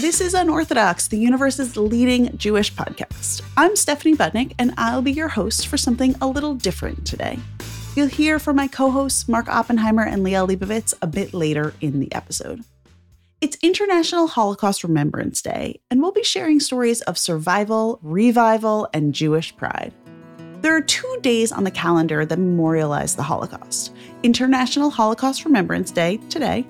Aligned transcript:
This 0.00 0.22
is 0.22 0.32
Unorthodox, 0.32 1.08
the 1.08 1.18
universe's 1.18 1.76
leading 1.76 2.34
Jewish 2.38 2.72
podcast. 2.72 3.42
I'm 3.54 3.76
Stephanie 3.76 4.16
Butnick, 4.16 4.54
and 4.58 4.72
I'll 4.78 5.02
be 5.02 5.12
your 5.12 5.28
host 5.28 5.66
for 5.66 5.76
something 5.76 6.14
a 6.22 6.26
little 6.26 6.54
different 6.54 7.06
today. 7.06 7.38
You'll 7.94 8.06
hear 8.06 8.38
from 8.38 8.56
my 8.56 8.66
co 8.66 8.90
hosts 8.90 9.28
Mark 9.28 9.46
Oppenheimer 9.50 10.02
and 10.02 10.24
Liel 10.24 10.48
Leibovitz 10.48 10.94
a 11.02 11.06
bit 11.06 11.34
later 11.34 11.74
in 11.82 12.00
the 12.00 12.10
episode. 12.14 12.64
It's 13.42 13.58
International 13.60 14.26
Holocaust 14.26 14.84
Remembrance 14.84 15.42
Day, 15.42 15.82
and 15.90 16.00
we'll 16.00 16.12
be 16.12 16.24
sharing 16.24 16.60
stories 16.60 17.02
of 17.02 17.18
survival, 17.18 17.98
revival, 18.00 18.88
and 18.94 19.14
Jewish 19.14 19.54
pride. 19.54 19.92
There 20.62 20.74
are 20.74 20.80
two 20.80 21.18
days 21.20 21.52
on 21.52 21.64
the 21.64 21.70
calendar 21.70 22.24
that 22.24 22.38
memorialize 22.38 23.16
the 23.16 23.22
Holocaust 23.22 23.92
International 24.22 24.88
Holocaust 24.88 25.44
Remembrance 25.44 25.90
Day, 25.90 26.16
today, 26.30 26.66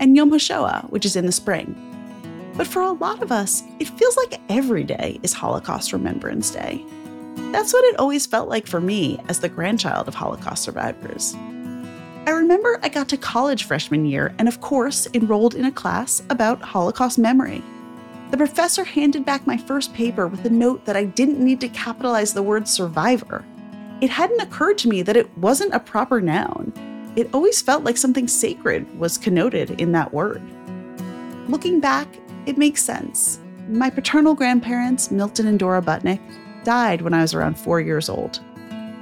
and 0.00 0.16
Yom 0.16 0.32
HaShoah, 0.32 0.90
which 0.90 1.06
is 1.06 1.14
in 1.14 1.26
the 1.26 1.32
spring. 1.32 1.91
But 2.54 2.66
for 2.66 2.82
a 2.82 2.92
lot 2.92 3.22
of 3.22 3.32
us, 3.32 3.62
it 3.78 3.88
feels 3.88 4.16
like 4.16 4.40
every 4.48 4.84
day 4.84 5.18
is 5.22 5.32
Holocaust 5.32 5.92
Remembrance 5.92 6.50
Day. 6.50 6.84
That's 7.50 7.72
what 7.72 7.84
it 7.84 7.98
always 7.98 8.26
felt 8.26 8.48
like 8.48 8.66
for 8.66 8.80
me 8.80 9.18
as 9.28 9.40
the 9.40 9.48
grandchild 9.48 10.08
of 10.08 10.14
Holocaust 10.14 10.62
survivors. 10.62 11.34
I 12.26 12.30
remember 12.30 12.78
I 12.82 12.88
got 12.88 13.08
to 13.08 13.16
college 13.16 13.64
freshman 13.64 14.04
year 14.04 14.34
and, 14.38 14.48
of 14.48 14.60
course, 14.60 15.08
enrolled 15.14 15.54
in 15.54 15.64
a 15.64 15.72
class 15.72 16.22
about 16.30 16.62
Holocaust 16.62 17.18
memory. 17.18 17.62
The 18.30 18.36
professor 18.36 18.84
handed 18.84 19.24
back 19.24 19.46
my 19.46 19.56
first 19.56 19.92
paper 19.92 20.26
with 20.28 20.44
a 20.44 20.50
note 20.50 20.84
that 20.84 20.96
I 20.96 21.04
didn't 21.04 21.40
need 21.40 21.60
to 21.60 21.68
capitalize 21.68 22.32
the 22.32 22.42
word 22.42 22.68
survivor. 22.68 23.44
It 24.00 24.10
hadn't 24.10 24.40
occurred 24.40 24.78
to 24.78 24.88
me 24.88 25.02
that 25.02 25.16
it 25.16 25.36
wasn't 25.38 25.74
a 25.74 25.80
proper 25.80 26.20
noun. 26.20 26.72
It 27.16 27.28
always 27.34 27.60
felt 27.60 27.84
like 27.84 27.96
something 27.96 28.28
sacred 28.28 28.98
was 28.98 29.18
connoted 29.18 29.80
in 29.80 29.92
that 29.92 30.14
word. 30.14 30.42
Looking 31.48 31.80
back, 31.80 32.08
it 32.46 32.58
makes 32.58 32.82
sense. 32.82 33.40
My 33.68 33.90
paternal 33.90 34.34
grandparents, 34.34 35.10
Milton 35.10 35.46
and 35.46 35.58
Dora 35.58 35.80
Butnick, 35.80 36.20
died 36.64 37.02
when 37.02 37.14
I 37.14 37.22
was 37.22 37.34
around 37.34 37.58
four 37.58 37.80
years 37.80 38.08
old. 38.08 38.40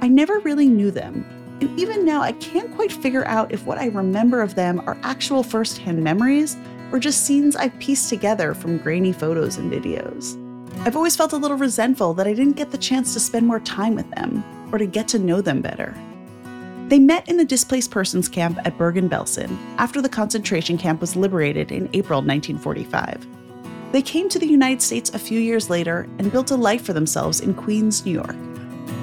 I 0.01 0.07
never 0.07 0.39
really 0.39 0.67
knew 0.67 0.91
them, 0.91 1.25
and 1.61 1.79
even 1.79 2.05
now 2.05 2.21
I 2.21 2.31
can't 2.33 2.73
quite 2.75 2.91
figure 2.91 3.25
out 3.25 3.51
if 3.51 3.65
what 3.65 3.77
I 3.77 3.87
remember 3.87 4.41
of 4.41 4.55
them 4.55 4.81
are 4.87 4.97
actual 5.03 5.43
firsthand 5.43 6.03
memories 6.03 6.57
or 6.91 6.99
just 6.99 7.25
scenes 7.25 7.55
I've 7.55 7.77
pieced 7.79 8.09
together 8.09 8.53
from 8.53 8.79
grainy 8.79 9.13
photos 9.13 9.57
and 9.57 9.71
videos. 9.71 10.37
I've 10.85 10.95
always 10.95 11.15
felt 11.15 11.33
a 11.33 11.37
little 11.37 11.57
resentful 11.57 12.13
that 12.15 12.27
I 12.27 12.33
didn't 12.33 12.55
get 12.55 12.71
the 12.71 12.77
chance 12.77 13.13
to 13.13 13.19
spend 13.19 13.45
more 13.45 13.59
time 13.59 13.95
with 13.95 14.09
them 14.11 14.43
or 14.71 14.77
to 14.77 14.85
get 14.85 15.07
to 15.09 15.19
know 15.19 15.41
them 15.41 15.61
better. 15.61 15.95
They 16.91 16.99
met 16.99 17.29
in 17.29 17.37
the 17.37 17.45
displaced 17.45 17.89
persons 17.89 18.27
camp 18.27 18.59
at 18.65 18.77
Bergen-Belsen 18.77 19.57
after 19.77 20.01
the 20.01 20.09
concentration 20.09 20.77
camp 20.77 20.99
was 20.99 21.15
liberated 21.15 21.71
in 21.71 21.89
April 21.93 22.19
1945. 22.19 23.25
They 23.93 24.01
came 24.01 24.27
to 24.27 24.37
the 24.37 24.45
United 24.45 24.81
States 24.81 25.09
a 25.11 25.17
few 25.17 25.39
years 25.39 25.69
later 25.69 26.05
and 26.19 26.29
built 26.33 26.51
a 26.51 26.57
life 26.57 26.83
for 26.83 26.91
themselves 26.91 27.39
in 27.39 27.53
Queens, 27.53 28.05
New 28.05 28.11
York. 28.11 28.35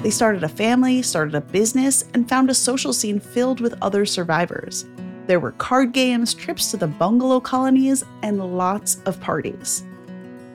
They 0.03 0.11
started 0.11 0.43
a 0.43 0.47
family, 0.47 1.01
started 1.01 1.33
a 1.33 1.41
business, 1.41 2.05
and 2.13 2.29
found 2.29 2.51
a 2.51 2.53
social 2.53 2.93
scene 2.93 3.19
filled 3.19 3.59
with 3.59 3.73
other 3.81 4.05
survivors. 4.05 4.85
There 5.25 5.39
were 5.39 5.53
card 5.53 5.91
games, 5.91 6.35
trips 6.35 6.69
to 6.69 6.77
the 6.77 6.85
bungalow 6.85 7.39
colonies, 7.39 8.03
and 8.21 8.55
lots 8.55 9.01
of 9.07 9.19
parties. 9.19 9.83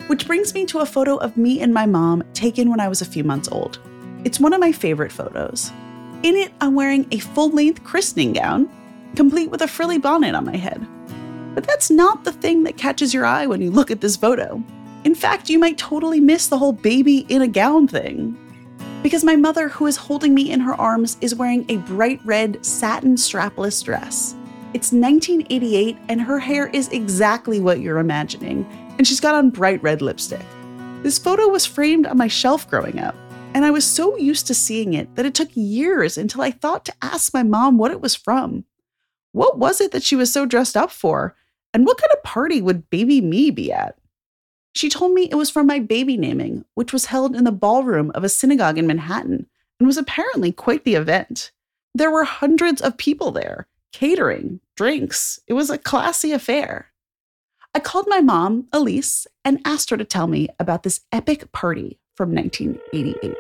Which 0.07 0.29
brings 0.29 0.55
me 0.55 0.67
to 0.67 0.79
a 0.79 0.87
photo 0.87 1.17
of 1.17 1.37
me 1.37 1.63
and 1.63 1.75
my 1.75 1.85
mom 1.85 2.23
taken 2.33 2.71
when 2.71 2.79
I 2.79 2.87
was 2.87 3.03
a 3.03 3.05
few 3.05 3.25
months 3.25 3.49
old. 3.51 3.81
It's 4.23 4.39
one 4.39 4.53
of 4.53 4.61
my 4.61 4.71
favorite 4.71 5.11
photos. 5.11 5.73
In 6.25 6.37
it, 6.37 6.55
I'm 6.63 6.75
wearing 6.75 7.07
a 7.11 7.19
full 7.19 7.51
length 7.51 7.85
christening 7.85 8.33
gown, 8.33 8.71
complete 9.15 9.51
with 9.51 9.61
a 9.61 9.69
frilly 9.69 9.99
bonnet 9.99 10.35
on 10.35 10.47
my 10.47 10.57
head. 10.57 10.81
But 11.55 11.65
that's 11.65 11.91
not 11.91 12.25
the 12.25 12.33
thing 12.33 12.63
that 12.63 12.79
catches 12.79 13.13
your 13.13 13.27
eye 13.27 13.47
when 13.47 13.61
you 13.61 13.71
look 13.71 13.91
at 13.91 14.01
this 14.01 14.17
photo. 14.17 14.65
In 15.05 15.15
fact, 15.15 15.51
you 15.51 15.59
might 15.59 15.77
totally 15.77 16.21
miss 16.21 16.47
the 16.47 16.57
whole 16.57 16.73
baby 16.73 17.27
in 17.29 17.43
a 17.43 17.47
gown 17.47 17.87
thing. 17.87 18.39
Because 19.03 19.23
my 19.23 19.37
mother, 19.37 19.69
who 19.69 19.87
is 19.87 19.99
holding 19.99 20.33
me 20.33 20.51
in 20.51 20.61
her 20.61 20.73
arms, 20.73 21.19
is 21.21 21.35
wearing 21.35 21.67
a 21.69 21.77
bright 21.77 22.23
red 22.25 22.65
satin 22.65 23.17
strapless 23.17 23.85
dress. 23.85 24.35
It's 24.73 24.93
1988, 24.93 25.99
and 26.09 26.23
her 26.23 26.39
hair 26.39 26.69
is 26.69 26.89
exactly 26.89 27.61
what 27.61 27.81
you're 27.81 27.99
imagining, 27.99 28.65
and 28.97 29.07
she's 29.07 29.21
got 29.21 29.35
on 29.35 29.51
bright 29.51 29.83
red 29.83 30.01
lipstick. 30.01 30.47
This 31.03 31.19
photo 31.19 31.49
was 31.49 31.67
framed 31.67 32.07
on 32.07 32.17
my 32.17 32.29
shelf 32.29 32.67
growing 32.71 32.99
up, 32.99 33.15
and 33.55 33.65
I 33.65 33.71
was 33.71 33.87
so 33.87 34.17
used 34.17 34.49
to 34.49 34.55
seeing 34.55 34.95
it 34.95 35.15
that 35.15 35.25
it 35.25 35.33
took 35.33 35.49
years 35.55 36.19
until 36.19 36.43
I 36.43 36.51
thought 36.51 36.85
to 36.87 36.95
ask 37.01 37.33
my 37.33 37.45
mom 37.45 37.79
what 37.79 37.93
it 37.93 38.01
was 38.01 38.17
from. 38.17 38.65
What 39.31 39.59
was 39.59 39.81
it 39.81 39.93
that 39.93 40.03
she 40.03 40.17
was 40.17 40.33
so 40.33 40.45
dressed 40.45 40.77
up 40.77 40.91
for? 40.91 41.37
And 41.73 41.87
what 41.87 41.99
kind 41.99 42.13
of 42.13 42.23
party 42.25 42.61
would 42.61 42.91
baby 42.91 43.21
me 43.21 43.53
be 43.53 43.73
at? 43.73 43.97
She 44.75 44.89
told 44.89 45.13
me 45.13 45.29
it 45.31 45.37
was 45.37 45.51
from 45.51 45.69
my 45.69 45.79
baby 45.79 46.17
naming, 46.17 46.65
which 46.75 46.93
was 46.93 47.07
held 47.07 47.37
in 47.37 47.45
the 47.45 47.53
ballroom 47.53 48.11
of 48.15 48.25
a 48.25 48.29
synagogue 48.29 48.77
in 48.77 48.89
Manhattan 48.89 49.47
and 49.79 49.87
was 49.87 49.97
apparently 49.97 50.51
quite 50.51 50.85
the 50.85 50.97
event. 50.97 51.53
There 51.95 52.11
were 52.11 52.25
hundreds 52.25 52.83
of 52.83 52.97
people 52.97 53.31
there, 53.31 53.69
catering, 53.93 54.61
drinks. 54.77 55.39
It 55.47 55.53
was 55.53 55.71
a 55.71 55.79
classy 55.79 56.33
affair. 56.33 56.91
I 57.73 57.79
called 57.79 58.07
my 58.09 58.21
mom, 58.21 58.67
Elise, 58.73 59.29
and 59.45 59.61
asked 59.65 59.91
her 59.91 59.97
to 59.97 60.05
tell 60.05 60.27
me 60.27 60.49
about 60.59 60.83
this 60.83 61.03
epic 61.13 61.53
party 61.53 61.99
from 62.15 62.35
1988. 62.35 63.35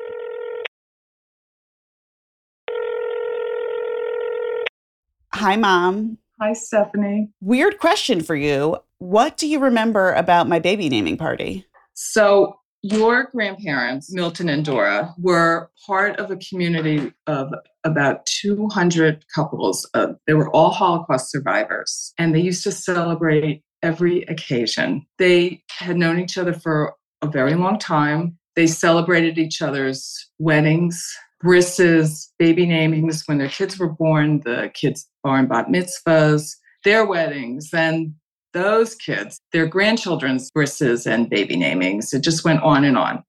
Hi, 5.32 5.56
Mom. 5.56 6.18
Hi, 6.40 6.52
Stephanie. 6.52 7.30
Weird 7.40 7.78
question 7.78 8.22
for 8.22 8.36
you. 8.36 8.78
What 8.98 9.36
do 9.36 9.46
you 9.46 9.58
remember 9.58 10.12
about 10.12 10.48
my 10.48 10.58
baby 10.58 10.88
naming 10.88 11.16
party? 11.16 11.66
So, 11.94 12.58
your 12.82 13.30
grandparents, 13.32 14.12
Milton 14.12 14.48
and 14.48 14.64
Dora, 14.64 15.14
were 15.18 15.70
part 15.86 16.16
of 16.20 16.30
a 16.30 16.36
community 16.36 17.12
of 17.26 17.52
about 17.82 18.26
200 18.26 19.24
couples. 19.34 19.88
Uh, 19.94 20.08
they 20.26 20.34
were 20.34 20.50
all 20.50 20.70
Holocaust 20.70 21.30
survivors, 21.30 22.12
and 22.18 22.34
they 22.34 22.40
used 22.40 22.62
to 22.64 22.72
celebrate 22.72 23.62
every 23.82 24.22
occasion. 24.24 25.06
They 25.18 25.62
had 25.70 25.96
known 25.96 26.18
each 26.18 26.36
other 26.36 26.52
for 26.52 26.94
a 27.22 27.26
very 27.26 27.54
long 27.54 27.78
time. 27.78 28.38
They 28.56 28.66
celebrated 28.66 29.38
each 29.38 29.60
other's 29.60 30.30
weddings, 30.38 31.04
brisses, 31.40 32.32
baby 32.38 32.66
namings 32.66 33.26
when 33.26 33.38
their 33.38 33.48
kids 33.48 33.78
were 33.78 33.88
born, 33.88 34.40
the 34.44 34.70
kids' 34.74 35.08
bar 35.22 35.38
and 35.38 35.48
bat 35.48 35.66
mitzvahs, 35.68 36.56
their 36.84 37.04
weddings, 37.04 37.70
and 37.72 38.14
those 38.52 38.94
kids, 38.94 39.40
their 39.52 39.66
grandchildren's 39.66 40.50
brisses 40.50 41.06
and 41.06 41.28
baby 41.28 41.56
namings. 41.56 42.14
It 42.14 42.20
just 42.20 42.44
went 42.44 42.62
on 42.62 42.84
and 42.84 42.96
on. 42.96 43.24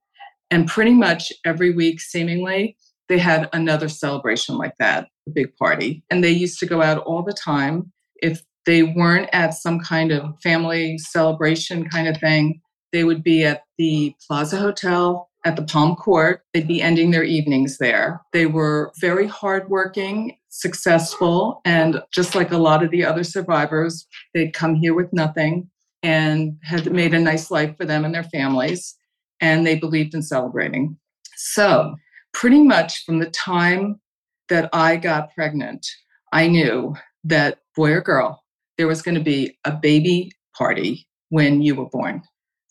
And 0.52 0.68
pretty 0.68 0.94
much 0.94 1.34
every 1.44 1.72
week, 1.74 2.00
seemingly, 2.00 2.78
they 3.10 3.18
had 3.18 3.50
another 3.52 3.90
celebration 3.90 4.58
like 4.58 4.74
that, 4.80 5.08
a 5.28 5.32
big 5.32 5.56
party. 5.58 6.04
And 6.10 6.24
they 6.24 6.32
used 6.32 6.60
to 6.60 6.66
go 6.66 6.82
out 6.82 7.00
all 7.00 7.24
the 7.24 7.34
time. 7.34 7.92
If 8.22 8.44
they 8.66 8.84
weren't 8.84 9.30
at 9.34 9.54
some 9.54 9.80
kind 9.80 10.12
of 10.12 10.40
family 10.42 10.98
celebration 10.98 11.90
kind 11.90 12.08
of 12.08 12.18
thing, 12.18 12.62
they 12.96 13.04
would 13.04 13.24
be 13.24 13.44
at 13.44 13.64
the 13.78 14.16
Plaza 14.26 14.56
Hotel 14.56 15.30
at 15.44 15.58
the 15.58 15.64
Palm 15.64 15.98
Court. 15.98 16.44
They'd 16.54 16.66
be 16.66 16.82
ending 16.82 17.12
their 17.12 17.26
evenings 17.26 17.78
there. 17.78 18.22
They 18.32 18.46
were 18.46 18.94
very 19.02 19.28
hardworking, 19.28 20.38
successful, 20.48 21.60
and 21.66 22.02
just 22.14 22.36
like 22.36 22.54
a 22.54 22.58
lot 22.58 22.84
of 22.84 22.92
the 22.92 23.04
other 23.04 23.26
survivors, 23.26 24.08
they'd 24.34 24.54
come 24.54 24.76
here 24.76 24.94
with 24.94 25.12
nothing 25.12 25.70
and 26.04 26.58
had 26.64 26.90
made 26.90 27.14
a 27.14 27.20
nice 27.20 27.52
life 27.52 27.76
for 27.76 27.84
them 27.84 28.06
and 28.06 28.16
their 28.16 28.24
families. 28.24 28.96
And 29.42 29.68
they 29.68 29.76
believed 29.76 30.14
in 30.14 30.22
celebrating. 30.22 30.98
So, 31.36 31.96
pretty 32.34 32.64
much 32.64 33.04
from 33.04 33.20
the 33.20 33.30
time 33.30 34.00
that 34.48 34.70
I 34.72 34.96
got 34.96 35.34
pregnant, 35.36 35.86
I 36.32 36.48
knew 36.48 36.96
that 37.26 37.58
boy 37.76 37.92
or 37.92 38.02
girl, 38.02 38.42
there 38.78 38.88
was 38.88 39.02
going 39.02 39.16
to 39.16 39.24
be 39.24 39.58
a 39.66 39.74
baby 39.74 40.32
party 40.58 41.06
when 41.28 41.62
you 41.62 41.76
were 41.76 41.90
born. 41.90 42.24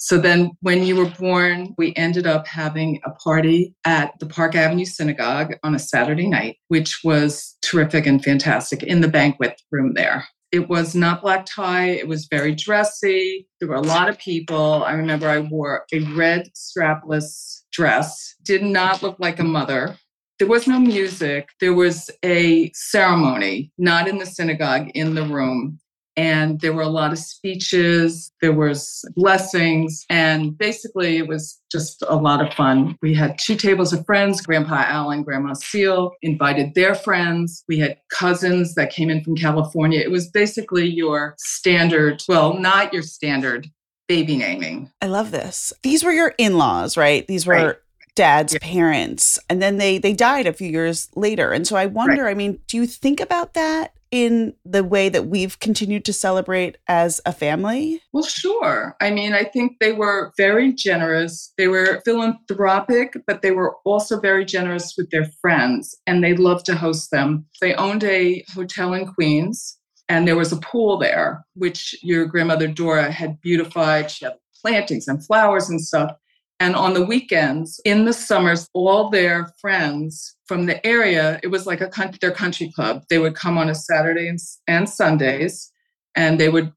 So 0.04 0.18
then, 0.18 0.50
when 0.60 0.82
you 0.84 0.96
were 0.96 1.08
born, 1.18 1.74
we 1.78 1.94
ended 1.96 2.26
up 2.26 2.46
having 2.46 3.00
a 3.06 3.10
party 3.12 3.74
at 3.86 4.12
the 4.20 4.26
Park 4.26 4.54
Avenue 4.54 4.84
Synagogue 4.84 5.54
on 5.62 5.74
a 5.74 5.78
Saturday 5.78 6.28
night, 6.28 6.58
which 6.68 7.02
was 7.04 7.56
terrific 7.62 8.04
and 8.04 8.22
fantastic 8.22 8.82
in 8.82 9.00
the 9.00 9.08
banquet 9.08 9.62
room 9.72 9.94
there. 9.94 10.26
It 10.52 10.68
was 10.68 10.94
not 10.94 11.22
black 11.22 11.46
tie, 11.46 11.86
it 11.86 12.06
was 12.06 12.26
very 12.26 12.54
dressy. 12.54 13.48
There 13.60 13.68
were 13.70 13.76
a 13.76 13.80
lot 13.80 14.10
of 14.10 14.18
people. 14.18 14.84
I 14.84 14.92
remember 14.92 15.26
I 15.26 15.38
wore 15.38 15.86
a 15.90 16.00
red 16.14 16.50
strapless 16.54 17.62
dress, 17.72 18.34
did 18.42 18.62
not 18.62 19.02
look 19.02 19.16
like 19.18 19.40
a 19.40 19.44
mother. 19.44 19.96
There 20.38 20.48
was 20.48 20.66
no 20.68 20.78
music. 20.78 21.48
There 21.60 21.72
was 21.72 22.10
a 22.22 22.70
ceremony, 22.74 23.72
not 23.78 24.06
in 24.06 24.18
the 24.18 24.26
synagogue, 24.26 24.90
in 24.94 25.14
the 25.14 25.24
room 25.24 25.78
and 26.16 26.60
there 26.60 26.72
were 26.72 26.82
a 26.82 26.88
lot 26.88 27.12
of 27.12 27.18
speeches 27.18 28.32
there 28.40 28.52
was 28.52 29.04
blessings 29.16 30.04
and 30.08 30.56
basically 30.56 31.16
it 31.16 31.26
was 31.26 31.60
just 31.70 32.02
a 32.06 32.16
lot 32.16 32.44
of 32.44 32.52
fun 32.54 32.96
we 33.02 33.14
had 33.14 33.38
two 33.38 33.56
tables 33.56 33.92
of 33.92 34.04
friends 34.06 34.40
grandpa 34.40 34.84
al 34.86 35.10
and 35.10 35.24
grandma 35.24 35.52
seal 35.52 36.12
invited 36.22 36.74
their 36.74 36.94
friends 36.94 37.64
we 37.68 37.78
had 37.78 37.98
cousins 38.10 38.74
that 38.74 38.90
came 38.90 39.10
in 39.10 39.22
from 39.22 39.36
california 39.36 40.00
it 40.00 40.10
was 40.10 40.28
basically 40.28 40.86
your 40.86 41.34
standard 41.38 42.22
well 42.28 42.54
not 42.54 42.92
your 42.92 43.02
standard 43.02 43.68
baby 44.08 44.36
naming. 44.36 44.90
I 45.00 45.06
love 45.06 45.30
this. 45.30 45.72
These 45.82 46.04
were 46.04 46.12
your 46.12 46.34
in-laws, 46.38 46.96
right? 46.96 47.26
These 47.26 47.46
were 47.46 47.54
right. 47.54 47.76
Dad's 48.14 48.52
yeah. 48.52 48.58
parents 48.62 49.38
and 49.48 49.60
then 49.60 49.78
they 49.78 49.98
they 49.98 50.12
died 50.12 50.46
a 50.46 50.52
few 50.52 50.68
years 50.68 51.08
later. 51.16 51.52
And 51.52 51.66
so 51.66 51.76
I 51.76 51.86
wonder, 51.86 52.24
right. 52.24 52.30
I 52.30 52.34
mean, 52.34 52.58
do 52.68 52.76
you 52.76 52.86
think 52.86 53.20
about 53.20 53.54
that 53.54 53.92
in 54.10 54.54
the 54.64 54.84
way 54.84 55.08
that 55.08 55.26
we've 55.26 55.58
continued 55.58 56.04
to 56.04 56.12
celebrate 56.12 56.78
as 56.86 57.20
a 57.26 57.32
family? 57.32 58.00
Well, 58.12 58.22
sure. 58.22 58.94
I 59.00 59.10
mean, 59.10 59.32
I 59.32 59.42
think 59.42 59.78
they 59.80 59.90
were 59.90 60.32
very 60.36 60.72
generous. 60.72 61.52
They 61.58 61.66
were 61.66 62.00
philanthropic, 62.04 63.16
but 63.26 63.42
they 63.42 63.50
were 63.50 63.74
also 63.84 64.20
very 64.20 64.44
generous 64.44 64.94
with 64.96 65.10
their 65.10 65.24
friends 65.40 65.96
and 66.06 66.22
they 66.22 66.34
loved 66.34 66.66
to 66.66 66.76
host 66.76 67.10
them. 67.10 67.46
They 67.60 67.74
owned 67.74 68.04
a 68.04 68.44
hotel 68.54 68.94
in 68.94 69.06
Queens 69.06 69.78
and 70.08 70.28
there 70.28 70.36
was 70.36 70.52
a 70.52 70.58
pool 70.58 70.96
there, 70.98 71.44
which 71.54 71.98
your 72.02 72.26
grandmother 72.26 72.68
Dora 72.68 73.10
had 73.10 73.40
beautified. 73.40 74.12
She 74.12 74.26
had 74.26 74.34
plantings 74.62 75.08
and 75.08 75.26
flowers 75.26 75.68
and 75.68 75.80
stuff. 75.80 76.12
And 76.64 76.74
on 76.74 76.94
the 76.94 77.04
weekends, 77.04 77.78
in 77.84 78.06
the 78.06 78.14
summers, 78.14 78.70
all 78.72 79.10
their 79.10 79.52
friends 79.60 80.34
from 80.46 80.64
the 80.64 80.84
area, 80.86 81.38
it 81.42 81.48
was 81.48 81.66
like 81.66 81.82
a 81.82 81.88
country, 81.88 82.16
their 82.22 82.32
country 82.32 82.72
club. 82.74 83.02
They 83.10 83.18
would 83.18 83.34
come 83.34 83.58
on 83.58 83.68
a 83.68 83.74
Saturday 83.74 84.28
and, 84.28 84.38
and 84.66 84.88
Sundays, 84.88 85.70
and 86.16 86.40
they 86.40 86.48
would 86.48 86.72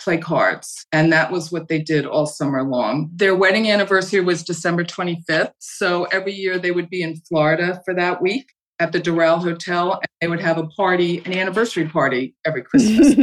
play 0.00 0.16
cards. 0.16 0.86
And 0.90 1.12
that 1.12 1.30
was 1.30 1.52
what 1.52 1.68
they 1.68 1.78
did 1.82 2.06
all 2.06 2.24
summer 2.24 2.62
long. 2.62 3.10
Their 3.14 3.36
wedding 3.36 3.70
anniversary 3.70 4.20
was 4.20 4.42
December 4.42 4.84
25th. 4.84 5.52
So 5.58 6.04
every 6.04 6.32
year 6.32 6.58
they 6.58 6.70
would 6.70 6.88
be 6.88 7.02
in 7.02 7.16
Florida 7.28 7.82
for 7.84 7.92
that 7.92 8.22
week 8.22 8.54
at 8.78 8.92
the 8.92 9.02
Doral 9.02 9.42
Hotel, 9.42 9.92
and 9.92 10.08
they 10.22 10.28
would 10.28 10.40
have 10.40 10.56
a 10.56 10.66
party, 10.68 11.18
an 11.26 11.34
anniversary 11.34 11.86
party 11.86 12.34
every 12.46 12.62
Christmas 12.62 13.14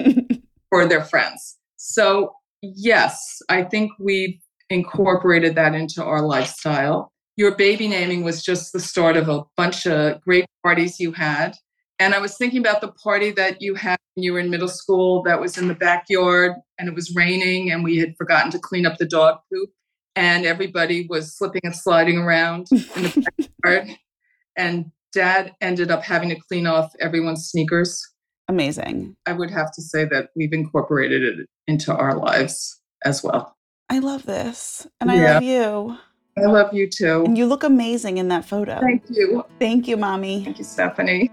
for 0.69 0.85
their 0.85 1.03
friends. 1.03 1.57
So, 1.77 2.35
yes, 2.61 3.41
I 3.49 3.63
think 3.63 3.93
we've 3.99 4.42
incorporated 4.73 5.55
that 5.55 5.75
into 5.75 6.03
our 6.03 6.21
lifestyle. 6.21 7.11
Your 7.35 7.55
baby 7.55 7.87
naming 7.87 8.23
was 8.23 8.43
just 8.43 8.73
the 8.73 8.79
start 8.79 9.17
of 9.17 9.29
a 9.29 9.43
bunch 9.57 9.87
of 9.87 10.21
great 10.21 10.45
parties 10.63 10.99
you 10.99 11.11
had. 11.11 11.55
And 11.99 12.13
I 12.13 12.19
was 12.19 12.37
thinking 12.37 12.59
about 12.59 12.81
the 12.81 12.91
party 12.91 13.31
that 13.31 13.61
you 13.61 13.75
had 13.75 13.97
when 14.15 14.23
you 14.23 14.33
were 14.33 14.39
in 14.39 14.49
middle 14.49 14.67
school 14.67 15.23
that 15.23 15.39
was 15.39 15.57
in 15.57 15.67
the 15.67 15.75
backyard 15.75 16.53
and 16.77 16.89
it 16.89 16.95
was 16.95 17.15
raining 17.15 17.71
and 17.71 17.83
we 17.83 17.97
had 17.97 18.15
forgotten 18.17 18.51
to 18.51 18.59
clean 18.59 18.85
up 18.85 18.97
the 18.97 19.05
dog 19.05 19.37
poop 19.51 19.69
and 20.15 20.45
everybody 20.45 21.07
was 21.09 21.35
slipping 21.35 21.61
and 21.63 21.75
sliding 21.75 22.17
around 22.17 22.67
in 22.71 23.03
the 23.03 23.27
backyard. 23.63 23.97
And 24.57 24.91
dad 25.13 25.53
ended 25.61 25.91
up 25.91 26.03
having 26.03 26.29
to 26.29 26.35
clean 26.35 26.67
off 26.67 26.93
everyone's 26.99 27.47
sneakers. 27.47 28.01
Amazing. 28.47 29.15
I 29.25 29.33
would 29.33 29.51
have 29.51 29.71
to 29.73 29.81
say 29.81 30.05
that 30.05 30.29
we've 30.35 30.53
incorporated 30.53 31.23
it 31.23 31.47
into 31.67 31.95
our 31.95 32.17
lives 32.17 32.81
as 33.05 33.23
well. 33.23 33.55
I 33.89 33.99
love 33.99 34.25
this. 34.25 34.87
And 34.99 35.11
I 35.11 35.15
yeah. 35.15 35.33
love 35.33 35.43
you. 35.43 35.97
I 36.37 36.41
love 36.45 36.73
you 36.73 36.89
too. 36.89 37.23
And 37.25 37.37
you 37.37 37.45
look 37.45 37.63
amazing 37.63 38.17
in 38.17 38.27
that 38.29 38.45
photo. 38.45 38.79
Thank 38.79 39.03
you. 39.09 39.43
Thank 39.59 39.87
you, 39.87 39.97
mommy. 39.97 40.43
Thank 40.43 40.57
you, 40.57 40.63
Stephanie. 40.63 41.29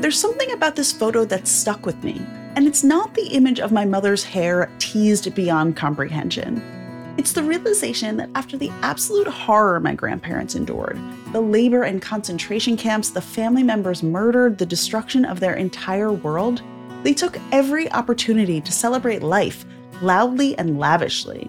There's 0.00 0.18
something 0.18 0.50
about 0.50 0.76
this 0.76 0.92
photo 0.92 1.24
that 1.26 1.46
stuck 1.46 1.86
with 1.86 2.02
me, 2.02 2.20
and 2.56 2.66
it's 2.66 2.84
not 2.84 3.14
the 3.14 3.28
image 3.28 3.60
of 3.60 3.72
my 3.72 3.86
mother's 3.86 4.24
hair 4.24 4.70
teased 4.78 5.34
beyond 5.34 5.76
comprehension. 5.76 6.62
It's 7.16 7.32
the 7.32 7.42
realization 7.44 8.16
that 8.16 8.28
after 8.34 8.58
the 8.58 8.70
absolute 8.82 9.28
horror 9.28 9.78
my 9.78 9.94
grandparents 9.94 10.56
endured, 10.56 10.98
the 11.32 11.40
labor 11.40 11.84
and 11.84 12.02
concentration 12.02 12.76
camps, 12.76 13.10
the 13.10 13.22
family 13.22 13.62
members 13.62 14.02
murdered, 14.02 14.58
the 14.58 14.66
destruction 14.66 15.24
of 15.24 15.38
their 15.38 15.54
entire 15.54 16.12
world, 16.12 16.60
they 17.04 17.14
took 17.14 17.38
every 17.52 17.90
opportunity 17.92 18.60
to 18.60 18.72
celebrate 18.72 19.22
life 19.22 19.64
loudly 20.02 20.58
and 20.58 20.78
lavishly. 20.78 21.48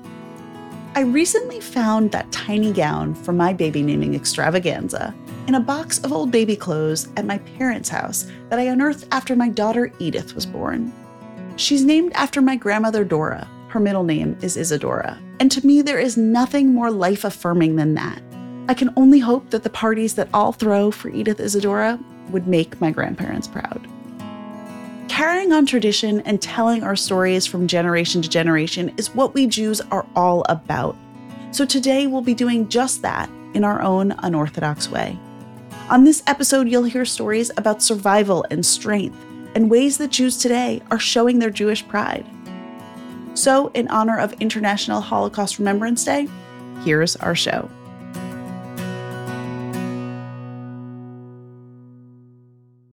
I 0.93 1.01
recently 1.01 1.59
found 1.59 2.11
that 2.11 2.31
tiny 2.31 2.71
gown 2.71 3.15
from 3.15 3.35
my 3.35 3.51
baby 3.51 3.81
naming 3.81 4.15
extravaganza 4.15 5.13
in 5.47 5.55
a 5.55 5.59
box 5.59 5.99
of 5.99 6.13
old 6.13 6.31
baby 6.31 6.55
clothes 6.55 7.09
at 7.17 7.25
my 7.25 7.37
parents' 7.39 7.89
house 7.89 8.31
that 8.49 8.59
I 8.59 8.63
unearthed 8.63 9.07
after 9.11 9.35
my 9.35 9.49
daughter 9.49 9.91
Edith 9.99 10.35
was 10.35 10.45
born. 10.45 10.93
She's 11.55 11.83
named 11.83 12.13
after 12.13 12.41
my 12.41 12.55
grandmother 12.55 13.03
Dora. 13.03 13.47
Her 13.69 13.79
middle 13.79 14.03
name 14.03 14.37
is 14.41 14.57
Isadora. 14.57 15.19
And 15.39 15.51
to 15.51 15.65
me, 15.65 15.81
there 15.81 15.99
is 15.99 16.17
nothing 16.17 16.73
more 16.73 16.91
life 16.91 17.23
affirming 17.23 17.75
than 17.75 17.93
that. 17.95 18.21
I 18.67 18.73
can 18.73 18.93
only 18.95 19.19
hope 19.19 19.49
that 19.49 19.63
the 19.63 19.69
parties 19.69 20.15
that 20.15 20.29
I'll 20.33 20.53
throw 20.53 20.91
for 20.91 21.09
Edith 21.09 21.39
Isadora 21.39 21.99
would 22.29 22.47
make 22.47 22.79
my 22.79 22.91
grandparents 22.91 23.47
proud. 23.47 23.85
Carrying 25.07 25.53
on 25.53 25.65
tradition 25.65 26.21
and 26.21 26.41
telling 26.41 26.83
our 26.83 26.95
stories 26.95 27.45
from 27.45 27.67
generation 27.67 28.21
to 28.21 28.29
generation 28.29 28.93
is 28.97 29.13
what 29.13 29.33
we 29.33 29.47
Jews 29.47 29.79
are 29.91 30.05
all 30.15 30.43
about. 30.49 30.97
So 31.51 31.65
today 31.65 32.07
we'll 32.07 32.21
be 32.21 32.33
doing 32.33 32.67
just 32.67 33.01
that 33.03 33.29
in 33.53 33.63
our 33.63 33.81
own 33.81 34.11
unorthodox 34.19 34.89
way. 34.89 35.17
On 35.89 36.03
this 36.03 36.23
episode, 36.27 36.67
you'll 36.67 36.83
hear 36.83 37.05
stories 37.05 37.51
about 37.57 37.81
survival 37.81 38.45
and 38.49 38.65
strength 38.65 39.17
and 39.53 39.69
ways 39.69 39.97
that 39.99 40.11
Jews 40.11 40.35
today 40.35 40.81
are 40.91 40.99
showing 40.99 41.39
their 41.39 41.51
Jewish 41.51 41.87
pride. 41.87 42.25
So, 43.35 43.67
in 43.73 43.87
honor 43.89 44.17
of 44.17 44.33
International 44.41 44.99
Holocaust 44.99 45.59
Remembrance 45.59 46.03
Day, 46.03 46.27
here's 46.83 47.15
our 47.17 47.35
show. 47.35 47.69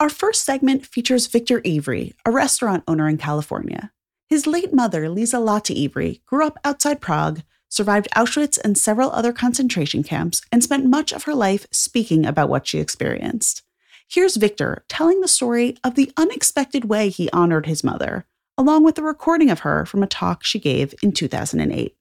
Our 0.02 0.10
first 0.10 0.46
segment 0.46 0.84
features 0.88 1.28
Victor 1.28 1.62
Ivry, 1.64 2.16
a 2.26 2.32
restaurant 2.32 2.84
owner 2.88 3.08
in 3.08 3.20
California. 3.20 3.92
His 4.28 4.48
late 4.48 4.74
mother, 4.74 5.04
Liselotte 5.08 5.70
Ivry, 5.80 6.24
grew 6.26 6.44
up 6.44 6.58
outside 6.66 7.02
Prague, 7.02 7.44
survived 7.70 8.08
Auschwitz 8.16 8.58
and 8.58 8.76
several 8.76 9.12
other 9.12 9.32
concentration 9.32 10.02
camps, 10.02 10.42
and 10.52 10.64
spent 10.64 10.88
much 10.88 11.14
of 11.14 11.26
her 11.26 11.36
life 11.36 11.68
speaking 11.70 12.26
about 12.26 12.50
what 12.50 12.66
she 12.66 12.80
experienced. 12.80 13.62
Here's 14.08 14.38
Victor 14.38 14.84
telling 14.90 15.22
the 15.22 15.28
story 15.28 15.78
of 15.84 15.94
the 15.94 16.12
unexpected 16.18 16.86
way 16.86 17.10
he 17.10 17.30
honored 17.30 17.68
his 17.68 17.84
mother, 17.84 18.26
along 18.58 18.84
with 18.84 18.98
a 18.98 19.04
recording 19.04 19.52
of 19.52 19.60
her 19.60 19.86
from 19.86 20.02
a 20.02 20.08
talk 20.08 20.44
she 20.44 20.58
gave 20.58 20.96
in 21.04 21.12
2008. 21.12 21.96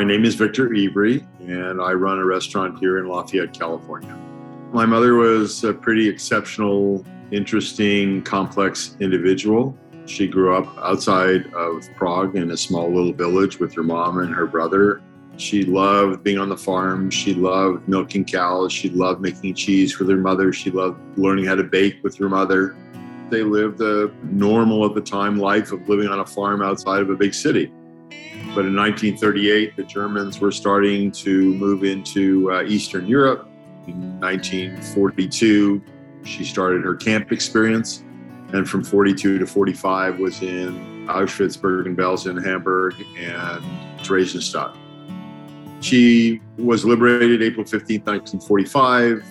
My 0.00 0.04
name 0.04 0.24
is 0.24 0.34
Victor 0.34 0.74
Ivry, 0.74 1.26
and 1.40 1.78
I 1.78 1.92
run 1.92 2.18
a 2.18 2.24
restaurant 2.24 2.78
here 2.78 2.96
in 2.96 3.06
Lafayette, 3.06 3.52
California. 3.52 4.16
My 4.72 4.86
mother 4.86 5.16
was 5.16 5.62
a 5.62 5.74
pretty 5.74 6.08
exceptional, 6.08 7.04
interesting, 7.32 8.22
complex 8.22 8.96
individual. 9.00 9.76
She 10.06 10.26
grew 10.26 10.56
up 10.56 10.74
outside 10.78 11.52
of 11.52 11.86
Prague 11.96 12.34
in 12.34 12.50
a 12.52 12.56
small 12.56 12.90
little 12.90 13.12
village 13.12 13.58
with 13.60 13.74
her 13.74 13.82
mom 13.82 14.20
and 14.20 14.34
her 14.34 14.46
brother. 14.46 15.02
She 15.36 15.64
loved 15.64 16.24
being 16.24 16.38
on 16.38 16.48
the 16.48 16.56
farm. 16.56 17.10
She 17.10 17.34
loved 17.34 17.86
milking 17.86 18.24
cows. 18.24 18.72
She 18.72 18.88
loved 18.88 19.20
making 19.20 19.54
cheese 19.54 19.98
with 19.98 20.08
her 20.08 20.16
mother. 20.16 20.50
She 20.50 20.70
loved 20.70 20.98
learning 21.18 21.44
how 21.44 21.56
to 21.56 21.64
bake 21.64 22.02
with 22.02 22.16
her 22.16 22.30
mother. 22.30 22.74
They 23.28 23.42
lived 23.42 23.76
the 23.76 24.10
normal 24.22 24.86
at 24.86 24.94
the 24.94 25.02
time 25.02 25.36
life 25.36 25.72
of 25.72 25.86
living 25.90 26.08
on 26.08 26.20
a 26.20 26.26
farm 26.26 26.62
outside 26.62 27.02
of 27.02 27.10
a 27.10 27.16
big 27.16 27.34
city. 27.34 27.70
But 28.52 28.66
in 28.66 28.74
1938, 28.74 29.76
the 29.76 29.84
Germans 29.84 30.40
were 30.40 30.50
starting 30.50 31.12
to 31.12 31.54
move 31.54 31.84
into 31.84 32.50
uh, 32.50 32.64
Eastern 32.64 33.06
Europe. 33.06 33.48
In 33.86 34.18
1942, 34.18 35.80
she 36.24 36.44
started 36.44 36.82
her 36.82 36.96
camp 36.96 37.30
experience. 37.30 38.02
And 38.52 38.68
from 38.68 38.82
42 38.82 39.38
to 39.38 39.46
45 39.46 40.18
was 40.18 40.42
in 40.42 41.06
Auschwitz, 41.06 41.60
Bergen-Belsen, 41.60 42.44
Hamburg, 42.44 42.94
and 43.16 43.62
Theresienstadt. 44.00 44.76
She 45.80 46.40
was 46.58 46.84
liberated 46.84 47.42
April 47.42 47.64
15, 47.64 48.00
1945, 48.00 49.24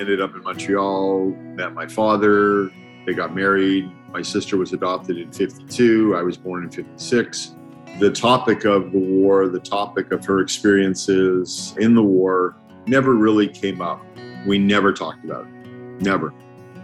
ended 0.00 0.20
up 0.20 0.34
in 0.34 0.42
Montreal, 0.42 1.26
met 1.30 1.72
my 1.72 1.86
father, 1.86 2.72
they 3.06 3.14
got 3.14 3.36
married. 3.36 3.88
My 4.10 4.20
sister 4.20 4.56
was 4.56 4.72
adopted 4.72 5.16
in 5.16 5.30
52, 5.30 6.16
I 6.16 6.22
was 6.22 6.36
born 6.36 6.64
in 6.64 6.70
56 6.70 7.54
the 7.98 8.10
topic 8.10 8.64
of 8.64 8.90
the 8.92 8.98
war, 8.98 9.48
the 9.48 9.60
topic 9.60 10.10
of 10.10 10.24
her 10.24 10.40
experiences 10.40 11.74
in 11.78 11.94
the 11.94 12.02
war, 12.02 12.56
never 12.86 13.14
really 13.14 13.48
came 13.48 13.80
up. 13.80 14.04
We 14.46 14.58
never 14.58 14.92
talked 14.92 15.24
about 15.24 15.46
it. 15.46 15.52
Never. 16.00 16.34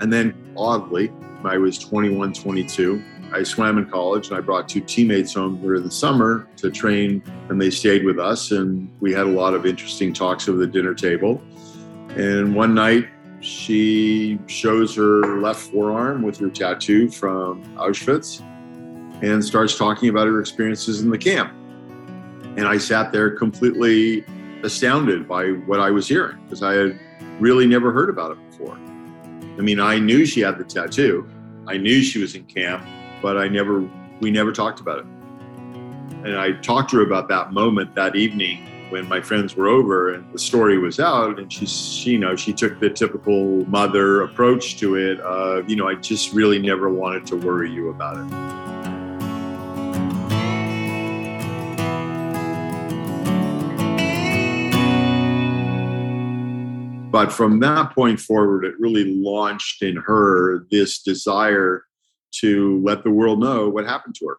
And 0.00 0.12
then, 0.12 0.54
oddly, 0.56 1.12
I 1.44 1.58
was 1.58 1.78
21, 1.78 2.32
22. 2.32 3.02
I 3.32 3.42
swam 3.42 3.78
in 3.78 3.86
college 3.86 4.28
and 4.28 4.36
I 4.36 4.40
brought 4.40 4.68
two 4.68 4.80
teammates 4.80 5.34
home 5.34 5.60
during 5.60 5.82
the 5.82 5.90
summer 5.90 6.48
to 6.56 6.70
train, 6.70 7.22
and 7.48 7.60
they 7.60 7.70
stayed 7.70 8.04
with 8.04 8.18
us. 8.18 8.52
And 8.52 8.90
we 9.00 9.12
had 9.12 9.26
a 9.26 9.30
lot 9.30 9.54
of 9.54 9.66
interesting 9.66 10.12
talks 10.12 10.48
over 10.48 10.58
the 10.58 10.66
dinner 10.66 10.94
table. 10.94 11.42
And 12.10 12.54
one 12.54 12.74
night, 12.74 13.08
she 13.40 14.38
shows 14.46 14.94
her 14.96 15.40
left 15.40 15.60
forearm 15.60 16.22
with 16.22 16.38
her 16.38 16.50
tattoo 16.50 17.08
from 17.08 17.64
Auschwitz 17.76 18.42
and 19.22 19.44
starts 19.44 19.76
talking 19.76 20.08
about 20.08 20.26
her 20.26 20.40
experiences 20.40 21.02
in 21.02 21.10
the 21.10 21.18
camp. 21.18 21.52
And 22.56 22.66
I 22.66 22.78
sat 22.78 23.12
there 23.12 23.30
completely 23.30 24.24
astounded 24.62 25.28
by 25.28 25.50
what 25.50 25.80
I 25.80 25.90
was 25.90 26.08
hearing 26.08 26.38
because 26.44 26.62
I 26.62 26.74
had 26.74 27.00
really 27.38 27.66
never 27.66 27.92
heard 27.92 28.10
about 28.10 28.32
it 28.32 28.50
before. 28.50 28.76
I 28.76 29.62
mean, 29.62 29.80
I 29.80 29.98
knew 29.98 30.24
she 30.26 30.40
had 30.40 30.58
the 30.58 30.64
tattoo. 30.64 31.28
I 31.66 31.76
knew 31.76 32.02
she 32.02 32.20
was 32.20 32.34
in 32.34 32.44
camp, 32.44 32.84
but 33.22 33.36
I 33.36 33.48
never 33.48 33.88
we 34.20 34.30
never 34.30 34.52
talked 34.52 34.80
about 34.80 34.98
it. 34.98 35.04
And 36.24 36.36
I 36.36 36.52
talked 36.52 36.90
to 36.90 36.96
her 36.96 37.02
about 37.02 37.28
that 37.28 37.52
moment 37.52 37.94
that 37.94 38.16
evening 38.16 38.66
when 38.90 39.08
my 39.08 39.20
friends 39.20 39.56
were 39.56 39.68
over 39.68 40.14
and 40.14 40.32
the 40.32 40.38
story 40.38 40.76
was 40.76 40.98
out 40.98 41.38
and 41.38 41.52
she, 41.52 41.64
she 41.64 42.10
you 42.10 42.18
know 42.18 42.34
she 42.34 42.52
took 42.52 42.78
the 42.80 42.90
typical 42.90 43.64
mother 43.66 44.22
approach 44.22 44.78
to 44.78 44.96
it 44.96 45.18
you 45.68 45.76
know 45.76 45.88
i 45.88 45.94
just 45.94 46.32
really 46.32 46.58
never 46.58 46.90
wanted 46.90 47.24
to 47.24 47.36
worry 47.36 47.70
you 47.70 47.90
about 47.90 48.16
it 48.16 48.69
but 57.20 57.30
from 57.30 57.60
that 57.60 57.94
point 57.94 58.18
forward 58.18 58.64
it 58.64 58.74
really 58.78 59.04
launched 59.30 59.82
in 59.82 59.94
her 60.08 60.64
this 60.70 61.02
desire 61.02 61.84
to 62.32 62.80
let 62.82 63.04
the 63.04 63.10
world 63.10 63.38
know 63.46 63.68
what 63.68 63.84
happened 63.84 64.14
to 64.14 64.24
her 64.30 64.38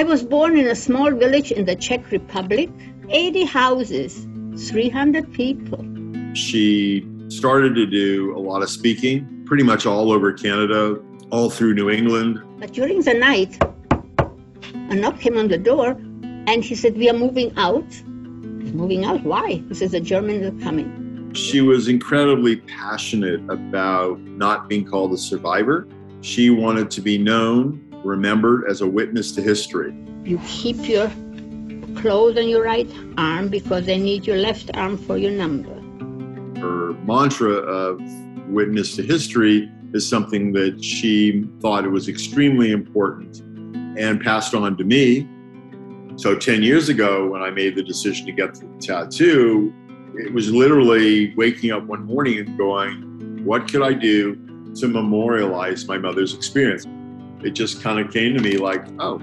I 0.00 0.04
was 0.04 0.22
born 0.22 0.56
in 0.56 0.68
a 0.68 0.76
small 0.76 1.10
village 1.10 1.50
in 1.50 1.64
the 1.66 1.76
Czech 1.76 2.10
Republic, 2.12 2.70
80 3.10 3.44
houses, 3.44 4.26
300 4.56 5.30
people. 5.34 5.84
She 6.34 7.06
started 7.28 7.74
to 7.74 7.84
do 7.84 8.34
a 8.34 8.40
lot 8.40 8.62
of 8.62 8.70
speaking, 8.70 9.44
pretty 9.44 9.64
much 9.64 9.84
all 9.84 10.10
over 10.10 10.32
Canada, 10.32 10.98
all 11.30 11.50
through 11.50 11.74
New 11.74 11.90
England. 11.90 12.40
But 12.58 12.72
during 12.72 13.02
the 13.02 13.12
night, 13.12 13.52
a 14.92 14.94
knock 14.94 15.20
came 15.20 15.36
on 15.36 15.48
the 15.48 15.58
door 15.58 15.90
and 16.50 16.64
he 16.64 16.74
said, 16.74 16.96
We 16.96 17.10
are 17.10 17.18
moving 17.26 17.52
out. 17.58 17.90
Moving 18.72 19.04
out? 19.04 19.22
Why? 19.24 19.62
He 19.68 19.74
says, 19.74 19.90
The 19.92 20.00
Germans 20.00 20.46
are 20.46 20.64
coming. 20.64 21.32
She 21.34 21.60
was 21.60 21.88
incredibly 21.88 22.56
passionate 22.56 23.40
about 23.50 24.20
not 24.20 24.68
being 24.68 24.84
called 24.84 25.12
a 25.12 25.18
survivor. 25.18 25.88
She 26.20 26.50
wanted 26.50 26.90
to 26.92 27.00
be 27.00 27.18
known 27.18 27.88
remembered 28.04 28.64
as 28.68 28.80
a 28.80 28.86
witness 28.86 29.32
to 29.32 29.42
history. 29.42 29.94
You 30.24 30.40
keep 30.46 30.88
your 30.88 31.10
clothes 31.96 32.36
on 32.36 32.48
your 32.48 32.62
right 32.62 32.90
arm 33.16 33.48
because 33.48 33.86
they 33.86 33.98
need 33.98 34.26
your 34.26 34.36
left 34.36 34.70
arm 34.74 34.96
for 34.96 35.16
your 35.16 35.30
number. 35.30 35.74
Her 36.60 36.92
mantra 37.04 37.52
of 37.52 38.00
witness 38.48 38.96
to 38.96 39.02
history 39.02 39.70
is 39.92 40.08
something 40.08 40.52
that 40.52 40.82
she 40.82 41.44
thought 41.60 41.84
it 41.84 41.90
was 41.90 42.08
extremely 42.08 42.72
important 42.72 43.40
and 43.98 44.20
passed 44.20 44.54
on 44.54 44.76
to 44.76 44.84
me. 44.84 45.28
So 46.22 46.36
10 46.36 46.62
years 46.62 46.88
ago, 46.88 47.28
when 47.28 47.42
I 47.42 47.50
made 47.50 47.74
the 47.74 47.82
decision 47.82 48.26
to 48.26 48.32
get 48.32 48.54
the 48.54 48.68
tattoo, 48.80 49.74
it 50.14 50.32
was 50.32 50.52
literally 50.52 51.34
waking 51.34 51.72
up 51.72 51.82
one 51.82 52.04
morning 52.04 52.38
and 52.38 52.56
going, 52.56 53.44
What 53.44 53.68
could 53.68 53.82
I 53.82 53.92
do 53.92 54.36
to 54.76 54.86
memorialize 54.86 55.88
my 55.88 55.98
mother's 55.98 56.32
experience? 56.32 56.86
it 57.42 57.56
just 57.56 57.82
kind 57.82 57.98
of 57.98 58.12
came 58.12 58.36
to 58.36 58.40
me 58.40 58.56
like, 58.56 58.84
oh, 59.00 59.20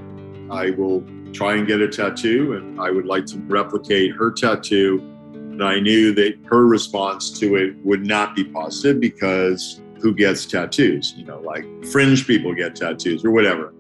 I 0.52 0.72
will 0.72 1.06
try 1.32 1.56
and 1.56 1.66
get 1.66 1.80
a 1.80 1.88
tattoo 1.88 2.52
and 2.52 2.82
I 2.82 2.92
would 2.92 3.06
like 3.06 3.26
to 3.28 3.38
replicate 3.48 4.14
her 4.16 4.30
tattoo. 4.30 5.00
And 5.32 5.64
I 5.64 5.80
knew 5.80 6.14
that 6.16 6.38
her 6.48 6.68
response 6.68 7.32
to 7.40 7.56
it 7.56 7.78
would 7.86 8.06
not 8.06 8.36
be 8.36 8.44
positive 8.44 9.00
because 9.00 9.80
who 10.02 10.14
gets 10.14 10.46
tattoos? 10.46 11.14
You 11.16 11.24
know, 11.24 11.40
like 11.40 11.64
fringe 11.86 12.28
people 12.28 12.54
get 12.54 12.76
tattoos 12.76 13.24
or 13.24 13.32
whatever. 13.32 13.74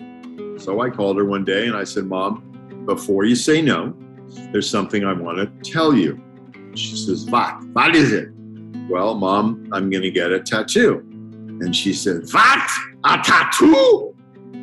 So 0.57 0.79
I 0.79 0.89
called 0.89 1.17
her 1.17 1.25
one 1.25 1.43
day 1.43 1.67
and 1.67 1.75
I 1.75 1.83
said, 1.83 2.05
Mom, 2.05 2.48
before 2.89 3.23
you 3.23 3.35
say 3.35 3.61
no, 3.61 3.93
there's 4.51 4.67
something 4.67 5.05
I 5.05 5.13
want 5.13 5.37
to 5.37 5.71
tell 5.71 5.93
you. 5.93 6.19
She 6.73 6.95
says, 6.97 7.29
What? 7.29 7.63
What 7.73 7.95
is 7.95 8.11
it? 8.11 8.29
Well, 8.89 9.13
Mom, 9.13 9.69
I'm 9.71 9.91
going 9.91 10.01
to 10.01 10.09
get 10.09 10.31
a 10.31 10.39
tattoo. 10.39 10.97
And 11.61 11.75
she 11.75 11.93
said, 11.93 12.23
What? 12.31 12.69
A 13.03 13.19
tattoo? 13.23 14.15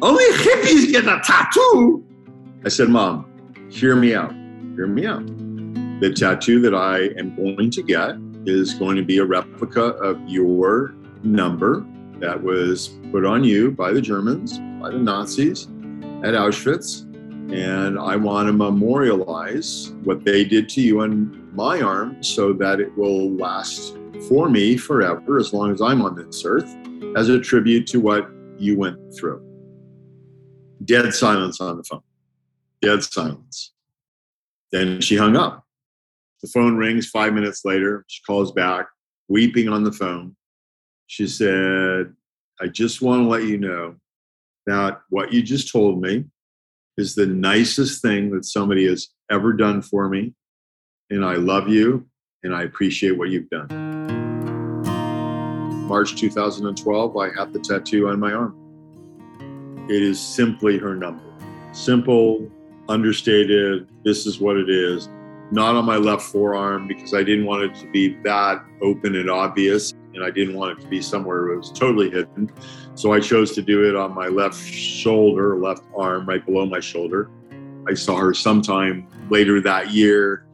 Only 0.03 0.25
hippies 0.39 0.91
get 0.91 1.05
a 1.05 1.21
tattoo. 1.25 2.05
I 2.65 2.69
said, 2.69 2.89
Mom, 2.89 3.31
hear 3.71 3.95
me 3.95 4.13
out. 4.15 4.33
Hear 4.75 4.89
me 4.89 5.07
out. 5.07 5.25
The 6.01 6.13
tattoo 6.13 6.61
that 6.63 6.75
I 6.75 7.05
am 7.19 7.37
going 7.37 7.71
to 7.71 7.83
get 7.83 8.17
is 8.45 8.75
going 8.75 8.97
to 8.97 9.05
be 9.05 9.19
a 9.19 9.25
replica 9.25 9.83
of 9.83 10.21
your 10.27 10.95
number 11.23 11.87
that 12.19 12.43
was 12.43 12.89
put 13.13 13.25
on 13.25 13.45
you 13.45 13.71
by 13.71 13.93
the 13.93 14.01
Germans, 14.01 14.59
by 14.81 14.91
the 14.91 14.99
Nazis 14.99 15.69
at 16.25 16.35
Auschwitz. 16.35 17.06
And 17.53 17.99
I 17.99 18.17
want 18.17 18.49
to 18.49 18.53
memorialize 18.53 19.93
what 20.03 20.25
they 20.25 20.45
did 20.45 20.69
to 20.71 20.81
you 20.81 21.03
on 21.03 21.55
my 21.55 21.81
arm 21.81 22.23
so 22.23 22.53
that 22.55 22.81
it 22.81 22.97
will 22.99 23.31
last 23.31 23.97
for 24.29 24.49
me 24.49 24.77
forever, 24.77 25.39
as 25.39 25.53
long 25.53 25.71
as 25.71 25.81
I'm 25.81 26.03
on 26.03 26.17
this 26.17 26.45
earth, 26.45 26.75
as 27.17 27.29
a 27.29 27.39
tribute 27.39 27.87
to 27.89 28.01
what 28.01 28.29
you 28.59 28.77
went 28.77 28.99
through. 29.17 29.43
Dead 30.85 31.13
silence 31.15 31.61
on 31.61 31.77
the 31.77 31.85
phone. 31.85 32.03
Dead 32.83 33.03
silence. 33.03 33.73
Then 34.73 35.01
she 35.01 35.17
hung 35.17 35.37
up. 35.37 35.65
The 36.43 36.49
phone 36.49 36.77
rings 36.77 37.09
five 37.09 37.33
minutes 37.33 37.65
later. 37.65 38.05
She 38.09 38.23
calls 38.25 38.53
back, 38.53 38.87
weeping 39.29 39.69
on 39.69 39.85
the 39.85 39.93
phone. 39.93 40.37
She 41.07 41.29
said, 41.29 42.13
I 42.61 42.67
just 42.67 43.03
want 43.03 43.23
to 43.23 43.29
let 43.29 43.45
you 43.45 43.59
know 43.59 43.95
that 44.67 45.01
what 45.11 45.33
you 45.33 45.43
just 45.43 45.71
told 45.71 46.01
me 46.01 46.25
is 46.97 47.15
the 47.15 47.27
nicest 47.27 48.01
thing 48.03 48.31
that 48.31 48.45
somebody 48.45 48.87
has 48.87 49.09
ever 49.31 49.53
done 49.53 49.83
for 49.83 50.09
me. 50.09 50.35
And 51.11 51.25
I 51.25 51.35
love 51.35 51.69
you 51.69 52.07
and 52.43 52.55
I 52.55 52.63
appreciate 52.63 53.19
what 53.19 53.29
you've 53.29 53.51
done. 53.51 53.69
March 55.87 56.17
2012, 56.17 57.17
I 57.17 57.29
have 57.39 57.53
the 57.53 57.61
tattoo 57.61 58.09
on 58.09 58.19
my 58.19 58.33
arm. 58.33 58.55
It 59.89 60.03
is 60.03 60.21
simply 60.21 60.79
her 60.79 60.97
number. 60.97 61.23
Simple, 61.73 62.51
understated, 62.89 63.87
this 64.05 64.27
is 64.27 64.41
what 64.41 64.57
it 64.57 64.69
is. 64.69 65.09
Not 65.53 65.77
on 65.77 65.85
my 65.85 65.97
left 65.97 66.23
forearm 66.23 66.89
because 66.89 67.15
I 67.15 67.23
didn't 67.23 67.45
want 67.45 67.63
it 67.63 67.75
to 67.77 67.91
be 67.93 68.17
that 68.25 68.65
open 68.83 69.15
and 69.15 69.31
obvious. 69.31 69.95
And 70.17 70.25
I 70.25 70.31
didn't 70.31 70.55
want 70.57 70.79
it 70.79 70.83
to 70.83 70.89
be 70.89 71.01
somewhere 71.01 71.51
it 71.51 71.59
was 71.59 71.71
totally 71.71 72.11
hidden. 72.11 72.51
So 72.95 73.13
I 73.13 73.21
chose 73.21 73.53
to 73.53 73.63
do 73.63 73.89
it 73.89 73.95
on 73.95 74.15
my 74.15 74.29
left 74.29 74.59
shoulder, 74.59 75.57
left 75.57 75.83
arm, 75.97 76.27
right 76.27 76.45
below 76.45 76.67
my 76.67 76.81
shoulder. 76.81 77.31
I 77.89 77.95
saw 77.95 78.17
her 78.17 78.35
sometime 78.35 79.07
later 79.31 79.61
that 79.61 79.91
year. 79.91 80.47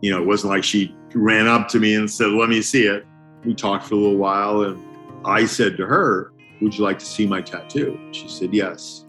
You 0.00 0.10
know, 0.10 0.22
it 0.22 0.26
wasn't 0.26 0.52
like 0.52 0.64
she 0.64 0.96
ran 1.14 1.46
up 1.46 1.68
to 1.68 1.78
me 1.78 1.94
and 1.94 2.10
said, 2.10 2.30
Let 2.30 2.48
me 2.48 2.60
see 2.60 2.86
it. 2.86 3.06
We 3.44 3.54
talked 3.54 3.86
for 3.86 3.94
a 3.94 3.98
little 3.98 4.16
while, 4.16 4.62
and 4.62 4.82
I 5.24 5.44
said 5.44 5.76
to 5.76 5.86
her, 5.86 6.32
would 6.62 6.78
you 6.78 6.84
like 6.84 6.98
to 7.00 7.04
see 7.04 7.26
my 7.26 7.42
tattoo? 7.42 7.98
She 8.12 8.28
said, 8.28 8.54
Yes. 8.54 9.04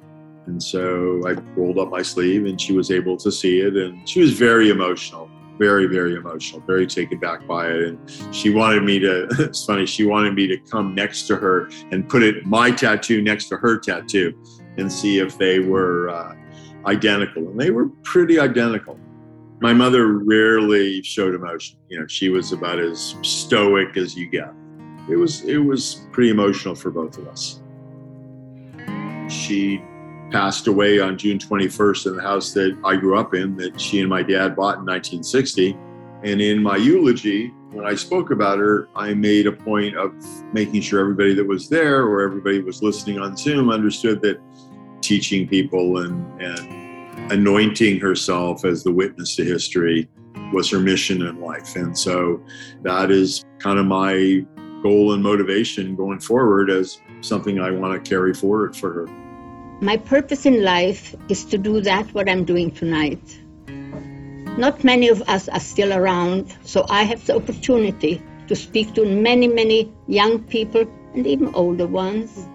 And 0.48 0.62
so 0.62 1.22
I 1.26 1.34
rolled 1.56 1.78
up 1.78 1.90
my 1.90 2.02
sleeve 2.02 2.46
and 2.46 2.60
she 2.60 2.74
was 2.74 2.92
able 2.92 3.16
to 3.18 3.32
see 3.32 3.62
it. 3.62 3.78
And 3.78 4.08
she 4.10 4.20
was 4.20 4.34
very 4.34 4.70
emotional, 4.70 5.30
very, 5.58 5.88
very 5.88 6.16
emotional, 6.16 6.62
very 6.62 6.88
taken 6.88 7.20
back 7.20 7.48
by 7.48 7.70
it. 7.70 7.84
And 7.84 8.36
she 8.36 8.50
wanted 8.50 8.84
me 8.84 9.00
to, 9.00 9.28
it's 9.40 9.66
funny, 9.66 9.86
she 9.86 10.06
wanted 10.06 10.34
me 10.34 10.48
to 10.48 10.58
come 10.58 10.96
next 10.96 11.28
to 11.28 11.36
her 11.36 11.70
and 11.92 12.08
put 12.08 12.24
it, 12.24 12.46
my 12.46 12.72
tattoo 12.72 13.22
next 13.22 13.50
to 13.50 13.58
her 13.58 13.78
tattoo 13.78 14.34
and 14.78 14.92
see 14.92 15.20
if 15.20 15.38
they 15.38 15.60
were 15.60 16.10
uh, 16.10 16.36
identical. 16.86 17.50
And 17.50 17.60
they 17.60 17.72
were 17.72 17.90
pretty 18.04 18.40
identical. 18.40 19.00
My 19.62 19.74
mother 19.74 20.08
rarely 20.08 21.02
showed 21.04 21.36
emotion. 21.36 21.80
You 21.88 22.02
know, 22.02 22.08
she 22.08 22.30
was 22.30 22.52
about 22.52 22.80
as 22.80 23.16
stoic 23.22 23.96
as 23.96 24.16
you 24.16 24.28
get 24.28 24.54
it 25.10 25.18
was 25.18 25.44
it 25.44 25.58
was 25.58 26.08
pretty 26.12 26.30
emotional 26.30 26.76
for 26.76 26.90
both 26.90 27.18
of 27.18 27.28
us. 27.28 27.62
She 29.30 29.84
passed 30.34 30.66
away 30.66 31.00
on 31.00 31.16
June 31.16 31.38
21st 31.38 32.08
in 32.08 32.16
the 32.18 32.22
house 32.24 32.54
that 32.54 32.76
I 32.84 32.96
grew 32.96 33.20
up 33.20 33.36
in 33.36 33.56
that 33.58 33.80
she 33.80 34.00
and 34.00 34.10
my 34.10 34.24
dad 34.24 34.56
bought 34.56 34.80
in 34.80 34.86
1960. 34.86 35.78
And 36.24 36.42
in 36.42 36.62
my 36.64 36.76
eulogy, 36.76 37.50
when 37.70 37.86
I 37.86 37.94
spoke 37.94 38.32
about 38.32 38.58
her, 38.58 38.90
I 38.96 39.14
made 39.14 39.46
a 39.46 39.52
point 39.52 39.96
of 39.96 40.12
making 40.52 40.82
sure 40.82 41.00
everybody 41.00 41.36
that 41.36 41.48
was 41.48 41.70
there 41.70 42.02
or 42.06 42.22
everybody 42.22 42.60
was 42.62 42.82
listening 42.82 43.20
on 43.20 43.38
Zoom 43.38 43.70
understood 43.70 44.24
that 44.24 44.42
teaching 45.02 45.48
people 45.48 46.00
and, 46.00 46.42
and 46.42 47.32
anointing 47.32 48.00
herself 48.00 48.66
as 48.66 48.84
the 48.84 48.92
witness 48.92 49.36
to 49.36 49.44
history 49.44 50.10
was 50.52 50.68
her 50.72 50.80
mission 50.80 51.22
in 51.22 51.42
life. 51.42 51.76
And 51.76 51.96
so 51.96 52.44
that 52.82 53.12
is 53.12 53.46
kind 53.60 53.78
of 53.78 53.86
my 53.86 54.44
goal 54.82 55.14
and 55.14 55.22
motivation 55.22 55.96
going 55.96 56.20
forward 56.20 56.72
as 56.72 57.00
something 57.22 57.60
I 57.60 57.70
want 57.70 58.04
to 58.04 58.10
carry 58.10 58.34
forward 58.34 58.76
for 58.76 58.94
her. 58.94 59.23
My 59.82 59.98
purpose 59.98 60.46
in 60.46 60.64
life 60.64 61.16
is 61.30 61.44
to 61.46 61.58
do 61.58 61.82
that 61.82 62.14
what 62.14 62.30
I'm 62.30 62.46
doing 62.46 62.72
tonight. 62.72 63.22
Not 64.58 64.84
many 64.84 65.10
of 65.10 65.22
us 65.24 65.50
are 65.50 65.60
still 65.60 65.92
around, 65.94 66.56
so 66.64 66.86
I 66.90 67.04
have 67.04 67.26
the 67.26 67.36
opportunity 67.36 68.22
to 68.48 68.56
speak 68.56 68.94
to 68.94 69.04
many, 69.06 69.48
many 69.48 69.92
young 70.08 70.44
people 70.44 70.86
and 71.16 71.26
even 71.26 71.54
older 71.56 71.88
ones. 71.88 72.48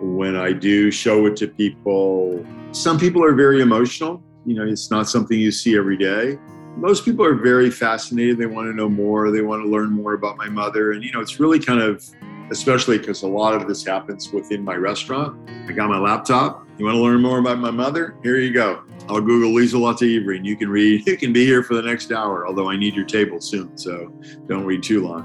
When 0.00 0.36
I 0.36 0.52
do 0.52 0.90
show 0.90 1.26
it 1.26 1.36
to 1.36 1.48
people, 1.48 2.44
some 2.72 2.98
people 2.98 3.24
are 3.24 3.34
very 3.34 3.60
emotional. 3.62 4.22
You 4.44 4.54
know, 4.54 4.66
it's 4.66 4.90
not 4.90 5.08
something 5.08 5.38
you 5.38 5.50
see 5.50 5.76
every 5.76 5.96
day. 5.96 6.38
most 6.76 7.04
people 7.04 7.24
are 7.24 7.34
very 7.34 7.70
fascinated. 7.70 8.38
They 8.38 8.46
want 8.46 8.68
to 8.68 8.74
know 8.74 8.88
more. 8.88 9.30
They 9.30 9.42
want 9.42 9.62
to 9.64 9.68
learn 9.68 9.90
more 9.90 10.14
about 10.14 10.36
my 10.36 10.48
mother. 10.48 10.92
And, 10.92 11.04
you 11.04 11.12
know, 11.12 11.20
it's 11.20 11.38
really 11.38 11.58
kind 11.58 11.80
of, 11.80 12.04
especially 12.50 12.98
because 12.98 13.22
a 13.22 13.28
lot 13.28 13.54
of 13.54 13.66
this 13.66 13.84
happens 13.84 14.32
within 14.32 14.64
my 14.64 14.74
restaurant. 14.74 15.48
I 15.68 15.72
got 15.72 15.88
my 15.88 15.98
laptop. 15.98 16.66
You 16.78 16.84
want 16.86 16.96
to 16.96 17.02
learn 17.02 17.22
more 17.22 17.38
about 17.38 17.58
my 17.58 17.70
mother? 17.70 18.16
Here 18.22 18.38
you 18.38 18.52
go. 18.52 18.82
I'll 19.08 19.20
Google 19.20 19.50
Liselotte 19.50 20.02
Ivry 20.02 20.38
and 20.38 20.46
you 20.46 20.56
can 20.56 20.68
read. 20.68 21.06
You 21.14 21.16
can 21.16 21.32
be 21.32 21.44
here 21.44 21.62
for 21.62 21.74
the 21.74 21.82
next 21.82 22.10
hour, 22.10 22.46
although 22.46 22.68
I 22.68 22.76
need 22.76 22.94
your 22.94 23.04
table 23.04 23.40
soon. 23.40 23.76
So 23.78 24.12
don't 24.48 24.64
read 24.64 24.82
too 24.82 25.06
long. 25.06 25.22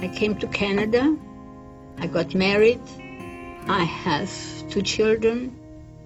I 0.00 0.08
came 0.08 0.36
to 0.36 0.46
Canada. 0.48 1.16
I 1.98 2.06
got 2.06 2.34
married. 2.34 2.80
I 3.68 3.84
have 3.84 4.30
two 4.70 4.82
children, 4.82 5.58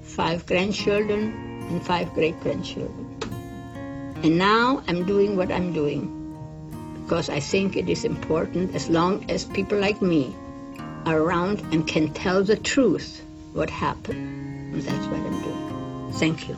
five 0.02 0.47
grandchildren, 0.47 1.67
and 1.71 1.83
five 1.85 2.12
great 2.14 2.38
grandchildren. 2.40 3.07
And 4.23 4.38
now 4.38 4.83
I'm 4.88 5.07
doing 5.07 5.37
what 5.37 5.50
I'm 5.50 5.73
doing 5.73 6.17
because 7.05 7.29
I 7.29 7.40
think 7.40 7.76
it 7.76 7.88
is 7.88 8.05
important 8.05 8.75
as 8.75 8.88
long 8.88 9.29
as 9.31 9.45
people 9.45 9.79
like 9.79 10.00
me 10.00 10.35
around 11.07 11.61
and 11.73 11.87
can 11.87 12.12
tell 12.12 12.42
the 12.42 12.57
truth 12.57 13.25
what 13.52 13.71
happened. 13.71 14.75
And 14.75 14.83
that's 14.83 15.07
what 15.07 15.21
I'm 15.21 15.42
doing. 15.42 16.12
Thank 16.14 16.49
you. 16.49 16.57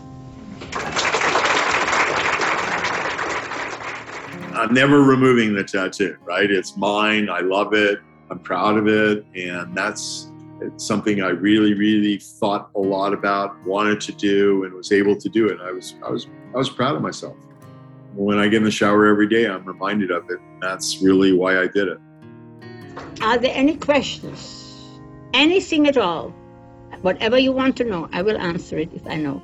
I'm 4.54 4.74
never 4.74 5.02
removing 5.02 5.54
the 5.54 5.64
tattoo, 5.64 6.16
right? 6.24 6.50
It's 6.50 6.76
mine. 6.76 7.28
I 7.28 7.40
love 7.40 7.74
it. 7.74 8.00
I'm 8.30 8.38
proud 8.38 8.76
of 8.76 8.86
it. 8.86 9.24
And 9.34 9.76
that's 9.76 10.30
something 10.76 11.22
I 11.22 11.30
really, 11.30 11.74
really 11.74 12.18
thought 12.18 12.70
a 12.76 12.80
lot 12.80 13.12
about, 13.12 13.56
wanted 13.66 14.00
to 14.02 14.12
do, 14.12 14.64
and 14.64 14.74
was 14.74 14.92
able 14.92 15.16
to 15.16 15.28
do 15.28 15.48
it. 15.48 15.58
I 15.60 15.72
was, 15.72 15.94
I 16.06 16.10
was, 16.10 16.26
I 16.54 16.58
was 16.58 16.68
proud 16.68 16.94
of 16.94 17.02
myself 17.02 17.36
when 18.14 18.38
I 18.38 18.48
get 18.48 18.58
in 18.58 18.64
the 18.64 18.70
shower 18.70 19.06
every 19.06 19.28
day, 19.28 19.46
I'm 19.46 19.64
reminded 19.64 20.10
of 20.10 20.28
it. 20.30 20.38
That's 20.60 21.02
really 21.02 21.32
why 21.32 21.60
I 21.60 21.66
did 21.66 21.88
it. 21.88 21.98
Are 23.20 23.38
there 23.38 23.52
any 23.54 23.76
questions? 23.76 24.74
Anything 25.32 25.86
at 25.86 25.96
all? 25.96 26.34
Whatever 27.02 27.38
you 27.38 27.52
want 27.52 27.76
to 27.78 27.84
know, 27.84 28.08
I 28.12 28.22
will 28.22 28.38
answer 28.38 28.78
it 28.78 28.92
if 28.92 29.06
I 29.06 29.16
know. 29.16 29.42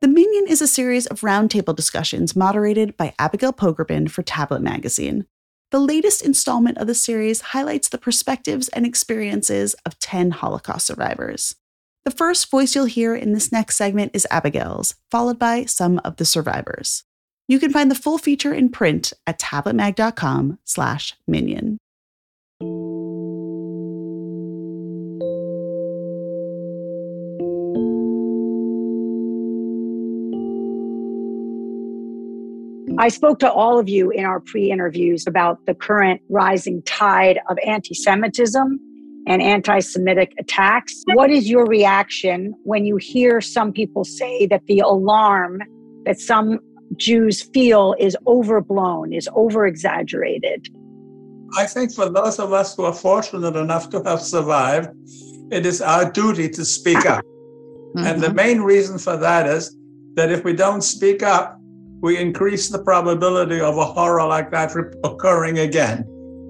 The 0.00 0.08
Minyan 0.08 0.46
is 0.48 0.62
a 0.62 0.66
series 0.66 1.06
of 1.06 1.20
roundtable 1.20 1.76
discussions 1.76 2.34
moderated 2.34 2.96
by 2.96 3.14
Abigail 3.18 3.52
Pogrebin 3.52 4.10
for 4.10 4.22
Tablet 4.22 4.62
Magazine. 4.62 5.26
The 5.70 5.78
latest 5.78 6.22
installment 6.22 6.78
of 6.78 6.88
the 6.88 6.94
series 6.94 7.40
highlights 7.40 7.88
the 7.88 7.98
perspectives 7.98 8.68
and 8.70 8.84
experiences 8.84 9.74
of 9.86 10.00
10 10.00 10.32
Holocaust 10.32 10.84
survivors. 10.84 11.54
The 12.04 12.10
first 12.10 12.50
voice 12.50 12.74
you'll 12.74 12.86
hear 12.86 13.14
in 13.14 13.34
this 13.34 13.52
next 13.52 13.76
segment 13.76 14.10
is 14.12 14.26
Abigail's, 14.32 14.96
followed 15.12 15.38
by 15.38 15.66
some 15.66 16.00
of 16.04 16.16
the 16.16 16.24
survivors. 16.24 17.04
You 17.46 17.60
can 17.60 17.72
find 17.72 17.88
the 17.88 17.94
full 17.94 18.18
feature 18.18 18.52
in 18.52 18.70
print 18.70 19.12
at 19.28 19.38
tabletmag.com/minyan. 19.38 21.78
I 33.00 33.08
spoke 33.08 33.38
to 33.38 33.50
all 33.50 33.78
of 33.78 33.88
you 33.88 34.10
in 34.10 34.26
our 34.26 34.40
pre 34.40 34.70
interviews 34.70 35.26
about 35.26 35.64
the 35.64 35.74
current 35.74 36.20
rising 36.28 36.82
tide 36.82 37.40
of 37.48 37.56
anti 37.66 37.94
Semitism 37.94 38.78
and 39.26 39.40
anti 39.40 39.78
Semitic 39.78 40.34
attacks. 40.38 41.02
What 41.14 41.30
is 41.30 41.48
your 41.48 41.64
reaction 41.64 42.54
when 42.64 42.84
you 42.84 42.98
hear 42.98 43.40
some 43.40 43.72
people 43.72 44.04
say 44.04 44.46
that 44.48 44.66
the 44.66 44.80
alarm 44.80 45.62
that 46.04 46.20
some 46.20 46.58
Jews 46.96 47.40
feel 47.40 47.94
is 47.98 48.18
overblown, 48.26 49.14
is 49.14 49.30
over 49.34 49.66
exaggerated? 49.66 50.68
I 51.56 51.64
think 51.64 51.94
for 51.94 52.10
those 52.10 52.38
of 52.38 52.52
us 52.52 52.76
who 52.76 52.84
are 52.84 52.92
fortunate 52.92 53.56
enough 53.56 53.88
to 53.90 54.02
have 54.02 54.20
survived, 54.20 54.90
it 55.50 55.64
is 55.64 55.80
our 55.80 56.12
duty 56.12 56.50
to 56.50 56.64
speak 56.66 57.06
up. 57.06 57.24
Mm-hmm. 57.90 58.06
And 58.06 58.22
the 58.22 58.32
main 58.32 58.60
reason 58.60 58.98
for 58.98 59.16
that 59.16 59.48
is 59.48 59.76
that 60.14 60.30
if 60.30 60.44
we 60.44 60.52
don't 60.52 60.82
speak 60.82 61.24
up, 61.24 61.59
we 62.00 62.18
increase 62.18 62.68
the 62.68 62.82
probability 62.82 63.60
of 63.60 63.76
a 63.76 63.84
horror 63.84 64.26
like 64.26 64.50
that 64.50 64.74
occurring 65.04 65.58
again. 65.58 66.04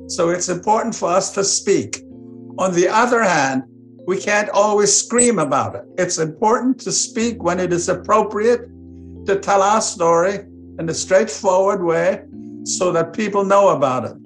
So 0.08 0.30
it's 0.30 0.48
important 0.48 0.94
for 0.94 1.08
us 1.08 1.32
to 1.32 1.44
speak. 1.44 2.02
On 2.58 2.72
the 2.72 2.88
other 2.88 3.22
hand, 3.22 3.64
we 4.06 4.20
can't 4.20 4.48
always 4.50 4.96
scream 4.96 5.38
about 5.38 5.74
it. 5.74 5.84
It's 5.98 6.18
important 6.18 6.80
to 6.80 6.92
speak 6.92 7.42
when 7.42 7.58
it 7.58 7.72
is 7.72 7.88
appropriate 7.88 8.62
to 9.26 9.38
tell 9.40 9.62
our 9.62 9.80
story 9.80 10.40
in 10.78 10.88
a 10.88 10.94
straightforward 10.94 11.82
way 11.82 12.22
so 12.64 12.92
that 12.92 13.12
people 13.12 13.44
know 13.44 13.70
about 13.70 14.04
it. 14.04 14.16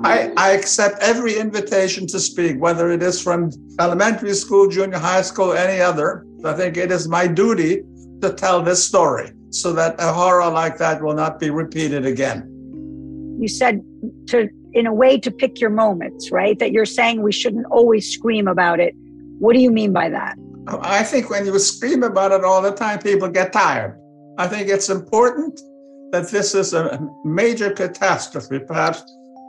I, 0.00 0.32
I 0.36 0.52
accept 0.52 1.02
every 1.02 1.36
invitation 1.38 2.06
to 2.08 2.20
speak, 2.20 2.60
whether 2.60 2.90
it 2.90 3.02
is 3.02 3.20
from 3.20 3.50
elementary 3.80 4.34
school, 4.34 4.68
junior 4.68 4.98
high 4.98 5.22
school, 5.22 5.52
any 5.52 5.80
other. 5.80 6.24
I 6.44 6.52
think 6.54 6.76
it 6.76 6.92
is 6.92 7.08
my 7.08 7.26
duty 7.26 7.82
to 8.22 8.32
tell 8.32 8.62
this 8.62 8.84
story 8.84 9.32
so 9.50 9.72
that 9.72 9.96
a 9.98 10.12
horror 10.12 10.50
like 10.50 10.78
that 10.78 11.02
will 11.02 11.14
not 11.14 11.40
be 11.40 11.50
repeated 11.50 12.04
again. 12.04 12.44
You 13.40 13.48
said 13.48 13.82
to, 14.28 14.48
in 14.72 14.86
a 14.86 14.92
way, 14.92 15.18
to 15.18 15.30
pick 15.30 15.60
your 15.60 15.70
moments, 15.70 16.30
right? 16.30 16.58
That 16.58 16.72
you're 16.72 16.86
saying 16.86 17.22
we 17.22 17.32
shouldn't 17.32 17.66
always 17.70 18.10
scream 18.10 18.48
about 18.48 18.80
it. 18.80 18.94
What 19.38 19.52
do 19.54 19.60
you 19.60 19.70
mean 19.70 19.92
by 19.92 20.08
that? 20.10 20.36
I 20.82 21.02
think 21.02 21.30
when 21.30 21.46
you 21.46 21.58
scream 21.58 22.02
about 22.02 22.32
it 22.32 22.44
all 22.44 22.60
the 22.60 22.72
time, 22.72 22.98
people 22.98 23.28
get 23.28 23.52
tired. 23.52 23.98
I 24.36 24.46
think 24.46 24.68
it's 24.68 24.90
important 24.90 25.60
that 26.12 26.28
this 26.28 26.54
is 26.54 26.74
a 26.74 27.00
major 27.24 27.70
catastrophe, 27.70 28.58
perhaps 28.58 29.02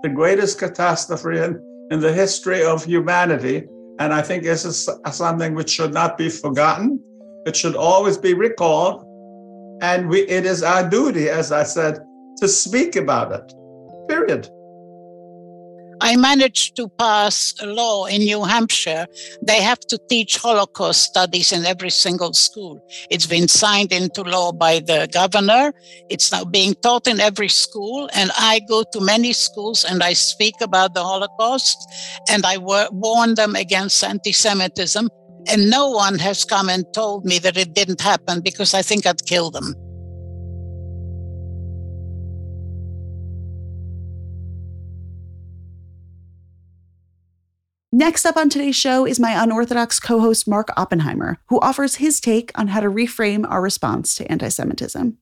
the 0.04 0.10
greatest 0.10 0.60
catastrophe 0.60 1.40
in, 1.40 1.60
in 1.92 2.00
the 2.00 2.14
history 2.14 2.64
of 2.64 2.86
humanity. 2.86 3.68
And 4.00 4.14
I 4.14 4.22
think 4.22 4.44
this 4.44 4.64
is 4.64 4.90
something 5.12 5.56
which 5.56 5.72
should 5.72 5.94
not 5.94 6.18
be 6.18 6.30
forgotten. 6.30 7.04
It 7.46 7.56
should 7.56 7.76
always 7.76 8.18
be 8.18 8.34
recalled 8.34 9.04
and 9.82 10.10
we, 10.10 10.22
it 10.22 10.46
is 10.46 10.64
our 10.64 10.88
duty, 10.90 11.30
as 11.30 11.52
I 11.52 11.64
said, 11.64 12.00
to 12.38 12.48
speak 12.48 12.96
about 12.96 13.32
it, 13.32 13.54
period. 14.08 14.50
I 16.02 16.16
managed 16.16 16.78
to 16.78 16.88
pass 16.88 17.54
a 17.62 17.66
law 17.66 18.06
in 18.06 18.22
New 18.22 18.44
Hampshire. 18.44 19.06
They 19.42 19.62
have 19.62 19.80
to 19.82 20.00
teach 20.10 20.38
Holocaust 20.38 21.04
studies 21.04 21.52
in 21.52 21.66
every 21.66 21.90
single 21.90 22.34
school. 22.34 22.82
It's 23.10 23.28
been 23.28 23.48
signed 23.50 23.92
into 23.92 24.22
law 24.22 24.54
by 24.54 24.80
the 24.80 25.10
governor. 25.12 25.74
It's 26.10 26.32
now 26.32 26.46
being 26.46 26.74
taught 26.76 27.08
in 27.08 27.20
every 27.20 27.50
school. 27.50 28.10
And 28.14 28.32
I 28.38 28.62
go 28.70 28.84
to 28.94 29.02
many 29.02 29.34
schools 29.34 29.84
and 29.84 30.02
I 30.02 30.14
speak 30.14 30.56
about 30.62 30.94
the 30.94 31.04
Holocaust 31.04 31.78
and 32.30 32.46
I 32.46 32.58
warn 32.58 33.36
them 33.36 33.56
against 33.56 34.02
anti 34.04 34.32
Semitism. 34.32 35.10
And 35.48 35.70
no 35.70 35.90
one 35.90 36.20
has 36.20 36.46
come 36.46 36.70
and 36.70 36.86
told 36.94 37.26
me 37.26 37.40
that 37.40 37.58
it 37.58 37.74
didn't 37.74 38.02
happen 38.02 38.42
because 38.42 38.74
I 38.74 38.82
think 38.82 39.06
I'd 39.06 39.26
kill 39.26 39.52
them. 39.52 39.74
Next 47.92 48.24
up 48.26 48.38
on 48.38 48.50
today's 48.50 48.76
show 48.76 49.06
is 49.06 49.20
my 49.20 49.44
unorthodox 49.44 50.00
co 50.00 50.20
host, 50.20 50.48
Mark 50.48 50.70
Oppenheimer, 50.78 51.40
who 51.48 51.60
offers 51.60 51.96
his 51.96 52.22
take 52.22 52.52
on 52.54 52.68
how 52.68 52.80
to 52.82 52.88
reframe 52.88 53.50
our 53.50 53.62
response 53.62 54.14
to 54.16 54.32
anti 54.32 54.50
Semitism. 54.50 55.18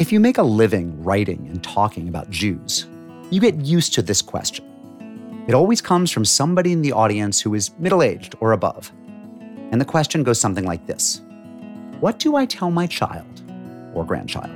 If 0.00 0.12
you 0.12 0.20
make 0.20 0.38
a 0.38 0.42
living 0.42 1.02
writing 1.02 1.48
and 1.48 1.62
talking 1.64 2.08
about 2.08 2.30
Jews, 2.30 2.86
you 3.30 3.40
get 3.40 3.56
used 3.56 3.94
to 3.94 4.02
this 4.02 4.22
question. 4.22 4.64
It 5.46 5.52
always 5.52 5.82
comes 5.82 6.10
from 6.10 6.24
somebody 6.24 6.72
in 6.72 6.80
the 6.80 6.92
audience 6.92 7.38
who 7.38 7.54
is 7.54 7.70
middle 7.78 8.02
aged 8.02 8.34
or 8.40 8.52
above. 8.52 8.90
And 9.72 9.78
the 9.78 9.84
question 9.84 10.22
goes 10.22 10.40
something 10.40 10.64
like 10.64 10.86
this 10.86 11.20
What 12.00 12.18
do 12.18 12.36
I 12.36 12.46
tell 12.46 12.70
my 12.70 12.86
child 12.86 13.42
or 13.94 14.06
grandchild 14.06 14.50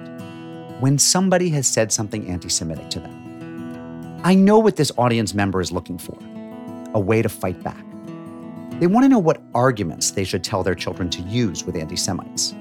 when 0.80 0.98
somebody 0.98 1.50
has 1.50 1.66
said 1.66 1.92
something 1.92 2.26
anti 2.28 2.48
Semitic 2.48 2.88
to 2.90 3.00
them? 3.00 4.20
I 4.24 4.34
know 4.34 4.58
what 4.58 4.76
this 4.76 4.90
audience 4.96 5.34
member 5.34 5.60
is 5.60 5.70
looking 5.70 5.98
for 5.98 6.18
a 6.94 7.00
way 7.00 7.20
to 7.20 7.28
fight 7.28 7.62
back. 7.62 7.84
They 8.80 8.86
want 8.86 9.04
to 9.04 9.08
know 9.08 9.18
what 9.18 9.42
arguments 9.54 10.12
they 10.12 10.24
should 10.24 10.42
tell 10.42 10.62
their 10.62 10.74
children 10.74 11.10
to 11.10 11.22
use 11.22 11.64
with 11.64 11.76
anti 11.76 11.96
Semites, 11.96 12.54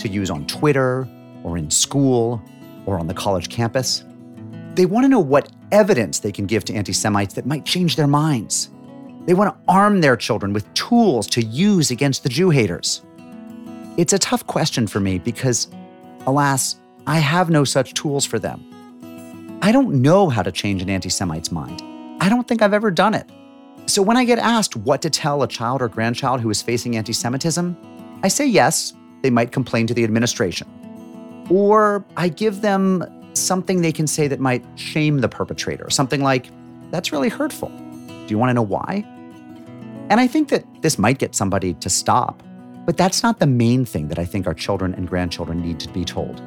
to 0.00 0.08
use 0.08 0.30
on 0.30 0.46
Twitter 0.46 1.08
or 1.42 1.56
in 1.56 1.70
school 1.70 2.42
or 2.84 2.98
on 2.98 3.06
the 3.06 3.14
college 3.14 3.48
campus. 3.48 4.04
They 4.74 4.86
want 4.86 5.04
to 5.04 5.08
know 5.08 5.20
what 5.20 5.50
evidence 5.70 6.18
they 6.18 6.32
can 6.32 6.46
give 6.46 6.64
to 6.64 6.74
anti 6.74 6.92
Semites 6.92 7.34
that 7.34 7.46
might 7.46 7.64
change 7.64 7.94
their 7.94 8.08
minds. 8.08 8.70
They 9.26 9.34
want 9.34 9.54
to 9.54 9.72
arm 9.72 10.00
their 10.00 10.16
children 10.16 10.52
with 10.52 10.72
tools 10.74 11.26
to 11.28 11.42
use 11.42 11.90
against 11.90 12.24
the 12.24 12.28
Jew 12.28 12.50
haters. 12.50 13.02
It's 13.96 14.12
a 14.12 14.18
tough 14.18 14.46
question 14.46 14.86
for 14.86 14.98
me 14.98 15.18
because, 15.18 15.68
alas, 16.26 16.76
I 17.06 17.18
have 17.18 17.50
no 17.50 17.64
such 17.64 17.94
tools 17.94 18.24
for 18.26 18.38
them. 18.38 19.58
I 19.62 19.70
don't 19.70 20.02
know 20.02 20.28
how 20.28 20.42
to 20.42 20.50
change 20.50 20.82
an 20.82 20.90
anti 20.90 21.08
Semite's 21.08 21.52
mind. 21.52 21.80
I 22.20 22.28
don't 22.28 22.46
think 22.48 22.60
I've 22.60 22.74
ever 22.74 22.90
done 22.90 23.14
it. 23.14 23.30
So 23.86 24.02
when 24.02 24.16
I 24.16 24.24
get 24.24 24.38
asked 24.38 24.74
what 24.76 25.02
to 25.02 25.10
tell 25.10 25.42
a 25.42 25.48
child 25.48 25.82
or 25.82 25.88
grandchild 25.88 26.40
who 26.40 26.50
is 26.50 26.60
facing 26.60 26.96
anti 26.96 27.12
Semitism, 27.12 27.76
I 28.24 28.28
say 28.28 28.46
yes, 28.46 28.92
they 29.22 29.30
might 29.30 29.52
complain 29.52 29.86
to 29.86 29.94
the 29.94 30.02
administration. 30.02 30.66
Or 31.48 32.04
I 32.16 32.28
give 32.28 32.60
them 32.60 33.04
something 33.34 33.82
they 33.82 33.92
can 33.92 34.06
say 34.06 34.28
that 34.28 34.40
might 34.40 34.64
shame 34.76 35.18
the 35.18 35.28
perpetrator, 35.28 35.90
something 35.90 36.22
like, 36.22 36.48
that's 36.90 37.12
really 37.12 37.28
hurtful. 37.28 37.68
Do 37.68 38.26
you 38.28 38.38
want 38.38 38.50
to 38.50 38.54
know 38.54 38.62
why? 38.62 39.04
And 40.10 40.20
I 40.20 40.26
think 40.26 40.48
that 40.50 40.64
this 40.82 40.98
might 40.98 41.18
get 41.18 41.34
somebody 41.34 41.74
to 41.74 41.90
stop, 41.90 42.42
but 42.86 42.96
that's 42.96 43.22
not 43.22 43.38
the 43.38 43.46
main 43.46 43.84
thing 43.84 44.08
that 44.08 44.18
I 44.18 44.24
think 44.24 44.46
our 44.46 44.54
children 44.54 44.94
and 44.94 45.08
grandchildren 45.08 45.60
need 45.62 45.80
to 45.80 45.88
be 45.88 46.04
told. 46.04 46.42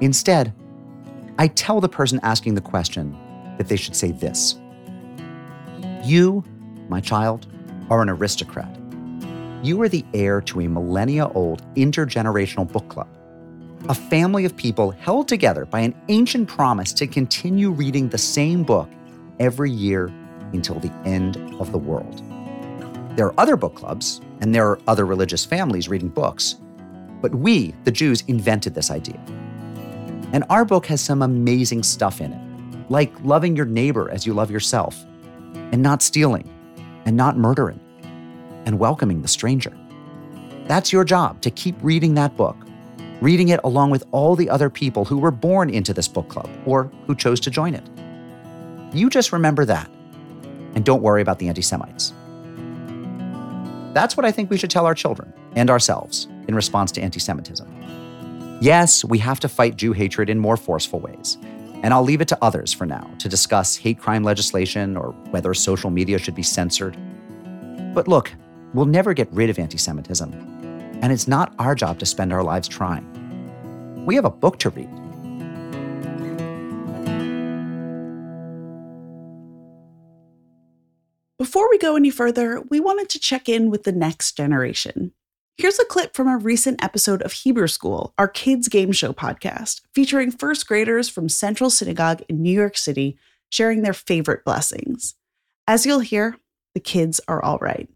Instead, 0.00 0.52
I 1.38 1.48
tell 1.48 1.80
the 1.80 1.88
person 1.88 2.20
asking 2.22 2.54
the 2.54 2.60
question 2.60 3.16
that 3.58 3.68
they 3.68 3.76
should 3.76 3.96
say 3.96 4.12
this 4.12 4.56
You, 6.04 6.44
my 6.88 7.00
child, 7.00 7.46
are 7.90 8.02
an 8.02 8.08
aristocrat. 8.08 8.78
You 9.62 9.80
are 9.82 9.88
the 9.88 10.04
heir 10.14 10.40
to 10.42 10.60
a 10.60 10.68
millennia 10.68 11.28
old 11.28 11.62
intergenerational 11.74 12.70
book 12.70 12.88
club, 12.88 13.08
a 13.88 13.94
family 13.94 14.44
of 14.44 14.56
people 14.56 14.92
held 14.92 15.26
together 15.26 15.64
by 15.64 15.80
an 15.80 15.94
ancient 16.08 16.48
promise 16.48 16.92
to 16.92 17.06
continue 17.06 17.70
reading 17.70 18.08
the 18.08 18.18
same 18.18 18.62
book 18.62 18.88
every 19.40 19.70
year 19.70 20.06
until 20.52 20.78
the 20.78 20.92
end 21.04 21.36
of 21.58 21.72
the 21.72 21.78
world. 21.78 22.22
There 23.16 23.26
are 23.26 23.34
other 23.38 23.56
book 23.56 23.74
clubs, 23.74 24.20
and 24.40 24.54
there 24.54 24.68
are 24.68 24.78
other 24.86 25.04
religious 25.04 25.44
families 25.44 25.88
reading 25.88 26.08
books, 26.08 26.56
but 27.20 27.34
we, 27.34 27.74
the 27.84 27.90
Jews, 27.90 28.22
invented 28.28 28.74
this 28.74 28.90
idea. 28.90 29.20
And 30.32 30.44
our 30.48 30.64
book 30.64 30.86
has 30.86 31.00
some 31.00 31.22
amazing 31.22 31.82
stuff 31.82 32.20
in 32.20 32.32
it, 32.32 32.90
like 32.90 33.12
loving 33.22 33.56
your 33.56 33.66
neighbor 33.66 34.10
as 34.10 34.26
you 34.26 34.32
love 34.32 34.50
yourself, 34.50 35.04
and 35.54 35.82
not 35.82 36.02
stealing, 36.02 36.48
and 37.04 37.16
not 37.16 37.36
murdering, 37.36 37.80
and 38.64 38.78
welcoming 38.78 39.22
the 39.22 39.28
stranger. 39.28 39.76
That's 40.66 40.92
your 40.92 41.04
job 41.04 41.40
to 41.42 41.50
keep 41.50 41.74
reading 41.82 42.14
that 42.14 42.36
book, 42.36 42.56
reading 43.22 43.50
it 43.50 43.60
along 43.62 43.88
with 43.88 44.04
all 44.10 44.34
the 44.34 44.50
other 44.50 44.68
people 44.68 45.04
who 45.04 45.16
were 45.16 45.30
born 45.30 45.70
into 45.70 45.94
this 45.94 46.08
book 46.08 46.28
club 46.28 46.50
or 46.66 46.90
who 47.06 47.14
chose 47.14 47.38
to 47.38 47.50
join 47.50 47.72
it. 47.72 47.88
You 48.92 49.08
just 49.08 49.32
remember 49.32 49.64
that, 49.64 49.88
and 50.74 50.84
don't 50.84 51.02
worry 51.02 51.22
about 51.22 51.38
the 51.38 51.48
anti 51.48 51.62
Semites. 51.62 52.12
That's 53.94 54.16
what 54.16 54.26
I 54.26 54.32
think 54.32 54.50
we 54.50 54.58
should 54.58 54.70
tell 54.70 54.86
our 54.86 54.94
children 54.94 55.32
and 55.54 55.70
ourselves 55.70 56.26
in 56.48 56.54
response 56.56 56.90
to 56.92 57.00
anti 57.00 57.20
Semitism. 57.20 58.58
Yes, 58.60 59.04
we 59.04 59.18
have 59.18 59.38
to 59.40 59.48
fight 59.48 59.76
Jew 59.76 59.92
hatred 59.92 60.28
in 60.28 60.38
more 60.38 60.56
forceful 60.56 60.98
ways. 60.98 61.38
And 61.84 61.92
I'll 61.92 62.04
leave 62.04 62.20
it 62.20 62.28
to 62.28 62.38
others 62.42 62.72
for 62.72 62.86
now 62.86 63.10
to 63.18 63.28
discuss 63.28 63.76
hate 63.76 63.98
crime 63.98 64.24
legislation 64.24 64.96
or 64.96 65.10
whether 65.30 65.52
social 65.54 65.90
media 65.90 66.18
should 66.18 66.34
be 66.34 66.42
censored. 66.42 66.96
But 67.94 68.08
look, 68.08 68.32
we'll 68.74 68.86
never 68.86 69.14
get 69.14 69.28
rid 69.32 69.48
of 69.48 69.58
anti 69.58 69.78
Semitism. 69.78 70.61
And 71.02 71.12
it's 71.12 71.28
not 71.28 71.54
our 71.58 71.74
job 71.74 71.98
to 71.98 72.06
spend 72.06 72.32
our 72.32 72.42
lives 72.42 72.68
trying. 72.68 73.04
We 74.06 74.14
have 74.14 74.24
a 74.24 74.30
book 74.30 74.58
to 74.60 74.70
read. 74.70 74.88
Before 81.38 81.68
we 81.68 81.76
go 81.76 81.96
any 81.96 82.10
further, 82.10 82.62
we 82.70 82.78
wanted 82.78 83.08
to 83.10 83.18
check 83.18 83.48
in 83.48 83.68
with 83.68 83.82
the 83.82 83.92
next 83.92 84.36
generation. 84.36 85.12
Here's 85.56 85.78
a 85.78 85.84
clip 85.84 86.14
from 86.14 86.28
a 86.28 86.38
recent 86.38 86.82
episode 86.82 87.20
of 87.22 87.32
Hebrew 87.32 87.66
School, 87.66 88.14
our 88.16 88.28
kids' 88.28 88.68
game 88.68 88.92
show 88.92 89.12
podcast, 89.12 89.82
featuring 89.92 90.30
first 90.30 90.66
graders 90.66 91.08
from 91.08 91.28
Central 91.28 91.68
Synagogue 91.68 92.22
in 92.28 92.42
New 92.42 92.52
York 92.52 92.76
City 92.76 93.18
sharing 93.50 93.82
their 93.82 93.92
favorite 93.92 94.44
blessings. 94.44 95.14
As 95.68 95.84
you'll 95.84 96.00
hear, 96.00 96.36
the 96.74 96.80
kids 96.80 97.20
are 97.28 97.42
all 97.42 97.58
right. 97.58 97.88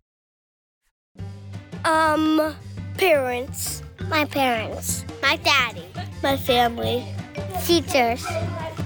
Um, 1.84 2.54
parents. 2.96 3.82
My 4.08 4.24
parents. 4.24 5.04
My 5.22 5.36
daddy. 5.36 5.84
My 6.22 6.36
family. 6.36 7.04
Teachers. 7.64 8.24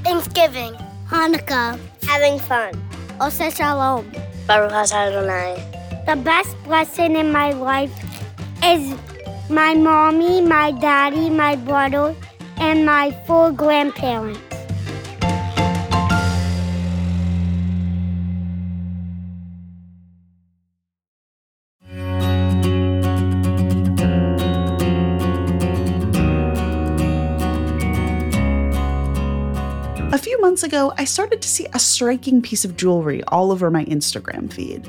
Thanksgiving. 0.02 0.74
Hanukkah. 1.06 1.78
Having 2.02 2.38
fun. 2.40 2.74
Ose 3.20 3.54
Shalom. 3.54 4.10
Baruch 4.46 4.90
Adonai. 4.90 5.62
The 6.06 6.16
best 6.16 6.56
blessing 6.64 7.14
in 7.14 7.30
my 7.30 7.52
life 7.52 7.94
is 8.64 8.94
my 9.48 9.74
mommy, 9.74 10.40
my 10.40 10.72
daddy, 10.72 11.30
my 11.30 11.54
brother, 11.54 12.14
and 12.58 12.84
my 12.84 13.14
four 13.26 13.52
grandparents. 13.52 14.49
Months 30.50 30.64
ago, 30.64 30.92
I 30.98 31.04
started 31.04 31.40
to 31.42 31.48
see 31.48 31.68
a 31.72 31.78
striking 31.78 32.42
piece 32.42 32.64
of 32.64 32.76
jewelry 32.76 33.22
all 33.28 33.52
over 33.52 33.70
my 33.70 33.84
Instagram 33.84 34.52
feed. 34.52 34.84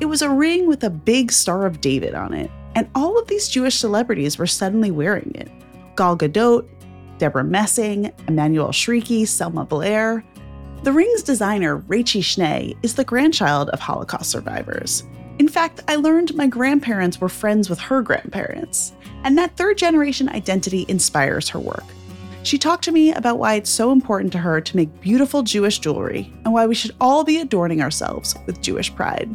It 0.00 0.04
was 0.04 0.20
a 0.20 0.28
ring 0.28 0.66
with 0.66 0.84
a 0.84 0.90
big 0.90 1.32
Star 1.32 1.64
of 1.64 1.80
David 1.80 2.14
on 2.14 2.34
it, 2.34 2.50
and 2.74 2.90
all 2.94 3.18
of 3.18 3.26
these 3.26 3.48
Jewish 3.48 3.76
celebrities 3.76 4.36
were 4.36 4.46
suddenly 4.46 4.90
wearing 4.90 5.32
it. 5.34 5.50
Gal 5.96 6.14
Gadot, 6.14 6.68
Debra 7.16 7.42
Messing, 7.42 8.12
Emmanuelle 8.26 8.68
Chriqui, 8.68 9.26
Selma 9.26 9.64
Blair. 9.64 10.22
The 10.82 10.92
ring's 10.92 11.22
designer, 11.22 11.78
Rachie 11.78 12.22
Schnee, 12.22 12.76
is 12.82 12.94
the 12.94 13.02
grandchild 13.02 13.70
of 13.70 13.80
Holocaust 13.80 14.30
survivors. 14.30 15.04
In 15.38 15.48
fact, 15.48 15.80
I 15.88 15.96
learned 15.96 16.34
my 16.34 16.48
grandparents 16.48 17.18
were 17.18 17.30
friends 17.30 17.70
with 17.70 17.78
her 17.78 18.02
grandparents, 18.02 18.92
and 19.24 19.38
that 19.38 19.56
third 19.56 19.78
generation 19.78 20.28
identity 20.28 20.84
inspires 20.86 21.48
her 21.48 21.58
work. 21.58 21.84
She 22.44 22.56
talked 22.56 22.84
to 22.84 22.92
me 22.92 23.12
about 23.12 23.38
why 23.38 23.54
it's 23.54 23.68
so 23.68 23.92
important 23.92 24.32
to 24.32 24.38
her 24.38 24.60
to 24.60 24.76
make 24.76 25.00
beautiful 25.00 25.42
Jewish 25.42 25.80
jewelry 25.80 26.32
and 26.44 26.54
why 26.54 26.66
we 26.66 26.74
should 26.74 26.94
all 27.00 27.24
be 27.24 27.40
adorning 27.40 27.82
ourselves 27.82 28.34
with 28.46 28.62
Jewish 28.62 28.94
pride. 28.94 29.28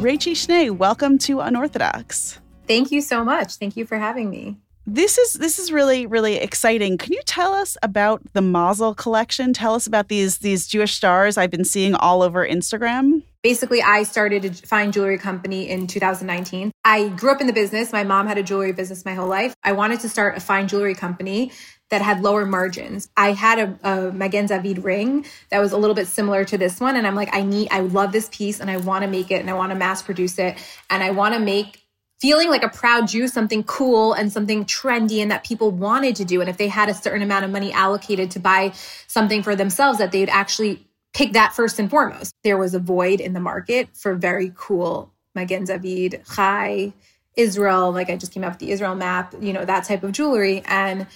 Rachie 0.00 0.36
Schnee, 0.36 0.70
welcome 0.70 1.18
to 1.18 1.40
Unorthodox. 1.40 2.38
Thank 2.66 2.90
you 2.90 3.00
so 3.00 3.24
much. 3.24 3.54
Thank 3.54 3.76
you 3.76 3.84
for 3.84 3.98
having 3.98 4.30
me. 4.30 4.56
This 4.92 5.18
is 5.18 5.34
this 5.34 5.60
is 5.60 5.70
really 5.70 6.04
really 6.06 6.34
exciting. 6.34 6.98
Can 6.98 7.12
you 7.12 7.22
tell 7.24 7.54
us 7.54 7.76
about 7.80 8.22
the 8.32 8.40
Mazel 8.40 8.92
collection? 8.92 9.52
Tell 9.52 9.76
us 9.76 9.86
about 9.86 10.08
these 10.08 10.38
these 10.38 10.66
Jewish 10.66 10.96
stars 10.96 11.38
I've 11.38 11.50
been 11.52 11.64
seeing 11.64 11.94
all 11.94 12.22
over 12.22 12.44
Instagram. 12.44 13.22
Basically, 13.40 13.80
I 13.80 14.02
started 14.02 14.44
a 14.44 14.52
fine 14.52 14.90
jewelry 14.90 15.16
company 15.16 15.68
in 15.68 15.86
2019. 15.86 16.72
I 16.84 17.08
grew 17.10 17.30
up 17.30 17.40
in 17.40 17.46
the 17.46 17.52
business. 17.52 17.92
My 17.92 18.02
mom 18.02 18.26
had 18.26 18.36
a 18.36 18.42
jewelry 18.42 18.72
business 18.72 19.04
my 19.04 19.14
whole 19.14 19.28
life. 19.28 19.54
I 19.62 19.72
wanted 19.72 20.00
to 20.00 20.08
start 20.08 20.36
a 20.36 20.40
fine 20.40 20.66
jewelry 20.66 20.96
company 20.96 21.52
that 21.90 22.02
had 22.02 22.22
lower 22.22 22.44
margins. 22.44 23.08
I 23.16 23.30
had 23.32 23.58
a, 23.58 23.88
a 23.88 24.12
Magen 24.12 24.48
ring 24.82 25.24
that 25.50 25.60
was 25.60 25.70
a 25.70 25.76
little 25.76 25.94
bit 25.94 26.08
similar 26.08 26.44
to 26.46 26.58
this 26.58 26.80
one. 26.80 26.96
And 26.96 27.06
I'm 27.06 27.14
like, 27.14 27.34
I 27.34 27.42
need, 27.42 27.68
I 27.70 27.80
love 27.80 28.10
this 28.12 28.28
piece 28.32 28.60
and 28.60 28.70
I 28.70 28.76
want 28.76 29.04
to 29.04 29.10
make 29.10 29.30
it 29.30 29.40
and 29.40 29.50
I 29.50 29.54
want 29.54 29.70
to 29.70 29.76
mass 29.76 30.02
produce 30.02 30.38
it. 30.38 30.56
And 30.88 31.02
I 31.02 31.10
want 31.10 31.34
to 31.34 31.40
make 31.40 31.79
feeling 32.20 32.50
like 32.50 32.62
a 32.62 32.68
proud 32.68 33.08
Jew, 33.08 33.28
something 33.28 33.64
cool 33.64 34.12
and 34.12 34.32
something 34.32 34.64
trendy 34.64 35.22
and 35.22 35.30
that 35.30 35.44
people 35.44 35.70
wanted 35.70 36.16
to 36.16 36.24
do. 36.24 36.40
And 36.40 36.50
if 36.50 36.58
they 36.58 36.68
had 36.68 36.88
a 36.88 36.94
certain 36.94 37.22
amount 37.22 37.44
of 37.44 37.50
money 37.50 37.72
allocated 37.72 38.30
to 38.32 38.40
buy 38.40 38.72
something 39.06 39.42
for 39.42 39.56
themselves, 39.56 39.98
that 39.98 40.12
they'd 40.12 40.28
actually 40.28 40.86
pick 41.12 41.32
that 41.32 41.54
first 41.54 41.78
and 41.78 41.88
foremost. 41.90 42.34
There 42.44 42.58
was 42.58 42.74
a 42.74 42.78
void 42.78 43.20
in 43.20 43.32
the 43.32 43.40
market 43.40 43.88
for 43.94 44.14
very 44.14 44.52
cool 44.54 45.12
Magen 45.34 45.64
David, 45.64 46.22
Chai, 46.34 46.92
Israel, 47.36 47.92
like 47.92 48.10
I 48.10 48.16
just 48.16 48.32
came 48.32 48.44
up 48.44 48.52
with 48.52 48.58
the 48.58 48.70
Israel 48.70 48.94
map, 48.94 49.34
you 49.40 49.52
know, 49.52 49.64
that 49.64 49.84
type 49.84 50.02
of 50.02 50.12
jewelry. 50.12 50.62
And 50.66 51.06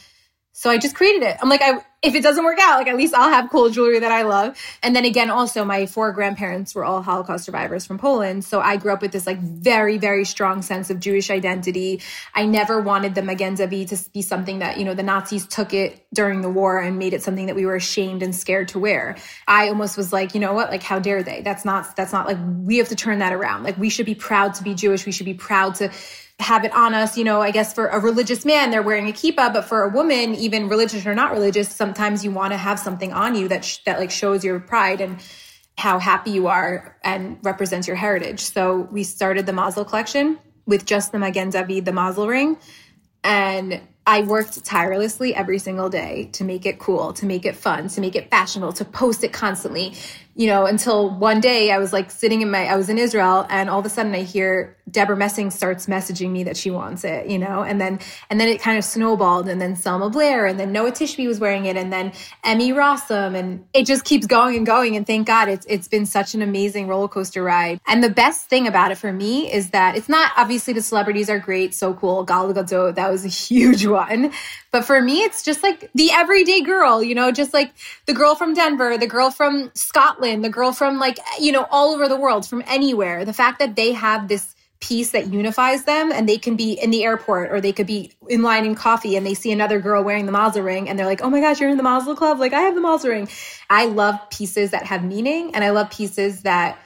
so 0.56 0.70
I 0.70 0.78
just 0.78 0.94
created 0.94 1.24
it. 1.24 1.36
I'm 1.42 1.48
like, 1.48 1.62
I, 1.62 1.84
if 2.00 2.14
it 2.14 2.22
doesn't 2.22 2.44
work 2.44 2.60
out, 2.60 2.78
like 2.78 2.86
at 2.86 2.96
least 2.96 3.12
I'll 3.12 3.28
have 3.28 3.50
cool 3.50 3.70
jewelry 3.70 3.98
that 3.98 4.12
I 4.12 4.22
love. 4.22 4.56
And 4.84 4.94
then 4.94 5.04
again, 5.04 5.28
also 5.28 5.64
my 5.64 5.86
four 5.86 6.12
grandparents 6.12 6.76
were 6.76 6.84
all 6.84 7.02
Holocaust 7.02 7.44
survivors 7.44 7.86
from 7.86 7.98
Poland. 7.98 8.44
So 8.44 8.60
I 8.60 8.76
grew 8.76 8.92
up 8.92 9.02
with 9.02 9.10
this 9.10 9.26
like 9.26 9.40
very, 9.40 9.98
very 9.98 10.24
strong 10.24 10.62
sense 10.62 10.90
of 10.90 11.00
Jewish 11.00 11.28
identity. 11.28 12.02
I 12.34 12.46
never 12.46 12.80
wanted 12.80 13.16
the 13.16 13.22
Magen 13.22 13.56
David 13.56 13.88
to 13.88 13.98
be 14.12 14.22
something 14.22 14.60
that, 14.60 14.78
you 14.78 14.84
know, 14.84 14.94
the 14.94 15.02
Nazis 15.02 15.44
took 15.44 15.74
it 15.74 16.06
during 16.14 16.40
the 16.40 16.50
war 16.50 16.78
and 16.78 17.00
made 17.00 17.14
it 17.14 17.22
something 17.22 17.46
that 17.46 17.56
we 17.56 17.66
were 17.66 17.74
ashamed 17.74 18.22
and 18.22 18.32
scared 18.32 18.68
to 18.68 18.78
wear. 18.78 19.16
I 19.48 19.70
almost 19.70 19.96
was 19.96 20.12
like, 20.12 20.34
you 20.34 20.40
know 20.40 20.52
what? 20.52 20.70
Like, 20.70 20.84
how 20.84 21.00
dare 21.00 21.24
they? 21.24 21.42
That's 21.42 21.64
not, 21.64 21.96
that's 21.96 22.12
not 22.12 22.28
like, 22.28 22.38
we 22.40 22.76
have 22.76 22.90
to 22.90 22.96
turn 22.96 23.18
that 23.18 23.32
around. 23.32 23.64
Like, 23.64 23.76
we 23.76 23.90
should 23.90 24.06
be 24.06 24.14
proud 24.14 24.54
to 24.54 24.62
be 24.62 24.74
Jewish. 24.74 25.04
We 25.04 25.10
should 25.10 25.26
be 25.26 25.34
proud 25.34 25.74
to, 25.76 25.90
have 26.40 26.64
it 26.64 26.74
on 26.74 26.94
us. 26.94 27.16
You 27.16 27.24
know, 27.24 27.40
I 27.40 27.50
guess 27.50 27.72
for 27.72 27.86
a 27.86 27.98
religious 28.00 28.44
man, 28.44 28.70
they're 28.70 28.82
wearing 28.82 29.08
a 29.08 29.12
kippah, 29.12 29.52
but 29.52 29.62
for 29.62 29.82
a 29.82 29.88
woman, 29.88 30.34
even 30.34 30.68
religious 30.68 31.06
or 31.06 31.14
not 31.14 31.32
religious, 31.32 31.68
sometimes 31.68 32.24
you 32.24 32.30
want 32.30 32.52
to 32.52 32.56
have 32.56 32.78
something 32.78 33.12
on 33.12 33.34
you 33.34 33.48
that 33.48 33.64
sh- 33.64 33.78
that 33.86 33.98
like 33.98 34.10
shows 34.10 34.44
your 34.44 34.60
pride 34.60 35.00
and 35.00 35.18
how 35.76 35.98
happy 35.98 36.30
you 36.30 36.46
are 36.46 36.96
and 37.02 37.38
represents 37.42 37.86
your 37.86 37.96
heritage. 37.96 38.40
So 38.40 38.88
we 38.92 39.04
started 39.04 39.46
the 39.46 39.52
Mazel 39.52 39.84
collection 39.84 40.38
with 40.66 40.86
just 40.86 41.12
the 41.12 41.18
Magen 41.18 41.50
David, 41.50 41.84
the 41.84 41.92
Mazel 41.92 42.28
ring, 42.28 42.56
and 43.22 43.80
I 44.06 44.22
worked 44.22 44.64
tirelessly 44.64 45.34
every 45.34 45.58
single 45.58 45.88
day 45.88 46.28
to 46.32 46.44
make 46.44 46.66
it 46.66 46.78
cool, 46.78 47.14
to 47.14 47.26
make 47.26 47.46
it 47.46 47.56
fun, 47.56 47.88
to 47.88 48.00
make 48.00 48.14
it 48.14 48.28
fashionable, 48.30 48.74
to 48.74 48.84
post 48.84 49.24
it 49.24 49.32
constantly 49.32 49.94
you 50.36 50.48
know, 50.48 50.66
until 50.66 51.10
one 51.10 51.40
day 51.40 51.70
I 51.70 51.78
was 51.78 51.92
like 51.92 52.10
sitting 52.10 52.42
in 52.42 52.50
my, 52.50 52.66
I 52.66 52.76
was 52.76 52.88
in 52.88 52.98
Israel 52.98 53.46
and 53.48 53.70
all 53.70 53.78
of 53.78 53.86
a 53.86 53.88
sudden 53.88 54.12
I 54.14 54.22
hear 54.22 54.76
Debra 54.90 55.16
Messing 55.16 55.50
starts 55.50 55.86
messaging 55.86 56.30
me 56.30 56.44
that 56.44 56.56
she 56.56 56.70
wants 56.70 57.04
it, 57.04 57.28
you 57.28 57.38
know, 57.38 57.62
and 57.62 57.80
then, 57.80 58.00
and 58.28 58.40
then 58.40 58.48
it 58.48 58.60
kind 58.60 58.76
of 58.76 58.84
snowballed 58.84 59.48
and 59.48 59.60
then 59.60 59.76
Selma 59.76 60.10
Blair 60.10 60.46
and 60.46 60.58
then 60.58 60.72
Noa 60.72 60.90
Tishby 60.90 61.26
was 61.28 61.38
wearing 61.38 61.66
it 61.66 61.76
and 61.76 61.92
then 61.92 62.12
Emmy 62.42 62.72
Rossum 62.72 63.36
and 63.36 63.64
it 63.72 63.86
just 63.86 64.04
keeps 64.04 64.26
going 64.26 64.56
and 64.56 64.66
going. 64.66 64.96
And 64.96 65.06
thank 65.06 65.26
God 65.26 65.48
it's, 65.48 65.66
it's 65.68 65.88
been 65.88 66.04
such 66.04 66.34
an 66.34 66.42
amazing 66.42 66.88
roller 66.88 67.08
coaster 67.08 67.42
ride. 67.42 67.80
And 67.86 68.02
the 68.02 68.10
best 68.10 68.48
thing 68.48 68.66
about 68.66 68.90
it 68.90 68.98
for 68.98 69.12
me 69.12 69.52
is 69.52 69.70
that 69.70 69.96
it's 69.96 70.08
not 70.08 70.32
obviously 70.36 70.74
the 70.74 70.82
celebrities 70.82 71.30
are 71.30 71.38
great, 71.38 71.74
so 71.74 71.94
cool. 71.94 72.24
Gal 72.24 72.52
Gadot, 72.52 72.96
that 72.96 73.10
was 73.10 73.24
a 73.24 73.28
huge 73.44 73.86
one. 73.86 74.32
But 74.74 74.84
for 74.84 75.00
me, 75.00 75.22
it's 75.22 75.44
just 75.44 75.62
like 75.62 75.88
the 75.94 76.10
everyday 76.10 76.60
girl, 76.60 77.00
you 77.00 77.14
know, 77.14 77.30
just 77.30 77.54
like 77.54 77.72
the 78.06 78.12
girl 78.12 78.34
from 78.34 78.54
Denver, 78.54 78.98
the 78.98 79.06
girl 79.06 79.30
from 79.30 79.70
Scotland, 79.74 80.44
the 80.44 80.48
girl 80.48 80.72
from 80.72 80.98
like, 80.98 81.20
you 81.38 81.52
know, 81.52 81.68
all 81.70 81.94
over 81.94 82.08
the 82.08 82.16
world, 82.16 82.44
from 82.44 82.60
anywhere. 82.66 83.24
The 83.24 83.32
fact 83.32 83.60
that 83.60 83.76
they 83.76 83.92
have 83.92 84.26
this 84.26 84.52
piece 84.80 85.12
that 85.12 85.32
unifies 85.32 85.84
them 85.84 86.10
and 86.10 86.28
they 86.28 86.38
can 86.38 86.56
be 86.56 86.72
in 86.72 86.90
the 86.90 87.04
airport 87.04 87.52
or 87.52 87.60
they 87.60 87.72
could 87.72 87.86
be 87.86 88.14
in 88.28 88.42
line 88.42 88.66
in 88.66 88.74
coffee 88.74 89.14
and 89.14 89.24
they 89.24 89.34
see 89.34 89.52
another 89.52 89.78
girl 89.78 90.02
wearing 90.02 90.26
the 90.26 90.32
Mazel 90.32 90.64
ring 90.64 90.88
and 90.88 90.98
they're 90.98 91.06
like, 91.06 91.22
oh 91.22 91.30
my 91.30 91.38
gosh, 91.38 91.60
you're 91.60 91.70
in 91.70 91.76
the 91.76 91.84
Mazel 91.84 92.16
Club. 92.16 92.40
Like, 92.40 92.52
I 92.52 92.62
have 92.62 92.74
the 92.74 92.80
Mazel 92.80 93.10
ring. 93.10 93.28
I 93.70 93.84
love 93.84 94.18
pieces 94.28 94.72
that 94.72 94.86
have 94.86 95.04
meaning 95.04 95.54
and 95.54 95.62
I 95.62 95.70
love 95.70 95.88
pieces 95.90 96.42
that 96.42 96.80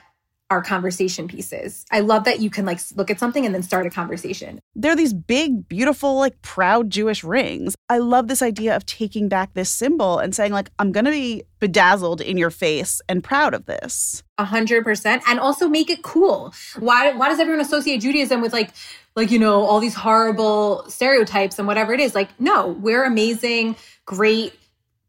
are 0.51 0.63
conversation 0.63 1.29
pieces. 1.29 1.85
I 1.91 2.01
love 2.01 2.25
that 2.25 2.41
you 2.41 2.49
can 2.49 2.65
like 2.65 2.81
look 2.97 3.11
at 3.11 3.19
something 3.19 3.45
and 3.45 3.55
then 3.55 3.63
start 3.63 3.87
a 3.87 3.91
conversation. 3.91 4.61
They're 4.75 4.97
these 4.97 5.13
big, 5.13 5.69
beautiful, 5.69 6.17
like 6.17 6.41
proud 6.41 6.91
Jewish 6.91 7.23
rings. 7.23 7.75
I 7.89 7.99
love 7.99 8.29
this 8.29 8.41
idea 8.41 8.75
of 8.75 8.87
taking 8.87 9.29
back 9.29 9.53
this 9.55 9.71
symbol 9.71 10.19
and 10.19 10.35
saying, 10.35 10.53
like, 10.53 10.71
I'm 10.79 10.93
going 10.93 11.05
to 11.05 11.11
be 11.11 11.43
bedazzled 11.61 12.21
in 12.21 12.39
your 12.39 12.51
face 12.51 13.03
and 13.09 13.23
proud 13.23 13.53
of 13.53 13.67
this. 13.67 14.23
A 14.39 14.45
hundred 14.45 14.85
percent. 14.85 15.23
And 15.29 15.39
also 15.39 15.69
make 15.69 15.91
it 15.91 16.03
cool. 16.03 16.55
Why, 16.79 17.13
why 17.13 17.29
does 17.29 17.41
everyone 17.41 17.61
associate 17.61 18.01
Judaism 18.01 18.41
with 18.41 18.53
like, 18.53 18.71
like, 19.17 19.31
you 19.31 19.39
know, 19.39 19.65
all 19.65 19.81
these 19.81 19.95
horrible 19.95 20.85
stereotypes 20.89 21.59
and 21.59 21.67
whatever 21.67 21.93
it 21.93 22.01
is? 22.01 22.15
Like, 22.15 22.29
no, 22.41 22.69
we're 22.69 23.05
amazing, 23.05 23.77
great 24.07 24.55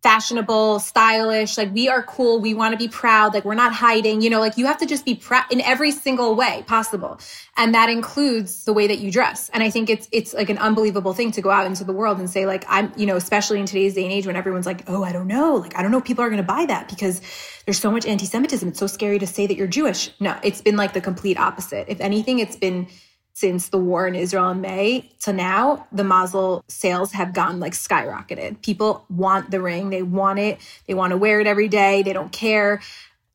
fashionable, 0.01 0.79
stylish. 0.79 1.57
Like 1.57 1.73
we 1.73 1.89
are 1.89 2.01
cool. 2.03 2.39
We 2.39 2.53
want 2.53 2.71
to 2.71 2.77
be 2.77 2.87
proud. 2.87 3.33
Like 3.33 3.43
we're 3.43 3.53
not 3.53 3.73
hiding, 3.73 4.21
you 4.21 4.29
know, 4.29 4.39
like 4.39 4.57
you 4.57 4.65
have 4.65 4.77
to 4.77 4.85
just 4.85 5.03
be 5.03 5.15
proud 5.15 5.51
in 5.51 5.59
every 5.61 5.91
single 5.91 6.35
way 6.35 6.63
possible. 6.67 7.19
And 7.57 7.75
that 7.75 7.89
includes 7.89 8.63
the 8.63 8.71
way 8.71 8.87
that 8.87 8.99
you 8.99 9.11
dress. 9.11 9.49
And 9.49 9.61
I 9.61 9.69
think 9.69 9.89
it's, 9.89 10.07
it's 10.13 10.33
like 10.33 10.49
an 10.49 10.57
unbelievable 10.57 11.13
thing 11.13 11.31
to 11.31 11.41
go 11.41 11.49
out 11.49 11.65
into 11.65 11.83
the 11.83 11.91
world 11.91 12.19
and 12.19 12.29
say 12.29 12.45
like, 12.45 12.63
I'm, 12.69 12.93
you 12.95 13.05
know, 13.05 13.17
especially 13.17 13.59
in 13.59 13.65
today's 13.65 13.95
day 13.95 14.03
and 14.03 14.13
age 14.13 14.25
when 14.25 14.37
everyone's 14.37 14.65
like, 14.65 14.89
oh, 14.89 15.03
I 15.03 15.11
don't 15.11 15.27
know. 15.27 15.55
Like, 15.55 15.75
I 15.77 15.81
don't 15.81 15.91
know 15.91 15.97
if 15.97 16.05
people 16.05 16.23
are 16.23 16.29
going 16.29 16.41
to 16.41 16.47
buy 16.47 16.65
that 16.67 16.87
because 16.87 17.21
there's 17.65 17.79
so 17.79 17.91
much 17.91 18.05
anti-Semitism. 18.05 18.69
It's 18.69 18.79
so 18.79 18.87
scary 18.87 19.19
to 19.19 19.27
say 19.27 19.47
that 19.47 19.57
you're 19.57 19.67
Jewish. 19.67 20.11
No, 20.21 20.39
it's 20.43 20.61
been 20.61 20.77
like 20.77 20.93
the 20.93 21.01
complete 21.01 21.37
opposite. 21.37 21.89
If 21.89 21.99
anything, 21.99 22.39
it's 22.39 22.55
been, 22.55 22.87
since 23.33 23.69
the 23.69 23.77
war 23.77 24.07
in 24.07 24.15
Israel 24.15 24.49
in 24.49 24.61
May 24.61 25.09
to 25.21 25.33
now, 25.33 25.87
the 25.91 26.03
Mazel 26.03 26.63
sales 26.67 27.13
have 27.13 27.33
gone 27.33 27.59
like 27.59 27.73
skyrocketed. 27.73 28.61
People 28.61 29.05
want 29.09 29.51
the 29.51 29.61
ring, 29.61 29.89
they 29.89 30.03
want 30.03 30.39
it, 30.39 30.59
they 30.87 30.93
want 30.93 31.11
to 31.11 31.17
wear 31.17 31.39
it 31.39 31.47
every 31.47 31.67
day, 31.67 32.03
they 32.03 32.13
don't 32.13 32.31
care. 32.31 32.81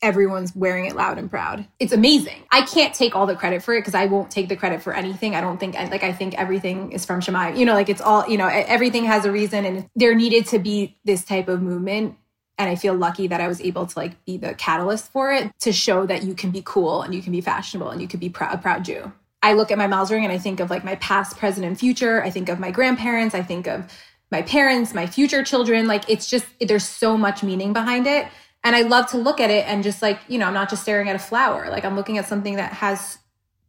Everyone's 0.03 0.55
wearing 0.55 0.85
it 0.85 0.95
loud 0.95 1.17
and 1.17 1.31
proud. 1.31 1.67
It's 1.81 1.93
amazing. 1.93 2.43
I 2.51 2.63
can't 2.63 2.95
take 2.95 3.17
all 3.17 3.25
the 3.25 3.35
credit 3.35 3.63
for 3.63 3.73
it 3.73 3.81
because 3.81 3.95
I 3.95 4.05
won't 4.05 4.31
take 4.31 4.51
the 4.51 4.57
credit 4.57 4.83
for 4.83 4.93
anything. 4.93 5.35
I 5.35 5.41
don't 5.41 5.59
think 5.59 5.75
like 5.75 6.05
I 6.05 6.13
think 6.13 6.35
everything 6.35 6.93
is 6.93 7.07
from 7.07 7.21
Shemai. 7.21 7.57
You 7.57 7.65
know, 7.65 7.73
like 7.73 7.89
it's 7.89 8.03
all, 8.03 8.29
you 8.29 8.37
know, 8.37 8.47
everything 8.47 9.05
has 9.05 9.25
a 9.25 9.33
reason 9.33 9.65
and 9.65 9.89
there 9.97 10.15
needed 10.15 10.47
to 10.49 10.59
be 10.59 10.99
this 11.05 11.25
type 11.25 11.49
of 11.49 11.63
movement 11.63 12.17
and 12.59 12.71
i 12.71 12.77
feel 12.77 12.95
lucky 12.95 13.27
that 13.27 13.41
i 13.41 13.49
was 13.49 13.61
able 13.61 13.87
to 13.87 13.99
like 13.99 14.25
be 14.25 14.37
the 14.37 14.55
catalyst 14.55 15.11
for 15.11 15.33
it 15.33 15.51
to 15.59 15.73
show 15.73 16.07
that 16.07 16.23
you 16.23 16.35
can 16.35 16.51
be 16.51 16.63
cool 16.65 17.03
and 17.03 17.15
you 17.15 17.23
can 17.23 17.33
be 17.33 17.41
fashionable 17.41 17.91
and 17.91 18.01
you 18.01 18.09
can 18.09 18.21
be 18.21 18.29
pr- 18.29 18.45
a 18.45 18.59
proud 18.59 18.85
jew 18.85 19.13
I 19.45 19.53
look 19.53 19.71
at 19.71 19.77
my 19.77 19.87
Mazel 19.87 20.17
ring 20.17 20.25
and 20.25 20.33
I 20.33 20.39
think 20.39 20.59
of 20.59 20.71
like 20.71 20.85
my 20.85 20.95
past, 20.97 21.37
present, 21.37 21.67
and 21.67 21.79
future. 21.79 22.23
I 22.25 22.31
think 22.31 22.49
of 22.49 22.59
my 22.59 22.71
grandparents. 22.71 23.35
I 23.35 23.43
think 23.43 23.67
of 23.67 23.93
my 24.31 24.41
parents, 24.41 24.95
my 24.95 25.07
future 25.07 25.45
children. 25.45 25.87
Like 25.87 26.09
it's 26.09 26.31
just, 26.31 26.47
there's 26.63 26.89
so 26.89 27.19
much 27.19 27.43
meaning 27.43 27.75
behind 27.75 28.07
it. 28.07 28.27
And 28.65 28.75
I 28.75 28.81
love 28.81 29.07
to 29.09 29.19
look 29.19 29.41
at 29.41 29.51
it 29.51 29.69
and 29.69 29.85
just 29.85 30.01
like, 30.01 30.19
you 30.29 30.39
know, 30.39 30.47
I'm 30.47 30.55
not 30.55 30.71
just 30.71 30.81
staring 30.81 31.11
at 31.11 31.17
a 31.17 31.19
flower. 31.19 31.69
Like 31.69 31.85
I'm 31.85 31.95
looking 31.95 32.17
at 32.17 32.27
something 32.27 32.57
that 32.57 32.73
has 32.73 33.19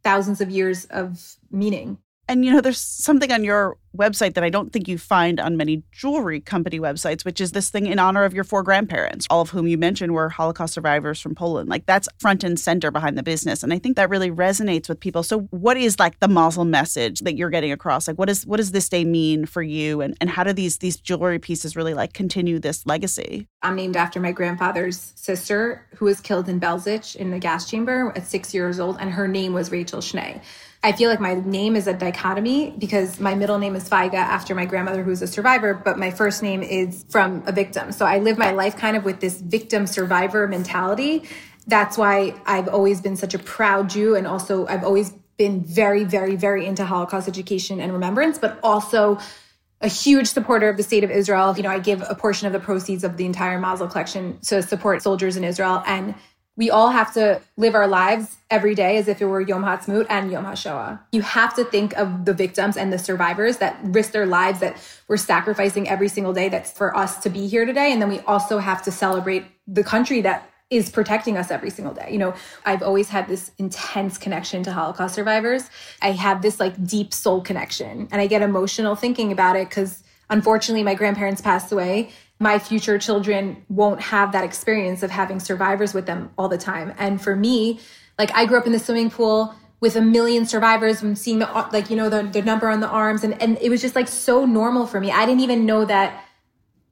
thousands 0.02 0.40
of 0.40 0.48
years 0.48 0.86
of 0.86 1.36
meaning. 1.50 1.98
And 2.28 2.44
you 2.44 2.52
know, 2.52 2.60
there's 2.60 2.80
something 2.80 3.30
on 3.30 3.44
your 3.44 3.76
website 3.96 4.34
that 4.34 4.44
I 4.44 4.50
don't 4.50 4.72
think 4.72 4.88
you 4.88 4.98
find 4.98 5.40
on 5.40 5.56
many 5.56 5.82
jewelry 5.92 6.40
company 6.40 6.78
websites, 6.78 7.24
which 7.24 7.40
is 7.40 7.52
this 7.52 7.70
thing 7.70 7.86
in 7.86 7.98
honor 7.98 8.24
of 8.24 8.34
your 8.34 8.44
four 8.44 8.62
grandparents, 8.62 9.26
all 9.30 9.40
of 9.40 9.50
whom 9.50 9.66
you 9.66 9.78
mentioned 9.78 10.12
were 10.12 10.28
Holocaust 10.28 10.74
survivors 10.74 11.20
from 11.20 11.34
Poland. 11.34 11.68
Like 11.68 11.86
that's 11.86 12.08
front 12.18 12.44
and 12.44 12.58
center 12.58 12.90
behind 12.90 13.16
the 13.16 13.22
business. 13.22 13.62
And 13.62 13.72
I 13.72 13.78
think 13.78 13.96
that 13.96 14.10
really 14.10 14.30
resonates 14.30 14.88
with 14.88 15.00
people. 15.00 15.22
So 15.22 15.40
what 15.50 15.76
is 15.76 15.98
like 15.98 16.20
the 16.20 16.28
Mazel 16.28 16.64
message 16.64 17.20
that 17.20 17.36
you're 17.36 17.50
getting 17.50 17.72
across? 17.72 18.06
Like 18.08 18.18
what 18.18 18.28
is 18.28 18.46
what 18.46 18.58
does 18.58 18.72
this 18.72 18.88
day 18.88 19.04
mean 19.04 19.46
for 19.46 19.62
you? 19.62 20.00
And 20.00 20.16
and 20.20 20.28
how 20.30 20.44
do 20.44 20.52
these 20.52 20.78
these 20.78 20.96
jewelry 20.96 21.38
pieces 21.38 21.76
really 21.76 21.94
like 21.94 22.12
continue 22.12 22.58
this 22.58 22.84
legacy? 22.86 23.46
I'm 23.62 23.76
named 23.76 23.96
after 23.96 24.20
my 24.20 24.32
grandfather's 24.32 25.12
sister 25.16 25.86
who 25.96 26.04
was 26.04 26.20
killed 26.20 26.48
in 26.48 26.60
Belzec 26.60 27.16
in 27.16 27.30
the 27.30 27.38
gas 27.38 27.68
chamber 27.68 28.12
at 28.14 28.26
six 28.26 28.52
years 28.52 28.78
old, 28.78 28.96
and 29.00 29.10
her 29.10 29.26
name 29.26 29.52
was 29.52 29.72
Rachel 29.72 30.00
Schnee. 30.00 30.40
I 30.82 30.92
feel 30.92 31.10
like 31.10 31.20
my 31.20 31.34
name 31.34 31.74
is 31.74 31.86
a 31.86 31.94
dichotomy 31.94 32.74
because 32.78 33.18
my 33.18 33.34
middle 33.34 33.58
name 33.58 33.74
is 33.74 33.88
Feiga 33.88 34.14
after 34.14 34.54
my 34.54 34.66
grandmother 34.66 35.02
who's 35.02 35.22
a 35.22 35.26
survivor, 35.26 35.74
but 35.74 35.98
my 35.98 36.10
first 36.10 36.42
name 36.42 36.62
is 36.62 37.04
from 37.08 37.42
a 37.46 37.52
victim. 37.52 37.92
So 37.92 38.06
I 38.06 38.18
live 38.18 38.38
my 38.38 38.52
life 38.52 38.76
kind 38.76 38.96
of 38.96 39.04
with 39.04 39.20
this 39.20 39.40
victim 39.40 39.86
survivor 39.86 40.46
mentality. 40.46 41.24
That's 41.66 41.98
why 41.98 42.34
I've 42.46 42.68
always 42.68 43.00
been 43.00 43.16
such 43.16 43.34
a 43.34 43.38
proud 43.38 43.90
Jew 43.90 44.14
and 44.14 44.26
also 44.26 44.66
I've 44.66 44.84
always 44.84 45.12
been 45.36 45.64
very, 45.64 46.04
very, 46.04 46.36
very 46.36 46.66
into 46.66 46.84
Holocaust 46.84 47.28
education 47.28 47.80
and 47.80 47.92
remembrance, 47.92 48.38
but 48.38 48.58
also 48.62 49.18
a 49.80 49.88
huge 49.88 50.26
supporter 50.26 50.68
of 50.68 50.76
the 50.76 50.82
state 50.82 51.04
of 51.04 51.10
Israel. 51.10 51.54
You 51.56 51.62
know, 51.62 51.70
I 51.70 51.78
give 51.78 52.02
a 52.08 52.14
portion 52.14 52.46
of 52.46 52.52
the 52.52 52.60
proceeds 52.60 53.04
of 53.04 53.16
the 53.16 53.26
entire 53.26 53.58
Mazel 53.58 53.88
collection 53.88 54.38
to 54.46 54.62
support 54.62 55.02
soldiers 55.02 55.36
in 55.36 55.44
Israel. 55.44 55.82
And 55.86 56.14
we 56.56 56.70
all 56.70 56.88
have 56.88 57.12
to 57.14 57.40
live 57.56 57.74
our 57.74 57.86
lives 57.86 58.36
every 58.50 58.74
day 58.74 58.96
as 58.96 59.08
if 59.08 59.20
it 59.20 59.26
were 59.26 59.40
Yom 59.40 59.62
Ha'atzmaut 59.62 60.06
and 60.08 60.30
Yom 60.30 60.44
HaShoah. 60.44 60.98
You 61.12 61.20
have 61.22 61.54
to 61.56 61.64
think 61.64 61.96
of 61.96 62.24
the 62.24 62.32
victims 62.32 62.76
and 62.76 62.92
the 62.92 62.98
survivors 62.98 63.58
that 63.58 63.78
risk 63.82 64.12
their 64.12 64.26
lives, 64.26 64.60
that 64.60 64.76
we're 65.06 65.18
sacrificing 65.18 65.88
every 65.88 66.08
single 66.08 66.32
day 66.32 66.48
that's 66.48 66.72
for 66.72 66.96
us 66.96 67.18
to 67.18 67.30
be 67.30 67.46
here 67.46 67.66
today. 67.66 67.92
And 67.92 68.00
then 68.00 68.08
we 68.08 68.20
also 68.20 68.58
have 68.58 68.82
to 68.84 68.90
celebrate 68.90 69.44
the 69.66 69.84
country 69.84 70.22
that 70.22 70.50
is 70.70 70.90
protecting 70.90 71.36
us 71.36 71.50
every 71.50 71.70
single 71.70 71.94
day. 71.94 72.08
You 72.10 72.18
know, 72.18 72.34
I've 72.64 72.82
always 72.82 73.08
had 73.08 73.28
this 73.28 73.52
intense 73.58 74.18
connection 74.18 74.62
to 74.64 74.72
Holocaust 74.72 75.14
survivors. 75.14 75.70
I 76.02 76.12
have 76.12 76.42
this 76.42 76.58
like 76.58 76.84
deep 76.84 77.12
soul 77.12 77.40
connection 77.40 78.08
and 78.10 78.20
I 78.20 78.26
get 78.26 78.42
emotional 78.42 78.96
thinking 78.96 79.30
about 79.30 79.56
it 79.56 79.68
because 79.68 80.02
unfortunately 80.28 80.82
my 80.82 80.94
grandparents 80.94 81.40
passed 81.40 81.70
away 81.70 82.10
my 82.38 82.58
future 82.58 82.98
children 82.98 83.64
won't 83.68 84.00
have 84.00 84.32
that 84.32 84.44
experience 84.44 85.02
of 85.02 85.10
having 85.10 85.40
survivors 85.40 85.94
with 85.94 86.06
them 86.06 86.30
all 86.36 86.48
the 86.48 86.58
time. 86.58 86.92
And 86.98 87.20
for 87.20 87.34
me, 87.34 87.80
like 88.18 88.30
I 88.34 88.46
grew 88.46 88.58
up 88.58 88.66
in 88.66 88.72
the 88.72 88.78
swimming 88.78 89.10
pool 89.10 89.54
with 89.80 89.96
a 89.96 90.00
million 90.00 90.46
survivors 90.46 91.02
and 91.02 91.18
seeing 91.18 91.38
the 91.38 91.46
like 91.72 91.90
you 91.90 91.96
know 91.96 92.08
the, 92.08 92.22
the 92.22 92.42
number 92.42 92.68
on 92.68 92.80
the 92.80 92.88
arms 92.88 93.24
and 93.24 93.40
and 93.42 93.58
it 93.60 93.68
was 93.68 93.82
just 93.82 93.94
like 93.94 94.08
so 94.08 94.44
normal 94.44 94.86
for 94.86 95.00
me. 95.00 95.10
I 95.10 95.26
didn't 95.26 95.40
even 95.40 95.66
know 95.66 95.84
that 95.84 96.24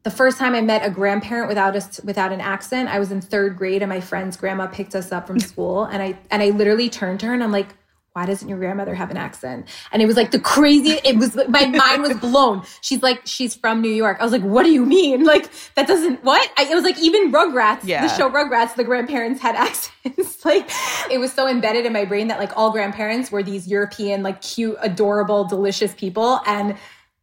the 0.02 0.10
first 0.10 0.38
time 0.38 0.54
I 0.54 0.60
met 0.60 0.84
a 0.84 0.90
grandparent 0.90 1.48
without 1.48 1.74
a, 1.74 2.02
without 2.04 2.30
an 2.30 2.40
accent, 2.40 2.90
I 2.90 2.98
was 2.98 3.10
in 3.10 3.22
third 3.22 3.56
grade 3.56 3.82
and 3.82 3.88
my 3.88 4.00
friend's 4.00 4.36
grandma 4.36 4.66
picked 4.66 4.94
us 4.94 5.12
up 5.12 5.26
from 5.26 5.40
school 5.40 5.84
and 5.84 6.02
I 6.02 6.18
and 6.30 6.42
I 6.42 6.50
literally 6.50 6.90
turned 6.90 7.20
to 7.20 7.26
her 7.26 7.34
and 7.34 7.42
I'm 7.42 7.52
like 7.52 7.74
why 8.14 8.26
doesn't 8.26 8.48
your 8.48 8.58
grandmother 8.58 8.94
have 8.94 9.10
an 9.10 9.16
accent? 9.16 9.66
And 9.90 10.00
it 10.00 10.06
was 10.06 10.16
like 10.16 10.30
the 10.30 10.38
crazy, 10.38 11.00
it 11.04 11.16
was, 11.16 11.34
my 11.48 11.66
mind 11.66 12.02
was 12.02 12.16
blown. 12.18 12.62
She's 12.80 13.02
like, 13.02 13.22
she's 13.24 13.56
from 13.56 13.80
New 13.80 13.90
York. 13.90 14.18
I 14.20 14.22
was 14.22 14.30
like, 14.30 14.42
what 14.42 14.62
do 14.62 14.70
you 14.70 14.86
mean? 14.86 15.24
Like, 15.34 15.50
that 15.74 15.88
doesn't, 15.88 16.22
what? 16.22 16.48
I, 16.56 16.64
it 16.70 16.74
was 16.74 16.84
like, 16.84 16.98
even 16.98 17.32
Rugrats, 17.32 17.80
yeah. 17.82 18.06
the 18.06 18.14
show 18.14 18.30
Rugrats, 18.30 18.76
the 18.76 18.84
grandparents 18.84 19.40
had 19.40 19.56
accents. 19.56 20.44
like, 20.44 20.70
it 21.10 21.18
was 21.18 21.32
so 21.32 21.48
embedded 21.48 21.86
in 21.86 21.92
my 21.92 22.04
brain 22.04 22.28
that 22.28 22.38
like 22.38 22.56
all 22.56 22.70
grandparents 22.70 23.32
were 23.32 23.42
these 23.42 23.66
European, 23.66 24.22
like 24.22 24.40
cute, 24.42 24.76
adorable, 24.80 25.44
delicious 25.44 25.92
people. 25.94 26.40
And, 26.46 26.76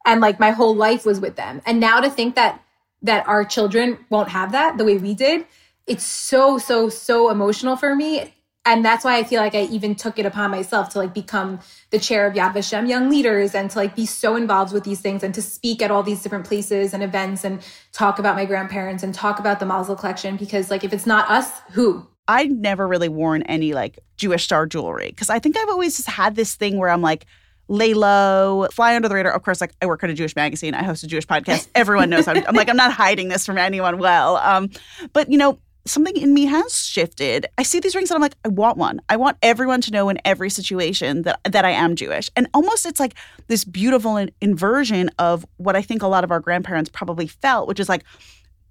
and 0.06 0.20
like 0.20 0.42
my 0.42 0.52
whole 0.52 0.76
life 0.76 1.06
was 1.06 1.22
with 1.22 1.38
them. 1.38 1.62
And 1.66 1.80
now 1.80 2.02
to 2.02 2.10
think 2.10 2.36
that, 2.36 2.62
that 3.04 3.26
our 3.30 3.46
children 3.46 3.98
won't 4.10 4.30
have 4.30 4.52
that 4.52 4.78
the 4.78 4.84
way 4.84 4.98
we 4.98 5.14
did, 5.14 5.46
it's 5.88 6.04
so, 6.04 6.58
so, 6.58 6.90
so 6.90 7.30
emotional 7.30 7.78
for 7.78 7.96
me 7.96 8.34
and 8.66 8.86
that's 8.86 9.04
why 9.04 9.18
I 9.18 9.24
feel 9.24 9.42
like 9.42 9.56
I 9.56 9.64
even 9.64 9.96
took 9.96 10.20
it 10.20 10.26
upon 10.26 10.52
myself 10.52 10.90
to 10.90 11.00
like 11.00 11.14
become 11.14 11.60
the 11.90 11.98
chair 11.98 12.28
of 12.28 12.36
Yad 12.36 12.54
Vashem 12.54 12.88
Young 12.88 13.10
Leaders 13.10 13.56
and 13.56 13.72
to 13.72 13.78
like 13.80 13.96
be 13.96 14.06
so 14.06 14.36
involved 14.36 14.72
with 14.72 14.84
these 14.84 15.02
things 15.02 15.24
and 15.24 15.34
to 15.34 15.42
speak 15.42 15.82
at 15.82 15.90
all 15.90 16.04
these 16.04 16.22
different 16.22 16.46
places 16.46 16.94
and 16.94 17.02
events 17.02 17.44
and 17.44 17.62
talk 17.92 18.20
about 18.20 18.36
my 18.36 18.46
grandparents 18.46 19.02
and 19.02 19.16
talk 19.16 19.40
about 19.40 19.60
the 19.60 19.66
Mazel 19.66 19.96
collection 19.96 20.38
because 20.38 20.70
like 20.70 20.84
if 20.84 20.94
it's 20.94 21.08
not 21.08 21.30
us, 21.30 21.50
who? 21.72 22.06
I 22.28 22.46
never 22.46 22.88
really 22.88 23.10
worn 23.10 23.42
any 23.44 23.74
like 23.74 23.98
Jewish 24.18 24.44
star 24.44 24.68
jewelry 24.68 25.10
because 25.10 25.32
I 25.32 25.40
think 25.40 25.58
I've 25.58 25.70
always 25.70 25.98
just 25.98 26.10
had 26.10 26.36
this 26.36 26.54
thing 26.54 26.78
where 26.78 26.90
I'm 26.90 27.02
like 27.02 27.26
lay 27.68 27.94
low, 27.96 28.68
fly 28.72 28.96
under 28.96 29.08
the 29.08 29.16
radar. 29.16 29.32
Of 29.32 29.42
course, 29.42 29.60
like 29.60 29.72
I 29.82 29.88
work 29.88 30.04
at 30.04 30.12
a 30.12 30.14
Jewish 30.14 30.36
magazine, 30.36 30.76
I 30.76 30.84
host 30.84 31.04
a 31.04 31.08
Jewish 31.08 31.26
podcast. 31.26 31.68
Everyone 31.74 32.12
knows 32.12 32.28
I'm, 32.28 32.46
I'm 32.46 32.56
like 32.56 32.70
I'm 32.70 32.78
not 32.78 32.94
hiding 32.94 33.30
this 33.30 33.44
from 33.44 33.58
anyone. 33.58 33.98
Well, 33.98 34.38
um, 34.38 34.70
but 35.14 35.32
you 35.32 35.38
know 35.40 35.58
something 35.86 36.16
in 36.16 36.34
me 36.34 36.46
has 36.46 36.86
shifted. 36.86 37.48
I 37.58 37.64
see 37.64 37.80
these 37.80 37.96
rings 37.96 38.12
and 38.12 38.16
I'm 38.16 38.22
like, 38.22 38.36
I 38.46 38.50
want 38.50 38.78
one. 38.78 39.02
I 39.10 39.18
want 39.18 39.38
everyone 39.42 39.82
to 39.82 39.92
know 39.92 40.10
in 40.10 40.20
every 40.26 40.50
situation 40.50 41.24
that 41.24 41.40
that 41.44 41.66
I 41.66 41.72
am 41.72 41.96
Jewish. 41.96 42.30
And 42.36 42.48
almost 42.54 42.86
it's 42.86 43.00
like 43.00 43.16
this 43.48 43.64
beautiful 43.64 44.18
in- 44.18 44.32
inversion 44.42 45.10
of 45.20 45.46
what 45.58 45.76
I 45.76 45.82
think 45.82 46.02
a 46.02 46.08
lot 46.08 46.24
of 46.24 46.32
our 46.32 46.40
grandparents 46.40 46.90
probably 46.90 47.28
felt, 47.28 47.68
which 47.68 47.80
is 47.80 47.90
like, 47.90 48.04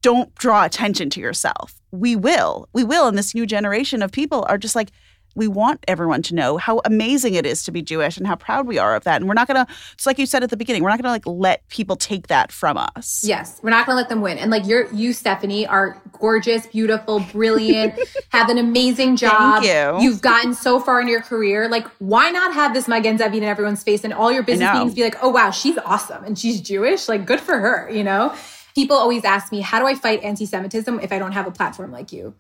don't 0.03 0.35
draw 0.37 0.65
attention 0.65 1.11
to 1.11 1.21
yourself. 1.21 1.81
We 1.91 2.17
will. 2.17 2.69
We 2.73 2.85
will. 2.85 3.07
And 3.07 3.19
this 3.19 3.35
new 3.35 3.47
generation 3.47 4.03
of 4.03 4.13
people 4.13 4.47
are 4.49 4.59
just 4.59 4.77
like, 4.77 4.91
we 5.35 5.47
want 5.49 5.85
everyone 5.87 6.23
to 6.23 6.35
know 6.35 6.57
how 6.57 6.81
amazing 6.85 7.35
it 7.35 7.47
is 7.47 7.63
to 7.65 7.73
be 7.73 7.83
Jewish 7.83 8.17
and 8.17 8.27
how 8.27 8.37
proud 8.37 8.67
we 8.67 8.79
are 8.79 8.97
of 8.97 9.05
that. 9.05 9.17
And 9.21 9.29
we're 9.29 9.35
not 9.35 9.47
going 9.47 9.65
to, 9.65 9.73
just 9.97 10.07
like 10.07 10.19
you 10.19 10.27
said 10.27 10.43
at 10.43 10.51
the 10.51 10.57
beginning, 10.57 10.83
we're 10.83 10.91
not 10.91 11.01
going 11.01 11.21
to 11.21 11.29
like 11.29 11.39
let 11.41 11.69
people 11.69 11.97
take 11.97 12.27
that 12.29 12.51
from 12.53 12.77
us. 12.77 13.23
Yes, 13.25 13.61
we're 13.63 13.71
not 13.71 13.87
going 13.87 13.97
to 13.97 14.01
let 14.01 14.09
them 14.09 14.21
win. 14.21 14.39
And 14.39 14.51
like 14.51 14.67
you're, 14.67 14.93
you, 14.93 15.13
Stephanie, 15.13 15.67
are 15.67 16.01
gorgeous, 16.13 16.67
beautiful, 16.67 17.21
brilliant, 17.33 17.99
have 18.31 18.49
an 18.49 18.59
amazing 18.59 19.17
job. 19.17 19.63
Thank 19.63 19.67
you. 19.67 20.05
You've 20.05 20.23
gotten 20.23 20.55
so 20.55 20.81
far 20.81 21.01
in 21.01 21.09
your 21.09 21.23
career. 21.23 21.69
Like, 21.69 21.87
why 21.99 22.31
not 22.31 22.53
have 22.55 22.75
this 22.75 22.89
Magen 22.89 23.17
David 23.17 23.39
in 23.39 23.45
everyone's 23.45 23.83
face 23.83 24.05
and 24.05 24.13
all 24.13 24.33
your 24.33 24.43
business 24.43 24.73
meetings 24.75 24.95
be 24.95 25.03
like, 25.03 25.17
oh 25.23 25.29
wow, 25.29 25.51
she's 25.51 25.79
awesome 25.79 26.25
and 26.25 26.39
she's 26.39 26.61
Jewish. 26.61 27.09
Like, 27.09 27.25
good 27.25 27.41
for 27.41 27.59
her. 27.59 27.89
You 27.91 28.05
know, 28.05 28.35
people 28.75 28.97
always 28.97 29.25
ask 29.25 29.53
me, 29.53 29.61
how 29.61 29.79
do 29.79 29.87
I 29.87 29.95
fight 29.95 30.23
anti-Semitism 30.23 31.01
if 31.01 31.13
I 31.13 31.19
don't 31.19 31.33
have 31.33 31.47
a 31.47 31.51
platform 31.51 31.93
like 31.93 32.13
you? 32.13 32.35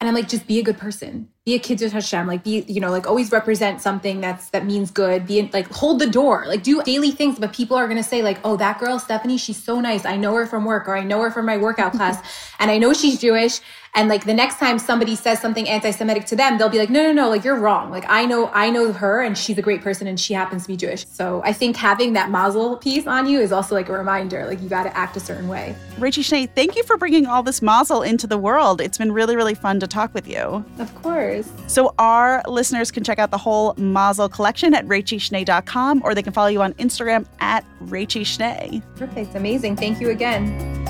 And 0.00 0.08
I'm 0.08 0.16
like, 0.16 0.28
just 0.28 0.48
be 0.48 0.58
a 0.58 0.64
good 0.64 0.78
person. 0.78 1.28
Be 1.44 1.54
a 1.54 1.58
kiddush 1.58 1.90
Hashem. 1.90 2.28
Like 2.28 2.44
be, 2.44 2.64
you 2.68 2.80
know, 2.80 2.90
like 2.90 3.06
always 3.08 3.32
represent 3.32 3.80
something 3.80 4.20
that's 4.20 4.50
that 4.50 4.64
means 4.64 4.92
good. 4.92 5.26
Be 5.26 5.50
like 5.52 5.66
hold 5.72 5.98
the 5.98 6.06
door. 6.06 6.44
Like 6.46 6.62
do 6.62 6.80
daily 6.84 7.10
things. 7.10 7.38
But 7.38 7.52
people 7.52 7.76
are 7.76 7.88
gonna 7.88 8.04
say, 8.04 8.22
like, 8.22 8.38
oh, 8.44 8.56
that 8.58 8.78
girl, 8.78 9.00
Stephanie, 9.00 9.38
she's 9.38 9.60
so 9.60 9.80
nice. 9.80 10.04
I 10.04 10.16
know 10.16 10.34
her 10.34 10.46
from 10.46 10.64
work 10.64 10.86
or 10.86 10.96
I 10.96 11.02
know 11.02 11.20
her 11.22 11.32
from 11.32 11.46
my 11.46 11.56
workout 11.56 11.94
class. 11.94 12.18
and 12.60 12.70
I 12.70 12.78
know 12.78 12.92
she's 12.92 13.20
Jewish. 13.20 13.60
And 13.94 14.08
like 14.08 14.24
the 14.24 14.32
next 14.32 14.58
time 14.58 14.78
somebody 14.78 15.14
says 15.16 15.38
something 15.38 15.68
anti-Semitic 15.68 16.24
to 16.26 16.36
them, 16.36 16.56
they'll 16.56 16.70
be 16.70 16.78
like, 16.78 16.88
no, 16.88 17.02
no, 17.02 17.12
no, 17.12 17.28
like 17.28 17.44
you're 17.44 17.58
wrong. 17.58 17.90
Like 17.90 18.04
I 18.08 18.24
know, 18.24 18.48
I 18.54 18.70
know 18.70 18.90
her 18.92 19.20
and 19.20 19.36
she's 19.36 19.58
a 19.58 19.62
great 19.62 19.82
person 19.82 20.06
and 20.06 20.18
she 20.18 20.32
happens 20.32 20.62
to 20.62 20.68
be 20.68 20.78
Jewish. 20.78 21.04
So 21.08 21.42
I 21.44 21.52
think 21.52 21.76
having 21.76 22.14
that 22.14 22.30
mazel 22.30 22.78
piece 22.78 23.06
on 23.06 23.26
you 23.26 23.40
is 23.40 23.52
also 23.52 23.74
like 23.74 23.90
a 23.90 23.92
reminder, 23.92 24.46
like 24.46 24.62
you 24.62 24.68
got 24.68 24.84
to 24.84 24.96
act 24.96 25.16
a 25.18 25.20
certain 25.20 25.46
way. 25.46 25.74
Rachel 25.98 26.22
Schnee, 26.22 26.46
thank 26.46 26.74
you 26.74 26.84
for 26.84 26.96
bringing 26.96 27.26
all 27.26 27.42
this 27.42 27.60
mazel 27.60 28.00
into 28.00 28.26
the 28.26 28.38
world. 28.38 28.80
It's 28.80 28.96
been 28.96 29.12
really, 29.12 29.36
really 29.36 29.54
fun 29.54 29.78
to 29.80 29.86
talk 29.86 30.14
with 30.14 30.26
you. 30.26 30.64
Of 30.78 30.94
course. 31.02 31.31
So 31.66 31.94
our 31.98 32.42
listeners 32.46 32.90
can 32.90 33.04
check 33.04 33.18
out 33.18 33.30
the 33.30 33.38
whole 33.38 33.74
mazel 33.76 34.28
collection 34.28 34.74
at 34.74 34.86
rachelschnee.com 34.86 36.02
or 36.04 36.14
they 36.14 36.22
can 36.22 36.32
follow 36.32 36.48
you 36.48 36.62
on 36.62 36.74
Instagram 36.74 37.26
at 37.40 37.64
Rachel 37.80 38.24
Schnee. 38.24 38.82
Perfect. 38.96 39.34
Amazing. 39.34 39.76
Thank 39.76 40.00
you 40.00 40.10
again. 40.10 40.82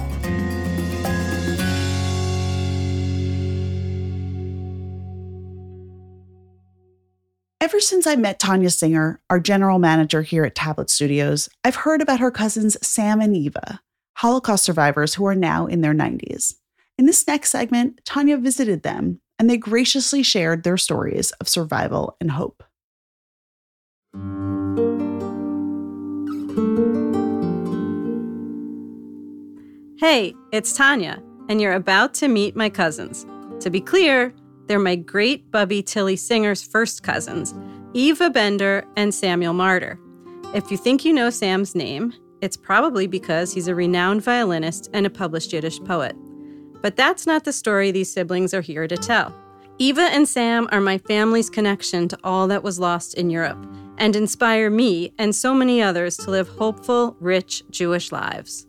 Ever 7.62 7.80
since 7.80 8.06
I 8.06 8.16
met 8.16 8.38
Tanya 8.38 8.68
Singer, 8.68 9.22
our 9.30 9.38
general 9.38 9.78
manager 9.78 10.22
here 10.22 10.44
at 10.44 10.54
Tablet 10.54 10.90
Studios, 10.90 11.48
I've 11.64 11.76
heard 11.76 12.02
about 12.02 12.20
her 12.20 12.30
cousins 12.30 12.76
Sam 12.86 13.20
and 13.20 13.36
Eva, 13.36 13.80
Holocaust 14.16 14.64
survivors 14.64 15.14
who 15.14 15.24
are 15.26 15.34
now 15.34 15.66
in 15.66 15.80
their 15.80 15.94
90s. 15.94 16.54
In 16.98 17.06
this 17.06 17.26
next 17.26 17.50
segment, 17.50 18.00
Tanya 18.04 18.36
visited 18.36 18.82
them 18.82 19.21
and 19.38 19.48
they 19.48 19.56
graciously 19.56 20.22
shared 20.22 20.62
their 20.62 20.76
stories 20.76 21.30
of 21.32 21.48
survival 21.48 22.16
and 22.20 22.30
hope. 22.32 22.62
Hey, 29.98 30.34
it's 30.52 30.72
Tanya, 30.74 31.22
and 31.48 31.60
you're 31.60 31.74
about 31.74 32.12
to 32.14 32.28
meet 32.28 32.56
my 32.56 32.68
cousins. 32.68 33.24
To 33.60 33.70
be 33.70 33.80
clear, 33.80 34.34
they're 34.66 34.78
my 34.78 34.96
great 34.96 35.50
Bubby 35.50 35.82
Tilly 35.82 36.16
Singer's 36.16 36.62
first 36.62 37.02
cousins, 37.02 37.54
Eva 37.94 38.30
Bender 38.30 38.84
and 38.96 39.14
Samuel 39.14 39.54
Marder. 39.54 39.98
If 40.54 40.70
you 40.70 40.76
think 40.76 41.04
you 41.04 41.12
know 41.12 41.30
Sam's 41.30 41.74
name, 41.74 42.12
it's 42.40 42.56
probably 42.56 43.06
because 43.06 43.54
he's 43.54 43.68
a 43.68 43.74
renowned 43.74 44.22
violinist 44.22 44.90
and 44.92 45.06
a 45.06 45.10
published 45.10 45.52
Yiddish 45.52 45.78
poet. 45.84 46.16
But 46.82 46.96
that's 46.96 47.26
not 47.26 47.44
the 47.44 47.52
story 47.52 47.90
these 47.90 48.12
siblings 48.12 48.52
are 48.52 48.60
here 48.60 48.86
to 48.86 48.96
tell. 48.96 49.34
Eva 49.78 50.02
and 50.02 50.28
Sam 50.28 50.68
are 50.70 50.80
my 50.80 50.98
family's 50.98 51.48
connection 51.48 52.08
to 52.08 52.18
all 52.22 52.46
that 52.48 52.62
was 52.62 52.78
lost 52.78 53.14
in 53.14 53.30
Europe 53.30 53.66
and 53.96 54.14
inspire 54.14 54.68
me 54.68 55.14
and 55.18 55.34
so 55.34 55.54
many 55.54 55.80
others 55.80 56.16
to 56.18 56.30
live 56.30 56.48
hopeful, 56.48 57.16
rich 57.20 57.62
Jewish 57.70 58.12
lives. 58.12 58.66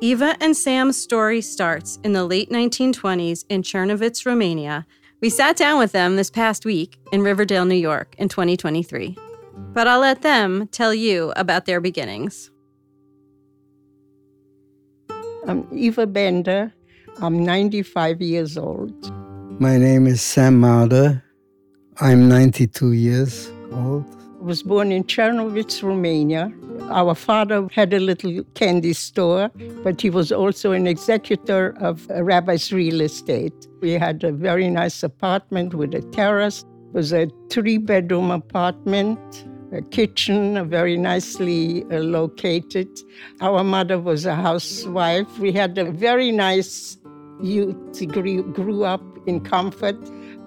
Eva 0.00 0.36
and 0.40 0.56
Sam's 0.56 1.00
story 1.00 1.40
starts 1.40 1.98
in 2.02 2.14
the 2.14 2.24
late 2.24 2.50
1920s 2.50 3.44
in 3.48 3.62
Chernovitz, 3.62 4.26
Romania, 4.26 4.86
we 5.20 5.28
sat 5.28 5.56
down 5.56 5.78
with 5.78 5.92
them 5.92 6.16
this 6.16 6.30
past 6.30 6.64
week 6.64 6.98
in 7.12 7.20
Riverdale, 7.20 7.66
New 7.66 7.74
York 7.74 8.14
in 8.16 8.30
2023. 8.30 9.18
But 9.74 9.86
I'll 9.86 10.00
let 10.00 10.22
them 10.22 10.66
tell 10.68 10.94
you 10.94 11.34
about 11.36 11.66
their 11.66 11.78
beginnings. 11.78 12.50
I'm 15.46 15.68
Eva 15.72 16.06
Bender. 16.06 16.72
I'm 17.18 17.44
95 17.44 18.22
years 18.22 18.56
old. 18.56 19.12
My 19.60 19.76
name 19.76 20.06
is 20.06 20.22
Sam 20.22 20.60
Marder. 20.60 21.22
I'm 22.00 22.28
92 22.28 22.92
years 22.92 23.50
old. 23.72 24.04
I 24.40 24.42
was 24.42 24.62
born 24.62 24.90
in 24.90 25.04
Chernovitz, 25.04 25.82
Romania. 25.82 26.50
Our 26.88 27.14
father 27.14 27.68
had 27.72 27.92
a 27.92 28.00
little 28.00 28.42
candy 28.54 28.94
store, 28.94 29.50
but 29.84 30.00
he 30.00 30.08
was 30.08 30.32
also 30.32 30.72
an 30.72 30.86
executor 30.86 31.76
of 31.78 32.06
a 32.08 32.24
rabbi's 32.24 32.72
real 32.72 33.02
estate. 33.02 33.68
We 33.82 33.92
had 33.92 34.24
a 34.24 34.32
very 34.32 34.70
nice 34.70 35.02
apartment 35.02 35.74
with 35.74 35.94
a 35.94 36.00
terrace. 36.00 36.64
It 36.88 36.94
was 36.94 37.12
a 37.12 37.28
three-bedroom 37.50 38.30
apartment, 38.30 39.18
a 39.72 39.82
kitchen, 39.82 40.68
very 40.70 40.96
nicely 40.96 41.84
uh, 41.84 41.98
located. 41.98 42.88
Our 43.42 43.62
mother 43.62 43.98
was 43.98 44.24
a 44.24 44.34
housewife. 44.34 45.38
We 45.38 45.52
had 45.52 45.76
a 45.76 45.84
very 45.84 46.32
nice 46.32 46.96
youth, 47.42 48.08
grew, 48.08 48.84
up 48.84 49.02
in 49.26 49.40
comfort. 49.40 49.98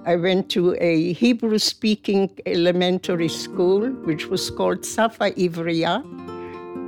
I 0.05 0.15
went 0.15 0.49
to 0.51 0.75
a 0.79 1.13
Hebrew 1.13 1.59
speaking 1.59 2.29
elementary 2.45 3.29
school, 3.29 3.89
which 4.03 4.27
was 4.27 4.49
called 4.49 4.85
Safa 4.85 5.31
Ivriya. 5.31 6.03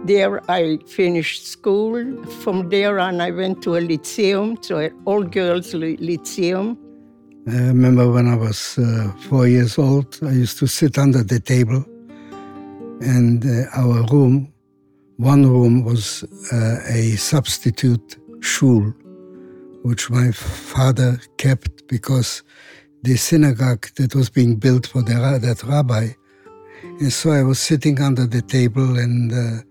There 0.05 0.41
I 0.51 0.77
finished 0.87 1.47
school. 1.47 2.23
From 2.41 2.69
there 2.69 2.99
on, 2.99 3.21
I 3.21 3.31
went 3.31 3.63
to 3.63 3.77
a 3.77 3.81
lyceum, 3.81 4.57
to 4.57 4.77
an 4.77 5.01
all 5.05 5.23
girls 5.23 5.73
lyceum. 5.73 6.77
I 7.47 7.57
remember 7.67 8.11
when 8.11 8.27
I 8.27 8.35
was 8.35 8.77
uh, 8.79 9.11
four 9.29 9.47
years 9.47 9.77
old, 9.77 10.17
I 10.23 10.31
used 10.31 10.57
to 10.59 10.67
sit 10.67 10.97
under 10.97 11.23
the 11.23 11.39
table, 11.39 11.85
and 13.01 13.45
uh, 13.45 13.69
our 13.75 14.03
room, 14.11 14.51
one 15.17 15.45
room 15.45 15.83
was 15.83 16.23
uh, 16.51 16.77
a 16.89 17.15
substitute 17.17 18.17
shul, 18.39 18.91
which 19.85 20.09
my 20.09 20.31
father 20.31 21.19
kept 21.37 21.87
because 21.87 22.41
the 23.03 23.15
synagogue 23.15 23.85
that 23.97 24.15
was 24.15 24.31
being 24.31 24.55
built 24.55 24.87
for 24.87 25.03
the, 25.03 25.13
that 25.39 25.63
rabbi. 25.63 26.07
And 26.99 27.13
so 27.13 27.29
I 27.29 27.43
was 27.43 27.59
sitting 27.59 28.01
under 28.01 28.25
the 28.25 28.41
table 28.41 28.97
and 28.97 29.31
uh, 29.31 29.61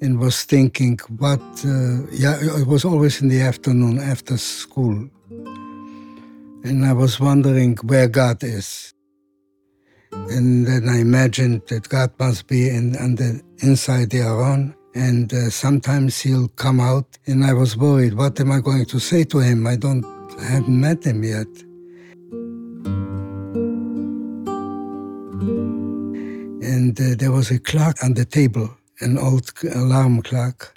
and 0.00 0.18
was 0.18 0.44
thinking 0.44 0.98
what. 1.18 1.40
Uh, 1.64 2.06
yeah, 2.10 2.36
it 2.60 2.66
was 2.66 2.84
always 2.84 3.20
in 3.20 3.28
the 3.28 3.42
afternoon 3.42 3.98
after 3.98 4.38
school, 4.38 5.08
and 6.64 6.84
I 6.84 6.94
was 6.94 7.20
wondering 7.20 7.76
where 7.84 8.08
God 8.08 8.42
is. 8.42 8.94
And 10.12 10.66
then 10.66 10.88
I 10.88 10.98
imagined 11.00 11.62
that 11.68 11.88
God 11.88 12.10
must 12.18 12.46
be 12.46 12.68
in, 12.68 12.96
on 12.96 13.16
the 13.16 13.42
inside 13.58 14.10
the 14.10 14.20
Aron, 14.20 14.74
and 14.94 15.32
uh, 15.32 15.50
sometimes 15.50 16.20
He'll 16.20 16.48
come 16.48 16.80
out. 16.80 17.06
And 17.26 17.44
I 17.44 17.52
was 17.52 17.76
worried, 17.76 18.14
what 18.14 18.38
am 18.40 18.52
I 18.52 18.60
going 18.60 18.86
to 18.86 18.98
say 18.98 19.24
to 19.24 19.38
Him? 19.38 19.66
I 19.66 19.76
don't, 19.76 20.04
I 20.38 20.44
haven't 20.44 20.80
met 20.80 21.04
Him 21.04 21.22
yet. 21.24 21.48
and 26.92 27.00
uh, 27.00 27.14
there 27.16 27.32
was 27.32 27.50
a 27.50 27.58
clock 27.58 27.96
on 28.02 28.14
the 28.14 28.24
table, 28.24 28.68
an 29.00 29.18
old 29.18 29.50
alarm 29.74 30.22
clock. 30.22 30.74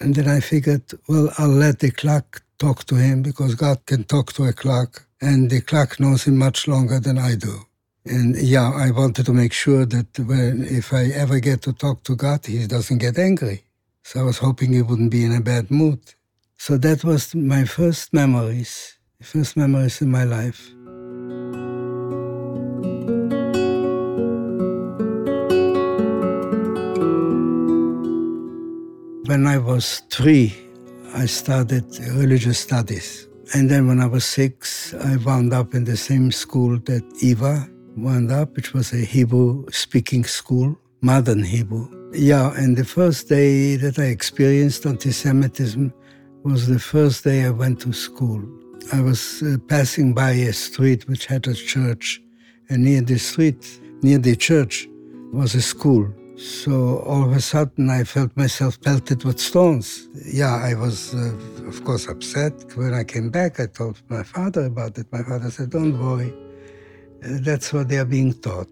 And 0.00 0.14
then 0.14 0.28
I 0.28 0.40
figured, 0.40 0.84
well, 1.08 1.30
I'll 1.38 1.48
let 1.48 1.78
the 1.80 1.90
clock 1.90 2.42
talk 2.58 2.84
to 2.86 2.94
him 2.96 3.22
because 3.22 3.54
God 3.54 3.84
can 3.86 4.04
talk 4.04 4.32
to 4.34 4.44
a 4.44 4.52
clock, 4.52 5.06
and 5.20 5.50
the 5.50 5.60
clock 5.60 5.98
knows 6.00 6.24
him 6.24 6.36
much 6.38 6.68
longer 6.68 6.98
than 7.00 7.18
I 7.18 7.34
do. 7.34 7.66
And 8.04 8.36
yeah, 8.36 8.72
I 8.74 8.90
wanted 8.90 9.26
to 9.26 9.32
make 9.32 9.52
sure 9.52 9.86
that 9.86 10.18
when, 10.18 10.64
if 10.64 10.92
I 10.92 11.04
ever 11.04 11.38
get 11.38 11.62
to 11.62 11.72
talk 11.72 12.02
to 12.04 12.16
God, 12.16 12.44
He 12.46 12.66
doesn't 12.66 12.98
get 12.98 13.16
angry. 13.16 13.62
So 14.02 14.20
I 14.20 14.22
was 14.24 14.38
hoping 14.38 14.72
He 14.72 14.82
wouldn't 14.82 15.12
be 15.12 15.24
in 15.24 15.32
a 15.32 15.40
bad 15.40 15.70
mood. 15.70 16.00
So 16.56 16.76
that 16.78 17.04
was 17.04 17.32
my 17.34 17.64
first 17.64 18.12
memories, 18.12 18.98
first 19.20 19.56
memories 19.56 20.02
in 20.02 20.10
my 20.10 20.24
life. 20.24 20.70
When 29.26 29.46
I 29.46 29.58
was 29.58 30.02
three, 30.10 30.52
I 31.14 31.26
started 31.26 31.84
religious 32.16 32.58
studies. 32.58 33.28
And 33.54 33.70
then 33.70 33.86
when 33.86 34.00
I 34.00 34.06
was 34.06 34.24
six, 34.24 34.92
I 34.94 35.16
wound 35.18 35.52
up 35.52 35.74
in 35.74 35.84
the 35.84 35.96
same 35.96 36.32
school 36.32 36.78
that 36.80 37.04
Eva 37.22 37.68
wound 37.96 38.30
up, 38.30 38.54
which 38.56 38.72
was 38.72 38.92
a 38.92 38.98
Hebrew 38.98 39.66
speaking 39.70 40.24
school, 40.24 40.78
modern 41.00 41.42
Hebrew. 41.42 41.88
Yeah, 42.14 42.52
and 42.56 42.76
the 42.76 42.84
first 42.84 43.28
day 43.28 43.76
that 43.76 43.98
I 43.98 44.04
experienced 44.04 44.86
anti 44.86 45.10
Semitism 45.10 45.92
was 46.44 46.66
the 46.66 46.78
first 46.78 47.24
day 47.24 47.44
I 47.44 47.50
went 47.50 47.80
to 47.82 47.92
school. 47.92 48.42
I 48.92 49.00
was 49.00 49.42
uh, 49.42 49.56
passing 49.68 50.12
by 50.12 50.32
a 50.32 50.52
street 50.52 51.08
which 51.08 51.26
had 51.26 51.46
a 51.46 51.54
church, 51.54 52.20
and 52.68 52.84
near 52.84 53.00
the 53.00 53.18
street, 53.18 53.80
near 54.02 54.18
the 54.18 54.36
church, 54.36 54.88
was 55.32 55.54
a 55.54 55.62
school. 55.62 56.12
So 56.36 56.98
all 57.06 57.24
of 57.24 57.32
a 57.32 57.40
sudden, 57.40 57.88
I 57.88 58.04
felt 58.04 58.36
myself 58.36 58.80
pelted 58.80 59.22
with 59.24 59.38
stones. 59.38 60.08
Yeah, 60.26 60.54
I 60.54 60.74
was, 60.74 61.14
uh, 61.14 61.32
of 61.66 61.84
course, 61.84 62.08
upset. 62.08 62.52
When 62.74 62.92
I 62.92 63.04
came 63.04 63.30
back, 63.30 63.60
I 63.60 63.66
told 63.66 64.02
my 64.08 64.22
father 64.24 64.66
about 64.66 64.98
it. 64.98 65.06
My 65.12 65.22
father 65.22 65.50
said, 65.50 65.70
Don't 65.70 65.98
worry, 65.98 66.32
that's 67.22 67.72
what 67.72 67.88
they 67.88 67.98
are 67.98 68.04
being 68.04 68.34
taught. 68.34 68.68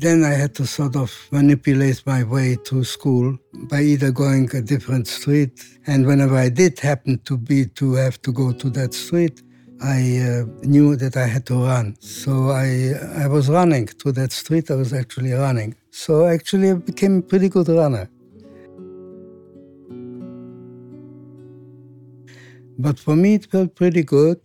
Then 0.00 0.22
I 0.22 0.30
had 0.30 0.54
to 0.54 0.66
sort 0.66 0.94
of 0.94 1.12
manipulate 1.32 2.06
my 2.06 2.22
way 2.22 2.56
to 2.66 2.84
school 2.84 3.36
by 3.68 3.80
either 3.80 4.12
going 4.12 4.48
a 4.54 4.62
different 4.62 5.08
street, 5.08 5.64
and 5.88 6.06
whenever 6.06 6.36
I 6.36 6.50
did 6.50 6.78
happen 6.78 7.18
to 7.24 7.36
be 7.36 7.66
to 7.66 7.94
have 7.94 8.22
to 8.22 8.32
go 8.32 8.52
to 8.52 8.70
that 8.70 8.94
street, 8.94 9.42
I 9.82 10.18
uh, 10.18 10.44
knew 10.62 10.94
that 10.96 11.16
I 11.16 11.26
had 11.26 11.46
to 11.46 11.54
run. 11.54 11.96
So 12.00 12.50
I, 12.50 12.92
I 13.16 13.26
was 13.26 13.48
running 13.48 13.86
to 13.86 14.12
that 14.12 14.30
street. 14.30 14.70
I 14.70 14.76
was 14.76 14.92
actually 14.92 15.32
running. 15.32 15.74
So 15.90 16.26
actually, 16.26 16.70
I 16.70 16.74
became 16.74 17.18
a 17.18 17.22
pretty 17.22 17.48
good 17.48 17.68
runner. 17.68 18.08
But 22.78 23.00
for 23.00 23.16
me, 23.16 23.34
it 23.34 23.46
felt 23.46 23.74
pretty 23.74 24.04
good. 24.04 24.40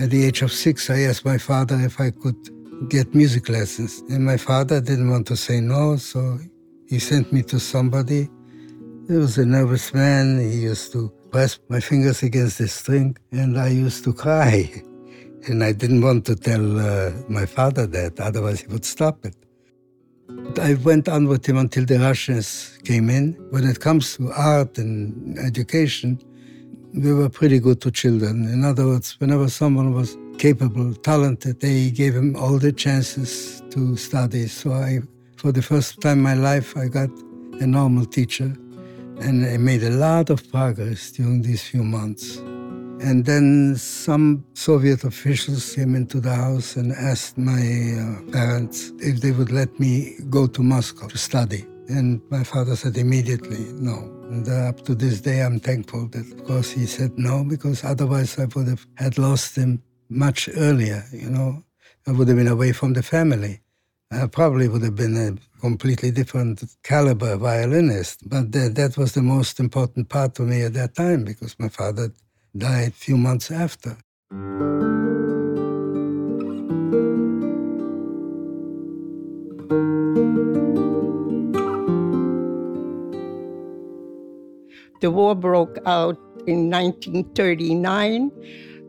At 0.00 0.08
the 0.08 0.24
age 0.24 0.40
of 0.40 0.50
six, 0.50 0.88
I 0.88 1.00
asked 1.00 1.26
my 1.26 1.36
father 1.36 1.78
if 1.78 2.00
I 2.00 2.10
could 2.10 2.40
get 2.88 3.14
music 3.14 3.50
lessons. 3.50 4.02
And 4.08 4.24
my 4.24 4.38
father 4.38 4.80
didn't 4.80 5.10
want 5.10 5.26
to 5.26 5.36
say 5.36 5.60
no, 5.60 5.96
so 5.96 6.38
he 6.88 6.98
sent 6.98 7.30
me 7.34 7.42
to 7.42 7.60
somebody. 7.60 8.30
He 9.06 9.14
was 9.14 9.36
a 9.36 9.44
nervous 9.44 9.92
man. 9.92 10.40
He 10.40 10.60
used 10.70 10.92
to 10.92 11.12
press 11.30 11.58
my 11.68 11.80
fingers 11.80 12.22
against 12.22 12.56
the 12.56 12.68
string, 12.68 13.14
and 13.30 13.58
I 13.60 13.68
used 13.68 14.02
to 14.04 14.14
cry. 14.14 14.72
And 15.48 15.64
I 15.64 15.72
didn't 15.72 16.02
want 16.02 16.26
to 16.26 16.36
tell 16.36 16.66
uh, 16.78 17.12
my 17.28 17.46
father 17.46 17.86
that, 17.86 18.20
otherwise 18.20 18.60
he 18.60 18.66
would 18.66 18.84
stop 18.84 19.24
it. 19.24 19.36
I 20.60 20.74
went 20.74 21.08
on 21.08 21.28
with 21.28 21.46
him 21.46 21.56
until 21.56 21.86
the 21.86 21.98
Russians 21.98 22.78
came 22.84 23.08
in. 23.08 23.32
When 23.48 23.64
it 23.64 23.80
comes 23.80 24.16
to 24.16 24.30
art 24.32 24.76
and 24.76 25.38
education, 25.38 26.20
we 26.94 27.12
were 27.12 27.28
pretty 27.28 27.58
good 27.58 27.80
to 27.82 27.90
children. 27.90 28.48
In 28.52 28.64
other 28.64 28.86
words, 28.86 29.18
whenever 29.20 29.48
someone 29.48 29.94
was 29.94 30.16
capable, 30.38 30.94
talented, 30.94 31.60
they 31.60 31.90
gave 31.90 32.14
him 32.14 32.34
all 32.36 32.58
the 32.58 32.72
chances 32.72 33.62
to 33.70 33.96
study. 33.96 34.46
So 34.48 34.72
I, 34.72 35.00
for 35.36 35.52
the 35.52 35.62
first 35.62 36.00
time 36.00 36.18
in 36.18 36.22
my 36.22 36.34
life, 36.34 36.76
I 36.76 36.88
got 36.88 37.10
a 37.60 37.66
normal 37.66 38.06
teacher 38.06 38.56
and 39.20 39.46
I 39.46 39.56
made 39.58 39.82
a 39.82 39.90
lot 39.90 40.30
of 40.30 40.50
progress 40.50 41.12
during 41.12 41.42
these 41.42 41.62
few 41.62 41.84
months. 41.84 42.38
And 43.02 43.24
then 43.24 43.76
some 43.76 44.44
Soviet 44.54 45.04
officials 45.04 45.74
came 45.74 45.94
into 45.94 46.20
the 46.20 46.34
house 46.34 46.76
and 46.76 46.92
asked 46.92 47.38
my 47.38 47.52
uh, 47.60 48.30
parents 48.30 48.92
if 48.98 49.20
they 49.20 49.30
would 49.30 49.50
let 49.50 49.78
me 49.78 50.16
go 50.28 50.46
to 50.46 50.62
Moscow 50.62 51.08
to 51.08 51.18
study. 51.18 51.66
And 51.88 52.20
my 52.30 52.44
father 52.44 52.76
said 52.76 52.96
immediately 52.96 53.72
no. 53.74 54.19
And 54.30 54.48
uh, 54.48 54.68
up 54.68 54.82
to 54.82 54.94
this 54.94 55.20
day, 55.20 55.42
I'm 55.42 55.58
thankful 55.58 56.06
that, 56.06 56.32
of 56.32 56.44
course, 56.44 56.70
he 56.70 56.86
said 56.86 57.18
no, 57.18 57.42
because 57.42 57.82
otherwise 57.82 58.38
I 58.38 58.44
would 58.44 58.68
have 58.68 58.86
had 58.94 59.18
lost 59.18 59.56
him 59.56 59.82
much 60.08 60.48
earlier. 60.56 61.04
You 61.12 61.30
know, 61.30 61.64
I 62.06 62.12
would 62.12 62.28
have 62.28 62.36
been 62.36 62.46
away 62.46 62.70
from 62.70 62.92
the 62.92 63.02
family. 63.02 63.60
I 64.12 64.28
probably 64.28 64.68
would 64.68 64.82
have 64.82 64.94
been 64.94 65.16
a 65.16 65.60
completely 65.60 66.12
different 66.12 66.62
caliber 66.84 67.36
violinist. 67.36 68.28
But 68.28 68.52
that, 68.52 68.76
that 68.76 68.96
was 68.96 69.14
the 69.14 69.22
most 69.22 69.58
important 69.58 70.08
part 70.08 70.36
to 70.36 70.42
me 70.42 70.62
at 70.62 70.74
that 70.74 70.94
time 70.94 71.24
because 71.24 71.58
my 71.58 71.68
father 71.68 72.12
died 72.56 72.88
a 72.88 72.92
few 72.92 73.16
months 73.16 73.50
after. 73.50 73.96
The 85.00 85.10
war 85.10 85.34
broke 85.34 85.78
out 85.86 86.18
in 86.46 86.70
1939. 86.70 88.30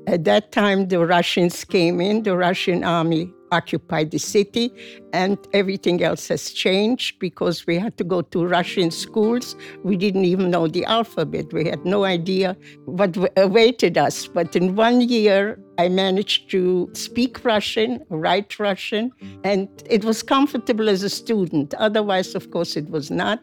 At 0.07 0.23
that 0.25 0.51
time, 0.51 0.87
the 0.87 1.05
Russians 1.05 1.63
came 1.63 2.01
in, 2.01 2.23
the 2.23 2.35
Russian 2.35 2.83
army 2.83 3.31
occupied 3.51 4.11
the 4.11 4.17
city, 4.17 4.73
and 5.13 5.37
everything 5.53 6.01
else 6.01 6.27
has 6.29 6.51
changed 6.51 7.19
because 7.19 7.67
we 7.67 7.77
had 7.77 7.97
to 7.97 8.03
go 8.03 8.21
to 8.21 8.45
Russian 8.45 8.91
schools. 8.91 9.55
We 9.83 9.97
didn't 9.97 10.25
even 10.25 10.49
know 10.49 10.67
the 10.67 10.85
alphabet, 10.85 11.53
we 11.53 11.65
had 11.65 11.85
no 11.85 12.03
idea 12.05 12.57
what 12.85 13.17
awaited 13.37 13.97
us. 13.97 14.27
But 14.27 14.55
in 14.55 14.75
one 14.75 15.01
year, 15.01 15.59
I 15.81 15.89
managed 15.89 16.51
to 16.51 16.91
speak 16.93 17.43
Russian, 17.43 18.05
write 18.09 18.59
Russian, 18.59 19.11
and 19.43 19.67
it 19.89 20.05
was 20.05 20.21
comfortable 20.21 20.87
as 20.87 21.01
a 21.01 21.09
student. 21.09 21.73
Otherwise, 21.73 22.35
of 22.35 22.51
course, 22.51 22.77
it 22.77 22.87
was 22.91 23.09
not. 23.09 23.39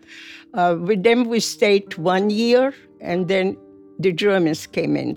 Uh, 0.55 0.77
with 0.79 1.03
them, 1.03 1.25
we 1.25 1.41
stayed 1.41 1.97
one 1.97 2.31
year, 2.31 2.75
and 3.01 3.27
then 3.27 3.57
the 3.99 4.13
Germans 4.13 4.69
came 4.69 4.95
in. 4.97 5.17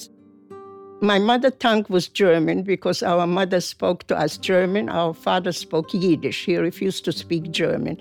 My 1.04 1.20
mother 1.20 1.52
tongue 1.52 1.86
was 1.90 2.08
German 2.08 2.64
because 2.64 3.04
our 3.04 3.28
mother 3.28 3.62
spoke 3.62 4.08
to 4.08 4.18
us 4.18 4.38
German, 4.38 4.90
our 4.90 5.14
father 5.14 5.52
spoke 5.52 5.94
Yiddish. 5.94 6.46
He 6.46 6.58
refused 6.58 7.06
to 7.06 7.12
speak 7.12 7.52
German. 7.52 7.98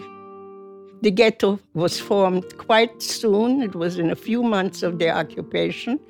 The 1.03 1.11
ghetto 1.11 1.61
was 1.75 2.01
formed 2.01 2.57
quite 2.57 3.03
soon, 3.03 3.61
it 3.61 3.75
was 3.75 3.99
in 3.99 4.09
a 4.11 4.17
few 4.17 4.43
months 4.43 4.83
of 4.83 4.99
the 4.99 5.11
occupation. 5.11 6.01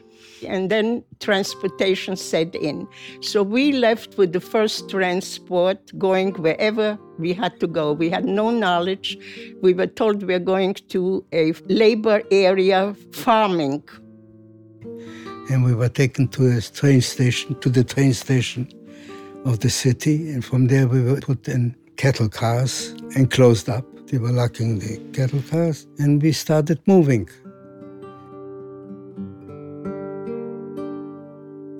And 0.46 0.70
then 0.70 1.04
transportation 1.20 2.16
set 2.16 2.54
in. 2.54 2.86
So 3.20 3.42
we 3.42 3.72
left 3.72 4.16
with 4.16 4.32
the 4.32 4.40
first 4.40 4.88
transport 4.88 5.78
going 5.98 6.34
wherever 6.34 6.98
we 7.18 7.32
had 7.32 7.60
to 7.60 7.66
go. 7.66 7.92
We 7.92 8.10
had 8.10 8.24
no 8.24 8.50
knowledge. 8.50 9.18
We 9.62 9.74
were 9.74 9.86
told 9.86 10.22
we 10.22 10.34
were 10.34 10.38
going 10.38 10.74
to 10.88 11.24
a 11.32 11.52
labor 11.68 12.22
area 12.30 12.94
farming 13.12 13.82
and 15.50 15.64
we 15.64 15.74
were 15.74 15.88
taken 15.88 16.28
to 16.28 16.56
a 16.56 16.60
train 16.60 17.00
station, 17.00 17.58
to 17.60 17.68
the 17.68 17.82
train 17.82 18.14
station 18.14 18.68
of 19.44 19.60
the 19.60 19.70
city. 19.70 20.30
And 20.30 20.44
from 20.44 20.68
there, 20.68 20.86
we 20.86 21.02
were 21.02 21.20
put 21.20 21.48
in 21.48 21.74
cattle 21.96 22.28
cars 22.28 22.94
and 23.16 23.30
closed 23.30 23.68
up. 23.68 23.84
They 24.06 24.18
were 24.18 24.32
locking 24.32 24.78
the 24.78 24.98
cattle 25.12 25.42
cars, 25.50 25.86
and 25.98 26.22
we 26.22 26.32
started 26.32 26.80
moving. 26.86 27.28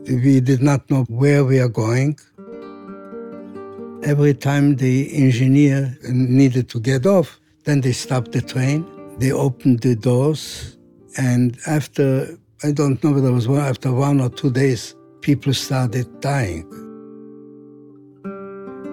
We 0.06 0.40
did 0.40 0.62
not 0.62 0.90
know 0.90 1.04
where 1.08 1.44
we 1.44 1.58
are 1.60 1.68
going. 1.68 2.18
Every 4.02 4.34
time 4.34 4.76
the 4.76 5.14
engineer 5.14 5.96
needed 6.08 6.68
to 6.70 6.80
get 6.80 7.06
off, 7.06 7.38
then 7.64 7.82
they 7.82 7.92
stopped 7.92 8.32
the 8.32 8.40
train, 8.40 8.86
they 9.18 9.30
opened 9.30 9.80
the 9.80 9.94
doors, 9.94 10.78
and 11.18 11.58
after 11.66 12.38
I 12.64 12.72
don't 12.72 13.02
know 13.04 13.12
whether 13.12 13.28
it 13.28 13.32
was 13.32 13.46
one, 13.46 13.60
after 13.60 13.92
one 13.92 14.20
or 14.20 14.30
two 14.30 14.50
days, 14.50 14.94
people 15.20 15.52
started 15.52 16.20
dying. 16.20 16.66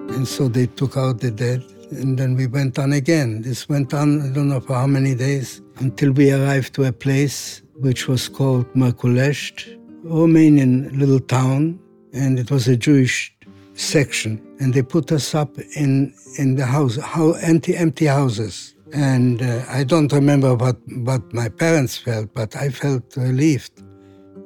And 0.10 0.28
so 0.28 0.49
they 0.49 0.68
took 0.68 0.97
out 0.97 1.22
the 1.22 1.32
dead, 1.32 1.64
and 1.91 2.18
then 2.20 2.36
we 2.36 2.47
went 2.47 2.78
on 2.78 2.91
again. 2.93 3.41
This 3.43 3.70
went 3.70 3.93
on, 3.93 4.22
I 4.22 4.34
don't 4.34 4.49
know 4.49 4.60
for 4.60 4.76
how 4.76 4.88
many 4.88 5.16
days, 5.16 5.62
until 5.78 6.12
we 6.12 6.32
arrived 6.32 6.74
to 6.76 6.84
a 6.84 6.91
place 6.91 7.62
which 7.76 8.08
was 8.08 8.28
called 8.28 8.66
Merkulesht, 8.74 9.76
Romanian 10.05 10.97
little 10.97 11.19
town, 11.19 11.79
and 12.13 12.39
it 12.39 12.51
was 12.51 12.67
a 12.67 12.77
Jewish 12.77 13.33
section. 13.73 14.41
And 14.59 14.73
they 14.73 14.81
put 14.81 15.11
us 15.11 15.35
up 15.35 15.57
in, 15.75 16.13
in 16.37 16.55
the 16.55 16.65
house, 16.65 16.97
how 16.97 17.33
empty, 17.33 17.75
empty 17.75 18.05
houses. 18.05 18.75
And 18.93 19.41
uh, 19.41 19.65
I 19.67 19.83
don't 19.83 20.11
remember 20.11 20.55
what, 20.55 20.77
what 21.03 21.21
my 21.33 21.49
parents 21.49 21.97
felt, 21.97 22.33
but 22.33 22.55
I 22.55 22.69
felt 22.69 23.15
relieved 23.17 23.83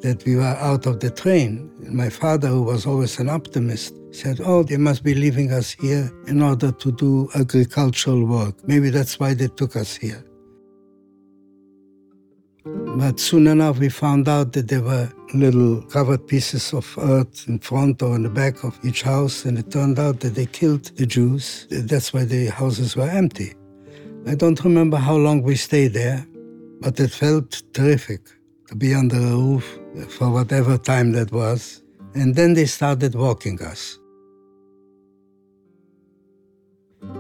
that 0.01 0.25
we 0.25 0.35
were 0.35 0.43
out 0.43 0.85
of 0.87 0.99
the 0.99 1.11
train. 1.11 1.71
My 1.87 2.09
father, 2.09 2.47
who 2.47 2.63
was 2.63 2.85
always 2.85 3.19
an 3.19 3.29
optimist, 3.29 3.93
said, 4.11 4.41
Oh, 4.43 4.63
they 4.63 4.77
must 4.77 5.03
be 5.03 5.13
leaving 5.13 5.51
us 5.51 5.71
here 5.71 6.11
in 6.27 6.41
order 6.41 6.71
to 6.71 6.91
do 6.91 7.29
agricultural 7.35 8.25
work. 8.25 8.55
Maybe 8.67 8.89
that's 8.89 9.19
why 9.19 9.33
they 9.33 9.47
took 9.47 9.75
us 9.75 9.95
here. 9.95 10.23
But 12.63 13.19
soon 13.19 13.47
enough, 13.47 13.79
we 13.79 13.89
found 13.89 14.27
out 14.27 14.53
that 14.53 14.67
there 14.67 14.81
were 14.81 15.11
little 15.34 15.82
covered 15.84 16.27
pieces 16.27 16.73
of 16.73 16.86
earth 16.97 17.47
in 17.47 17.59
front 17.59 18.01
or 18.01 18.15
in 18.15 18.23
the 18.23 18.29
back 18.29 18.63
of 18.63 18.77
each 18.84 19.01
house, 19.01 19.45
and 19.45 19.57
it 19.57 19.71
turned 19.71 19.99
out 19.99 20.19
that 20.21 20.36
they 20.36 20.45
killed 20.45 20.86
the 20.97 21.05
Jews. 21.05 21.67
That's 21.69 22.13
why 22.13 22.25
the 22.25 22.47
houses 22.47 22.95
were 22.95 23.09
empty. 23.09 23.53
I 24.27 24.36
don't 24.36 24.63
remember 24.63 24.97
how 24.97 25.15
long 25.15 25.41
we 25.41 25.55
stayed 25.55 25.93
there, 25.93 26.25
but 26.79 26.99
it 26.99 27.11
felt 27.11 27.63
terrific 27.73 28.21
to 28.67 28.75
be 28.75 28.93
under 28.93 29.17
a 29.17 29.36
roof 29.36 29.79
for 30.09 30.29
whatever 30.29 30.77
time 30.77 31.11
that 31.13 31.32
was. 31.32 31.82
And 32.13 32.36
then 32.36 32.53
they 32.53 32.65
started 32.65 33.15
walking 33.15 33.61
us. 33.61 33.97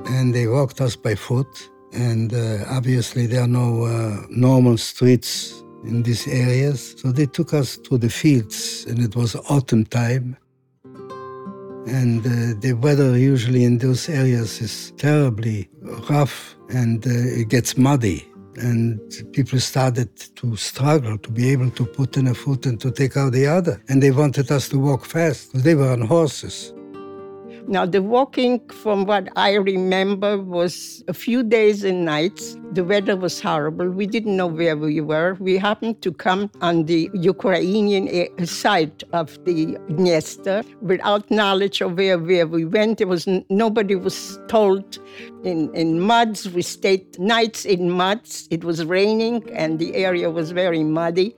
And 0.05 0.33
they 0.33 0.47
walked 0.47 0.79
us 0.81 0.95
by 0.95 1.15
foot 1.15 1.47
and 1.93 2.33
uh, 2.33 2.63
obviously 2.69 3.25
there 3.25 3.41
are 3.41 3.47
no 3.47 3.83
uh, 3.85 4.25
normal 4.29 4.77
streets 4.77 5.63
in 5.85 6.03
these 6.03 6.27
areas. 6.27 6.95
So 6.97 7.11
they 7.11 7.25
took 7.25 7.53
us 7.53 7.77
to 7.77 7.97
the 7.97 8.09
fields, 8.09 8.85
and 8.87 8.99
it 8.99 9.15
was 9.15 9.35
autumn 9.49 9.85
time. 9.85 10.37
And 11.87 12.25
uh, 12.25 12.59
the 12.59 12.73
weather 12.73 13.17
usually 13.17 13.63
in 13.63 13.79
those 13.79 14.07
areas 14.07 14.61
is 14.61 14.93
terribly 14.97 15.67
rough 16.09 16.55
and 16.69 17.05
uh, 17.05 17.09
it 17.09 17.49
gets 17.49 17.75
muddy. 17.75 18.27
And 18.57 19.01
people 19.33 19.59
started 19.59 20.15
to 20.35 20.55
struggle 20.55 21.17
to 21.17 21.31
be 21.31 21.49
able 21.49 21.71
to 21.71 21.85
put 21.85 22.17
in 22.17 22.27
a 22.27 22.35
foot 22.35 22.65
and 22.65 22.79
to 22.81 22.91
take 22.91 23.17
out 23.17 23.31
the 23.31 23.47
other. 23.47 23.81
And 23.89 24.03
they 24.03 24.11
wanted 24.11 24.51
us 24.51 24.69
to 24.69 24.77
walk 24.77 25.05
fast 25.05 25.51
because 25.51 25.63
they 25.63 25.73
were 25.73 25.91
on 25.91 26.01
horses. 26.01 26.71
Now, 27.67 27.85
the 27.85 28.01
walking, 28.01 28.59
from 28.69 29.05
what 29.05 29.29
I 29.35 29.53
remember, 29.53 30.37
was 30.37 31.03
a 31.07 31.13
few 31.13 31.43
days 31.43 31.83
and 31.83 32.05
nights. 32.05 32.57
The 32.71 32.83
weather 32.83 33.15
was 33.15 33.39
horrible. 33.39 33.89
We 33.89 34.07
didn't 34.07 34.35
know 34.35 34.47
where 34.47 34.75
we 34.75 34.99
were. 34.99 35.35
We 35.39 35.57
happened 35.57 36.01
to 36.01 36.11
come 36.11 36.49
on 36.61 36.85
the 36.85 37.09
Ukrainian 37.13 38.07
eh, 38.07 38.45
side 38.45 39.03
of 39.13 39.37
the 39.45 39.77
Dniester 39.89 40.65
without 40.81 41.29
knowledge 41.29 41.81
of 41.81 41.97
where, 41.97 42.17
where 42.17 42.47
we 42.47 42.65
went. 42.65 42.97
There 42.97 43.07
was 43.07 43.27
nobody 43.49 43.95
was 43.95 44.39
told. 44.47 44.97
In, 45.43 45.73
in 45.75 45.99
muds, 45.99 46.49
we 46.49 46.61
stayed 46.61 47.19
nights 47.19 47.65
in 47.65 47.91
muds. 47.91 48.47
It 48.49 48.63
was 48.63 48.85
raining 48.85 49.49
and 49.51 49.79
the 49.79 49.95
area 49.95 50.29
was 50.29 50.51
very 50.51 50.83
muddy. 50.83 51.35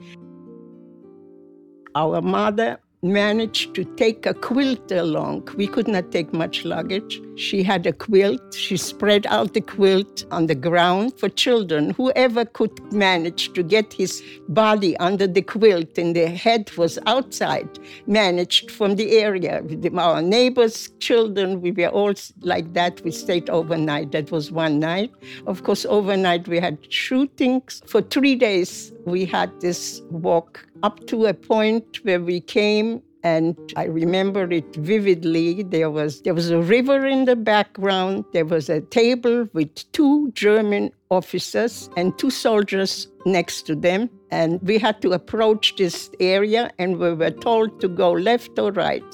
Our 1.95 2.21
mother 2.21 2.80
managed 3.04 3.76
to 3.76 3.84
take 3.84 4.26
a 4.26 4.34
quilt 4.34 4.89
along. 4.91 5.49
We 5.58 5.68
could 5.68 5.89
not 5.89 6.12
take 6.12 6.34
much 6.34 6.64
luggage. 6.64 7.22
She 7.36 7.62
had 7.62 7.86
a 7.86 7.91
quilt. 7.91 8.54
She 8.54 8.78
spread 8.78 9.26
out 9.28 9.54
the 9.54 9.62
quilt 9.62 10.26
on 10.32 10.47
the 10.47 10.56
ground 10.56 11.20
for 11.20 11.28
children. 11.28 11.89
Whoever 11.91 12.45
could 12.45 12.93
manage 12.93 13.51
to 13.54 13.64
get 13.64 13.91
his 13.91 14.24
body 14.47 14.95
under 14.97 15.28
the 15.28 15.41
quilt 15.41 15.97
and 15.97 16.16
the 16.16 16.28
head 16.28 16.72
was 16.78 16.97
outside, 17.06 17.68
managed 18.08 18.72
from 18.72 18.95
the 18.95 19.18
area. 19.18 19.62
Our 19.97 20.22
neighbors' 20.22 20.89
children, 20.99 21.60
we 21.60 21.72
were 21.72 21.89
all 21.89 22.14
like 22.41 22.74
that. 22.74 23.01
We 23.04 23.12
stayed 23.12 23.49
overnight. 23.49 24.14
That 24.14 24.32
was 24.32 24.49
one 24.49 24.80
night. 24.80 25.12
Of 25.45 25.64
course, 25.64 25.86
overnight 25.86 26.47
we 26.47 26.60
had 26.60 26.78
shootings. 26.91 27.82
For 27.86 28.01
three 28.01 28.36
days, 28.36 28.92
we 29.06 29.26
had 29.26 29.49
this 29.62 30.01
walk 30.10 30.66
up 30.84 31.06
to 31.08 31.26
a 31.26 31.34
point 31.34 32.04
where 32.04 32.20
we 32.20 32.39
came 32.39 33.01
and 33.24 33.58
I 33.78 33.86
remember 33.86 34.51
it 34.51 34.76
vividly. 34.76 35.64
There 35.64 35.89
was 35.89 36.22
there 36.22 36.34
was 36.34 36.49
a 36.49 36.62
river 36.62 37.06
in 37.06 37.26
the 37.26 37.38
background. 37.38 38.26
There 38.34 38.45
was 38.45 38.70
a 38.70 38.82
table 38.82 39.47
with 39.54 39.91
two 39.93 40.32
German 40.32 40.91
officers 41.10 41.89
and 41.95 42.18
two 42.20 42.30
soldiers 42.30 43.08
next 43.26 43.62
to 43.68 43.76
them, 43.76 44.10
and 44.30 44.62
we 44.62 44.78
had 44.78 45.01
to 45.04 45.14
approach 45.14 45.76
this 45.78 46.10
area, 46.20 46.70
and 46.78 46.97
we 46.97 47.14
were 47.14 47.32
told 47.32 47.80
to 47.80 47.88
go 47.88 48.12
left 48.12 48.60
or 48.60 48.72
right. 48.74 49.06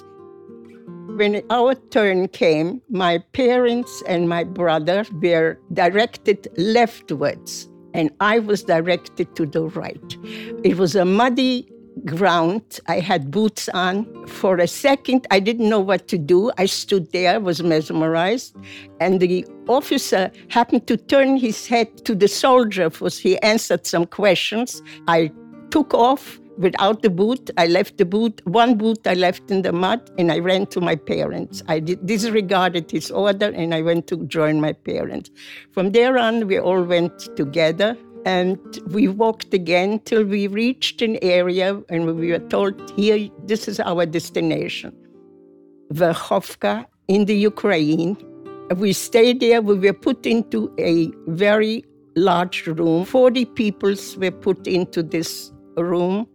When 1.15 1.43
our 1.49 1.75
turn 1.75 2.29
came, 2.29 2.81
my 2.89 3.19
parents 3.33 4.01
and 4.07 4.27
my 4.27 4.43
brother 4.43 5.05
were 5.21 5.59
directed 5.73 6.47
leftwards 6.57 7.68
and 7.93 8.11
I 8.19 8.39
was 8.39 8.63
directed 8.63 9.35
to 9.35 9.45
the 9.45 9.63
right. 9.63 10.17
It 10.63 10.77
was 10.77 10.95
a 10.95 11.05
muddy 11.05 11.67
ground. 12.05 12.79
I 12.87 12.99
had 12.99 13.31
boots 13.31 13.69
on. 13.69 14.05
For 14.27 14.57
a 14.57 14.67
second, 14.67 15.27
I 15.31 15.39
didn't 15.39 15.69
know 15.69 15.79
what 15.79 16.07
to 16.09 16.17
do. 16.17 16.51
I 16.57 16.65
stood 16.65 17.11
there, 17.11 17.39
was 17.39 17.61
mesmerized, 17.61 18.55
and 18.99 19.19
the 19.19 19.45
officer 19.67 20.31
happened 20.49 20.87
to 20.87 20.97
turn 20.97 21.37
his 21.37 21.67
head 21.67 22.05
to 22.05 22.15
the 22.15 22.27
soldier 22.27 22.89
because 22.89 23.19
he 23.19 23.37
answered 23.39 23.85
some 23.85 24.05
questions. 24.05 24.81
I 25.07 25.31
took 25.71 25.93
off 25.93 26.39
without 26.59 27.01
the 27.01 27.09
boot. 27.09 27.49
I 27.57 27.67
left 27.67 27.97
the 27.97 28.05
boot, 28.05 28.41
one 28.45 28.77
boot 28.77 29.07
I 29.07 29.13
left 29.13 29.49
in 29.49 29.63
the 29.63 29.71
mud, 29.71 30.11
and 30.19 30.31
I 30.31 30.39
ran 30.39 30.67
to 30.67 30.81
my 30.81 30.95
parents. 30.95 31.63
I 31.67 31.79
disregarded 31.79 32.91
his 32.91 33.09
order 33.09 33.47
and 33.47 33.73
I 33.73 33.81
went 33.81 34.07
to 34.07 34.17
join 34.25 34.61
my 34.61 34.73
parents. 34.73 35.31
From 35.71 35.91
there 35.91 36.17
on, 36.17 36.47
we 36.47 36.59
all 36.59 36.83
went 36.83 37.35
together 37.35 37.97
and 38.25 38.59
we 38.87 39.07
walked 39.07 39.53
again 39.53 39.99
till 39.99 40.25
we 40.25 40.47
reached 40.47 41.01
an 41.01 41.17
area 41.21 41.81
and 41.89 42.05
we 42.05 42.31
were 42.31 42.39
told, 42.39 42.91
here, 42.91 43.29
this 43.45 43.67
is 43.67 43.79
our 43.79 44.05
destination. 44.05 44.93
Verkhovka 45.93 46.85
in 47.07 47.25
the 47.25 47.35
Ukraine. 47.35 48.17
We 48.75 48.93
stayed 48.93 49.39
there. 49.39 49.61
We 49.61 49.75
were 49.75 49.93
put 49.93 50.25
into 50.25 50.71
a 50.77 51.09
very 51.27 51.85
large 52.15 52.67
room. 52.67 53.05
40 53.05 53.45
people 53.45 53.95
were 54.17 54.31
put 54.31 54.67
into 54.67 55.01
this 55.01 55.51
room. 55.77 56.27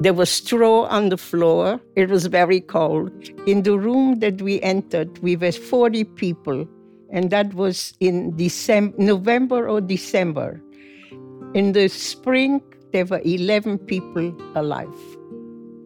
There 0.00 0.14
was 0.14 0.30
straw 0.30 0.86
on 0.86 1.08
the 1.08 1.16
floor. 1.16 1.80
It 1.96 2.08
was 2.08 2.26
very 2.26 2.60
cold. 2.60 3.10
In 3.46 3.64
the 3.64 3.76
room 3.76 4.20
that 4.20 4.40
we 4.40 4.60
entered, 4.62 5.18
we 5.18 5.34
were 5.34 5.50
40 5.50 6.04
people, 6.04 6.68
and 7.10 7.30
that 7.30 7.52
was 7.54 7.94
in 7.98 8.36
December, 8.36 8.94
November 8.96 9.68
or 9.68 9.80
December. 9.80 10.62
In 11.54 11.72
the 11.72 11.88
spring, 11.88 12.62
there 12.92 13.06
were 13.06 13.20
11 13.24 13.78
people 13.78 14.32
alive. 14.54 14.86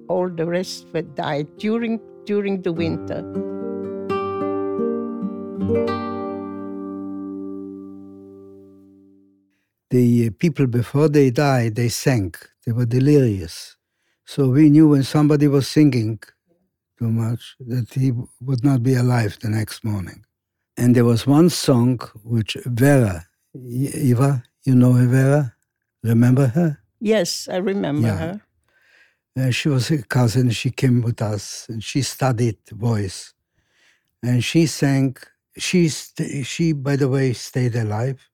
All 0.08 0.28
the 0.28 0.44
rest 0.44 0.86
were 0.92 1.02
died 1.02 1.48
during, 1.56 1.98
during 2.26 2.60
the 2.60 2.72
winter. 2.72 3.22
The 9.88 10.30
people, 10.30 10.66
before 10.66 11.08
they 11.08 11.30
died, 11.30 11.76
they 11.76 11.88
sank. 11.88 12.51
They 12.64 12.72
were 12.72 12.86
delirious. 12.86 13.76
So 14.24 14.48
we 14.48 14.70
knew 14.70 14.88
when 14.88 15.02
somebody 15.02 15.48
was 15.48 15.66
singing 15.66 16.20
too 16.98 17.10
much 17.10 17.56
that 17.60 17.92
he 17.92 18.12
would 18.40 18.64
not 18.64 18.82
be 18.82 18.94
alive 18.94 19.38
the 19.40 19.48
next 19.48 19.84
morning. 19.84 20.24
And 20.76 20.94
there 20.94 21.04
was 21.04 21.26
one 21.26 21.50
song 21.50 22.00
which 22.22 22.56
Vera, 22.64 23.26
Eva, 23.54 24.42
you 24.64 24.74
know 24.74 24.92
her, 24.92 25.06
Vera? 25.06 25.54
Remember 26.02 26.46
her? 26.46 26.78
Yes, 27.00 27.48
I 27.50 27.56
remember 27.56 28.08
yeah. 28.08 28.16
her. 28.16 28.40
Uh, 29.36 29.50
she 29.50 29.68
was 29.68 29.90
a 29.90 30.02
cousin. 30.02 30.50
She 30.50 30.70
came 30.70 31.02
with 31.02 31.20
us 31.20 31.66
and 31.68 31.82
she 31.82 32.02
studied 32.02 32.58
voice. 32.70 33.34
And 34.22 34.44
she 34.44 34.66
sang, 34.66 35.16
she, 35.58 35.88
she, 35.88 36.72
by 36.72 36.96
the 36.96 37.08
way, 37.08 37.32
stayed 37.32 37.74
alive. 37.74 38.28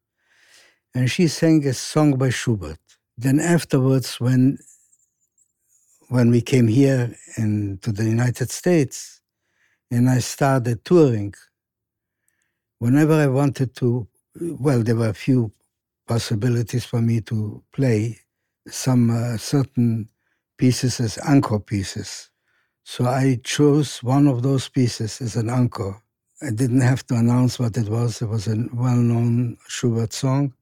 And 0.94 1.10
she 1.10 1.28
sang 1.28 1.66
a 1.66 1.72
song 1.72 2.18
by 2.18 2.30
Schubert. 2.30 2.78
Then 3.18 3.40
afterwards, 3.40 4.20
when 4.20 4.58
when 6.08 6.30
we 6.30 6.40
came 6.40 6.68
here 6.68 7.14
in, 7.36 7.78
to 7.82 7.92
the 7.92 8.04
United 8.04 8.50
States 8.50 9.20
and 9.90 10.08
I 10.08 10.20
started 10.20 10.84
touring, 10.84 11.34
whenever 12.78 13.14
I 13.14 13.26
wanted 13.26 13.74
to, 13.76 14.08
well, 14.40 14.82
there 14.82 14.96
were 14.96 15.10
a 15.10 15.14
few 15.14 15.52
possibilities 16.06 16.84
for 16.86 17.02
me 17.02 17.20
to 17.22 17.62
play 17.72 18.20
some 18.68 19.10
uh, 19.10 19.36
certain 19.36 20.08
pieces 20.56 21.00
as 21.00 21.18
encore 21.18 21.60
pieces. 21.60 22.30
So 22.84 23.06
I 23.06 23.40
chose 23.44 24.02
one 24.02 24.28
of 24.28 24.42
those 24.42 24.68
pieces 24.68 25.20
as 25.20 25.36
an 25.36 25.50
encore. 25.50 26.02
I 26.42 26.50
didn't 26.50 26.82
have 26.82 27.06
to 27.08 27.16
announce 27.16 27.58
what 27.58 27.76
it 27.76 27.88
was. 27.88 28.22
It 28.22 28.28
was 28.28 28.48
a 28.48 28.56
well-known 28.72 29.58
Schubert 29.68 30.12
song, 30.12 30.54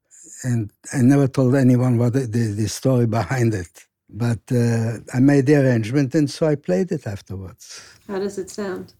and 0.43 0.71
I 0.93 1.01
never 1.01 1.27
told 1.27 1.55
anyone 1.55 1.97
what 1.97 2.13
the, 2.13 2.21
the, 2.21 2.53
the 2.53 2.67
story 2.69 3.07
behind 3.07 3.53
it. 3.53 3.85
But 4.09 4.39
uh, 4.51 4.99
I 5.13 5.19
made 5.19 5.47
the 5.47 5.55
arrangement, 5.57 6.15
and 6.15 6.29
so 6.29 6.47
I 6.47 6.55
played 6.55 6.91
it 6.91 7.07
afterwards. 7.07 7.83
How 8.07 8.19
does 8.19 8.37
it 8.37 8.49
sound? 8.49 8.93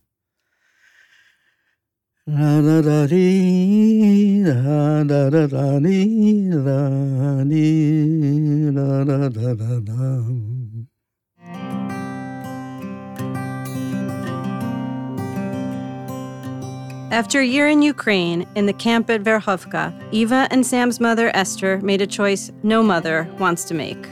La 2.28 2.62
da 2.62 2.82
da 2.82 3.08
dee, 3.08 4.44
da 4.44 5.04
da 5.04 5.30
da 5.30 5.48
da 5.48 5.80
dee, 5.80 6.50
da 6.52 7.44
dee, 7.46 8.72
da 8.72 9.04
da 9.06 9.30
da 9.30 9.54
da 9.56 9.80
da. 9.82 10.57
After 17.10 17.40
a 17.40 17.46
year 17.46 17.70
in 17.70 17.82
Ukraine, 17.82 18.46
in 18.56 18.66
the 18.66 18.74
camp 18.74 19.10
at 19.10 19.24
Verkhovka, 19.24 19.94
Eva 20.12 20.46
and 20.52 20.66
Sam's 20.66 21.00
mother, 21.00 21.32
Esther, 21.34 21.80
made 21.82 22.02
a 22.02 22.06
choice 22.06 22.52
no 22.64 22.84
mother 22.84 23.30
wants 23.40 23.64
to 23.70 23.74
make. 23.74 24.10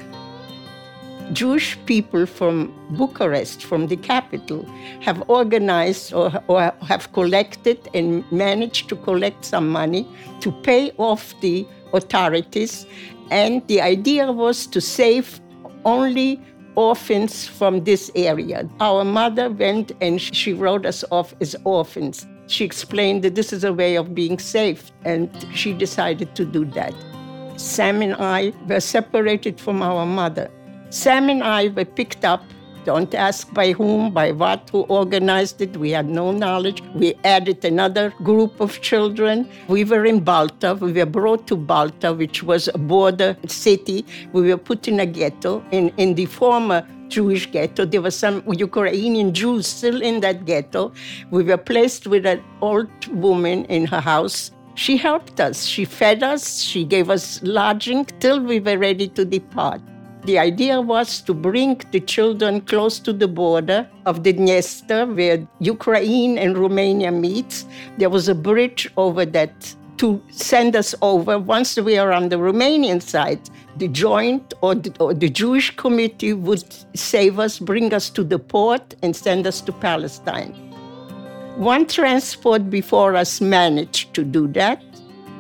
Jewish 1.33 1.77
people 1.87 2.25
from 2.25 2.73
Bucharest, 2.91 3.65
from 3.65 3.87
the 3.87 3.97
capital, 3.97 4.65
have 5.01 5.29
organized 5.29 6.13
or, 6.13 6.41
or, 6.47 6.71
have 6.83 7.11
collected 7.11 7.89
and 7.93 8.23
managed 8.31 8.87
to 8.87 8.95
collect 8.95 9.43
some 9.43 9.67
money 9.67 10.07
to 10.39 10.53
pay 10.63 10.91
off 10.97 11.33
the 11.41 11.67
authorities. 11.91 12.85
And 13.29 13.61
the 13.67 13.81
idea 13.81 14.31
was 14.31 14.65
to 14.67 14.79
save 14.79 15.41
only 15.83 16.39
orphans 16.75 17.45
from 17.45 17.83
this 17.83 18.09
area. 18.15 18.69
Our 18.79 19.03
mother 19.03 19.49
went 19.49 19.91
and 19.99 20.21
she 20.21 20.53
wrote 20.53 20.85
us 20.85 21.03
off 21.11 21.35
as 21.41 21.57
orphans. 21.65 22.25
She 22.47 22.63
explained 22.63 23.23
that 23.23 23.35
this 23.35 23.51
is 23.51 23.63
a 23.63 23.73
way 23.73 23.95
of 23.95 24.13
being 24.13 24.37
safe, 24.39 24.91
and 25.03 25.29
she 25.53 25.73
decided 25.73 26.35
to 26.35 26.45
do 26.45 26.65
that. 26.65 26.93
Sam 27.57 28.01
and 28.01 28.15
I 28.15 28.53
were 28.67 28.79
separated 28.79 29.59
from 29.59 29.81
our 29.81 30.05
mother. 30.05 30.51
Sam 30.89 31.29
and 31.29 31.43
I 31.43 31.69
were 31.69 31.85
picked 31.85 32.23
up. 32.23 32.43
Don't 32.83 33.15
ask 33.15 33.51
by 33.51 33.71
whom, 33.71 34.11
by 34.13 34.31
what, 34.31 34.69
who 34.71 34.81
organized 34.81 35.59
it. 35.59 35.75
We 35.75 35.89
had 35.89 36.07
no 36.07 36.31
knowledge. 36.31 36.83
We 36.93 37.15
added 37.23 37.65
another 37.65 38.13
group 38.23 38.59
of 38.59 38.79
children. 38.81 39.49
We 39.67 39.83
were 39.83 40.05
in 40.05 40.19
Balta. 40.19 40.75
We 40.75 40.91
were 40.91 41.07
brought 41.07 41.47
to 41.47 41.55
Balta, 41.55 42.13
which 42.13 42.43
was 42.43 42.67
a 42.67 42.77
border 42.77 43.35
city. 43.47 44.05
We 44.33 44.49
were 44.49 44.57
put 44.57 44.87
in 44.87 44.99
a 44.99 45.07
ghetto. 45.07 45.63
In, 45.71 45.89
in 45.97 46.13
the 46.13 46.27
former 46.27 46.87
Jewish 47.07 47.51
ghetto, 47.51 47.85
there 47.85 48.01
were 48.01 48.11
some 48.11 48.43
Ukrainian 48.47 49.33
Jews 49.33 49.67
still 49.67 50.01
in 50.01 50.19
that 50.21 50.45
ghetto. 50.45 50.91
We 51.31 51.43
were 51.43 51.57
placed 51.57 52.07
with 52.07 52.25
an 52.25 52.43
old 52.61 52.89
woman 53.07 53.65
in 53.65 53.85
her 53.87 53.99
house. 53.99 54.51
She 54.75 54.97
helped 54.97 55.39
us. 55.39 55.65
She 55.65 55.85
fed 55.85 56.23
us. 56.23 56.61
She 56.61 56.83
gave 56.83 57.09
us 57.09 57.41
lodging 57.43 58.05
till 58.19 58.41
we 58.41 58.59
were 58.59 58.77
ready 58.77 59.07
to 59.09 59.23
depart. 59.23 59.81
The 60.25 60.39
idea 60.39 60.81
was 60.81 61.21
to 61.21 61.35
bring 61.35 61.79
the 61.91 61.99
children 61.99 62.61
close 62.61 62.97
to 62.99 63.13
the 63.13 63.27
border 63.27 63.87
of 64.07 64.23
the 64.23 64.33
Dniester, 64.33 65.15
where 65.15 65.47
Ukraine 65.59 66.39
and 66.39 66.57
Romania 66.57 67.11
meets. 67.11 67.65
There 67.99 68.09
was 68.09 68.27
a 68.27 68.33
bridge 68.33 68.89
over 68.97 69.23
that 69.27 69.75
to 69.97 70.21
send 70.31 70.75
us 70.75 70.95
over. 71.01 71.37
Once 71.37 71.77
we 71.77 71.97
are 71.97 72.11
on 72.11 72.29
the 72.29 72.37
Romanian 72.37 73.01
side, 73.01 73.39
the 73.77 73.87
joint 73.87 74.53
or 74.61 74.75
the, 74.75 74.93
or 74.99 75.13
the 75.13 75.29
Jewish 75.29 75.75
committee 75.75 76.33
would 76.33 76.63
save 76.97 77.39
us, 77.39 77.59
bring 77.59 77.93
us 77.93 78.09
to 78.11 78.23
the 78.23 78.39
port, 78.39 78.95
and 79.01 79.15
send 79.15 79.45
us 79.45 79.61
to 79.61 79.71
Palestine. 79.71 80.53
One 81.57 81.85
transport 81.85 82.69
before 82.69 83.15
us 83.15 83.41
managed 83.41 84.13
to 84.15 84.23
do 84.23 84.47
that. 84.49 84.81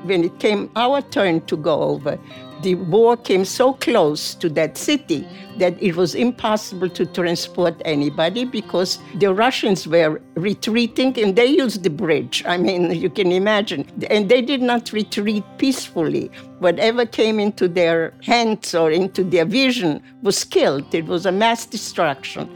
When 0.03 0.23
it 0.23 0.39
came 0.39 0.69
our 0.75 1.01
turn 1.01 1.41
to 1.47 1.57
go 1.57 1.81
over, 1.81 2.19
the 2.65 2.73
war 2.73 3.15
came 3.15 3.45
so 3.45 3.73
close 3.73 4.33
to 4.33 4.49
that 4.49 4.75
city 4.75 5.23
that 5.59 5.75
it 5.81 5.95
was 5.95 6.15
impossible 6.15 6.89
to 6.89 7.05
transport 7.05 7.79
anybody 7.85 8.43
because 8.43 8.97
the 9.19 9.31
Russians 9.31 9.87
were 9.87 10.19
retreating 10.33 11.17
and 11.19 11.35
they 11.35 11.45
used 11.45 11.83
the 11.83 11.91
bridge. 11.91 12.43
I 12.47 12.57
mean, 12.57 12.89
you 12.89 13.11
can 13.11 13.31
imagine. 13.31 13.85
And 14.09 14.29
they 14.29 14.41
did 14.41 14.63
not 14.63 14.91
retreat 14.91 15.43
peacefully. 15.59 16.31
Whatever 16.57 17.05
came 17.05 17.39
into 17.39 17.67
their 17.67 18.15
hands 18.23 18.73
or 18.73 18.89
into 18.89 19.23
their 19.23 19.45
vision 19.45 20.01
was 20.23 20.43
killed. 20.43 20.93
It 20.93 21.05
was 21.05 21.27
a 21.27 21.31
mass 21.31 21.67
destruction. 21.67 22.49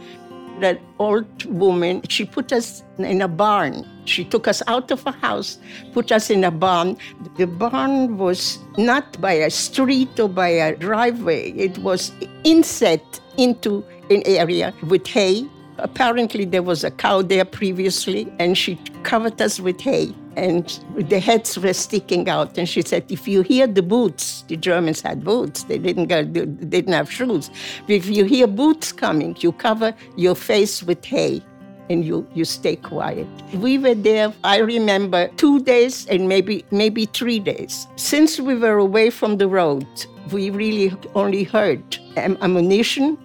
That 0.60 0.82
old 1.00 1.46
woman, 1.46 2.02
she 2.10 2.26
put 2.26 2.52
us 2.52 2.84
in 2.98 3.22
a 3.22 3.28
barn. 3.28 3.86
She 4.06 4.26
took 4.26 4.48
us 4.48 4.62
out 4.68 4.92
of 4.92 5.06
a 5.06 5.12
house, 5.12 5.58
put 5.94 6.12
us 6.12 6.30
in 6.30 6.44
a 6.44 6.52
barn. 6.52 6.98
The 7.38 7.48
barn 7.48 8.18
was 8.18 8.60
not 8.78 9.20
by 9.22 9.34
a 9.34 9.50
street 9.50 10.20
or 10.20 10.28
by 10.28 10.50
a 10.50 10.76
driveway, 10.76 11.52
it 11.52 11.78
was 11.78 12.12
inset 12.44 13.22
into 13.38 13.84
an 14.10 14.24
area 14.26 14.74
with 14.88 15.08
hay. 15.08 15.48
Apparently, 15.78 16.44
there 16.44 16.64
was 16.64 16.84
a 16.84 16.92
cow 16.92 17.22
there 17.22 17.46
previously, 17.46 18.32
and 18.38 18.58
she 18.58 18.76
covered 19.04 19.42
us 19.42 19.60
with 19.62 19.80
hay, 19.80 20.14
and 20.36 20.80
the 20.96 21.20
heads 21.20 21.58
were 21.58 21.74
sticking 21.74 22.30
out. 22.30 22.58
And 22.58 22.68
she 22.68 22.82
said, 22.82 23.04
"If 23.10 23.28
you 23.28 23.42
hear 23.42 23.68
the 23.68 23.82
boots, 23.82 24.44
the 24.48 24.58
Germans 24.58 25.02
had 25.02 25.24
boots; 25.24 25.64
they 25.64 25.78
didn't 25.78 26.08
go, 26.08 26.24
they 26.24 26.46
didn't 26.46 26.94
have 26.94 27.12
shoes. 27.12 27.50
If 27.88 28.08
you 28.08 28.26
hear 28.26 28.48
boots 28.48 28.92
coming, 28.92 29.36
you 29.40 29.52
cover 29.52 29.94
your 30.16 30.36
face 30.36 30.84
with 30.84 31.04
hay." 31.06 31.42
and 31.90 32.06
you, 32.06 32.28
you 32.34 32.46
stay 32.46 32.76
quiet. 32.76 33.28
We 33.56 33.78
were 33.78 33.96
there, 33.96 34.32
I 34.44 34.58
remember, 34.60 35.28
two 35.38 35.60
days 35.62 36.06
and 36.08 36.30
maybe 36.30 36.64
maybe 36.72 37.06
three 37.06 37.40
days. 37.40 37.88
Since 37.96 38.40
we 38.40 38.56
were 38.56 38.78
away 38.78 39.10
from 39.10 39.38
the 39.38 39.48
road, 39.48 39.88
we 40.32 40.52
really 40.52 40.94
only 41.16 41.44
heard 41.44 41.82
ammunition. 42.16 43.18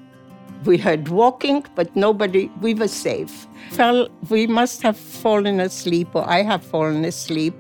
We 0.65 0.79
heard 0.79 1.09
walking, 1.09 1.65
but 1.75 1.95
nobody, 1.95 2.51
we 2.61 2.75
were 2.75 2.89
safe. 2.89 3.47
Fell, 3.71 4.09
we 4.31 4.47
must 4.47 4.83
have 4.83 4.97
fallen 4.97 5.61
asleep, 5.61 6.09
or 6.15 6.29
I 6.29 6.43
have 6.43 6.65
fallen 6.65 7.05
asleep, 7.05 7.55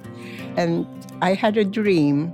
and 0.56 0.86
I 1.20 1.34
had 1.34 1.56
a 1.56 1.64
dream. 1.64 2.32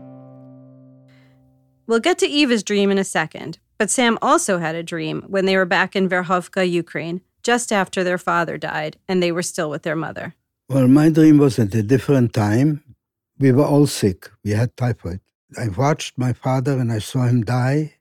We'll 1.86 2.00
get 2.00 2.18
to 2.18 2.26
Eva's 2.26 2.62
dream 2.62 2.90
in 2.90 2.98
a 2.98 3.04
second, 3.04 3.58
but 3.78 3.90
Sam 3.90 4.18
also 4.22 4.58
had 4.58 4.74
a 4.76 4.82
dream 4.82 5.24
when 5.26 5.46
they 5.46 5.56
were 5.56 5.64
back 5.66 5.96
in 5.96 6.08
Verkhovka, 6.08 6.70
Ukraine 6.70 7.20
just 7.42 7.72
after 7.72 8.04
their 8.04 8.18
father 8.18 8.58
died 8.58 8.96
and 9.08 9.22
they 9.22 9.32
were 9.32 9.42
still 9.42 9.70
with 9.70 9.82
their 9.82 9.96
mother. 9.96 10.34
Well, 10.68 10.88
my 10.88 11.10
dream 11.10 11.38
was 11.38 11.58
at 11.58 11.74
a 11.74 11.82
different 11.82 12.32
time. 12.32 12.82
We 13.38 13.52
were 13.52 13.64
all 13.64 13.86
sick. 13.86 14.30
We 14.44 14.52
had 14.52 14.76
typhoid. 14.76 15.20
I 15.58 15.68
watched 15.68 16.16
my 16.16 16.32
father 16.32 16.78
and 16.78 16.92
I 16.92 16.98
saw 16.98 17.26
him 17.26 17.42
die. 17.42 17.94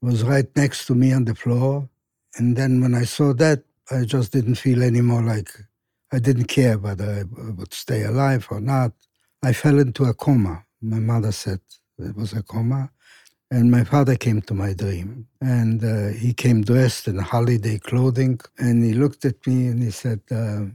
He 0.00 0.06
was 0.06 0.22
right 0.22 0.46
next 0.54 0.86
to 0.86 0.94
me 0.94 1.12
on 1.12 1.24
the 1.24 1.34
floor. 1.34 1.88
And 2.36 2.56
then 2.56 2.80
when 2.82 2.94
I 2.94 3.04
saw 3.04 3.34
that, 3.34 3.64
I 3.90 4.04
just 4.04 4.32
didn't 4.32 4.56
feel 4.56 4.82
anymore 4.82 5.22
like 5.22 5.50
I 6.12 6.18
didn't 6.20 6.46
care 6.46 6.78
whether 6.78 7.10
I 7.20 7.50
would 7.52 7.74
stay 7.74 8.04
alive 8.04 8.48
or 8.50 8.60
not. 8.60 8.92
I 9.42 9.52
fell 9.52 9.78
into 9.80 10.04
a 10.04 10.14
coma. 10.14 10.64
My 10.82 11.00
mother 11.00 11.32
said 11.32 11.60
it 11.98 12.16
was 12.16 12.32
a 12.34 12.42
coma. 12.42 12.90
And 13.50 13.70
my 13.72 13.84
father 13.84 14.16
came 14.16 14.42
to 14.42 14.54
my 14.54 14.74
dream, 14.74 15.26
and 15.40 15.82
uh, 15.82 16.08
he 16.18 16.34
came 16.34 16.64
dressed 16.64 17.08
in 17.08 17.18
holiday 17.18 17.78
clothing, 17.78 18.40
and 18.58 18.84
he 18.84 18.92
looked 18.94 19.24
at 19.24 19.46
me 19.46 19.68
and 19.68 19.82
he 19.82 19.90
said, 19.90 20.20
uh, 20.30 20.66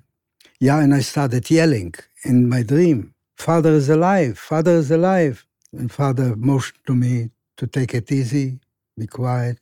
"Yeah." 0.59 0.79
And 0.81 0.93
I 0.95 1.01
started 1.01 1.49
yelling 1.51 1.95
in 2.25 2.49
my 2.49 2.63
dream, 2.63 3.13
"Father 3.37 3.71
is 3.81 3.89
alive! 3.89 4.39
Father 4.39 4.73
is 4.83 4.91
alive!" 4.91 5.45
And 5.73 5.91
father 5.91 6.35
motioned 6.35 6.81
to 6.87 6.95
me 6.95 7.31
to 7.57 7.67
take 7.67 7.93
it 7.95 8.11
easy, 8.11 8.59
be 8.97 9.07
quiet, 9.07 9.59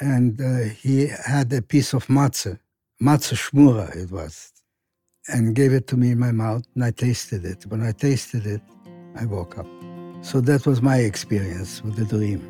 and 0.00 0.40
uh, 0.40 0.74
he 0.74 1.06
had 1.06 1.52
a 1.52 1.62
piece 1.62 1.92
of 1.92 2.06
matzah, 2.06 2.58
matzah 3.02 3.36
shmura 3.36 3.94
it 3.96 4.10
was, 4.10 4.52
and 5.28 5.54
gave 5.54 5.72
it 5.72 5.86
to 5.88 5.96
me 5.96 6.10
in 6.12 6.18
my 6.18 6.32
mouth, 6.32 6.64
and 6.74 6.84
I 6.84 6.90
tasted 6.90 7.44
it. 7.44 7.66
When 7.66 7.82
I 7.82 7.92
tasted 7.92 8.46
it, 8.46 8.62
I 9.16 9.26
woke 9.26 9.58
up. 9.58 9.66
So 10.22 10.40
that 10.40 10.66
was 10.66 10.80
my 10.80 10.98
experience 10.98 11.82
with 11.82 11.96
the 11.96 12.04
dream. 12.04 12.40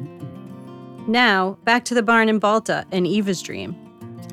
Now, 1.09 1.59
back 1.65 1.85
to 1.87 1.95
the 1.95 2.03
barn 2.03 2.29
in 2.29 2.39
Balta 2.39 2.87
and 2.93 3.07
Eva's 3.07 3.43
dream. 3.43 3.77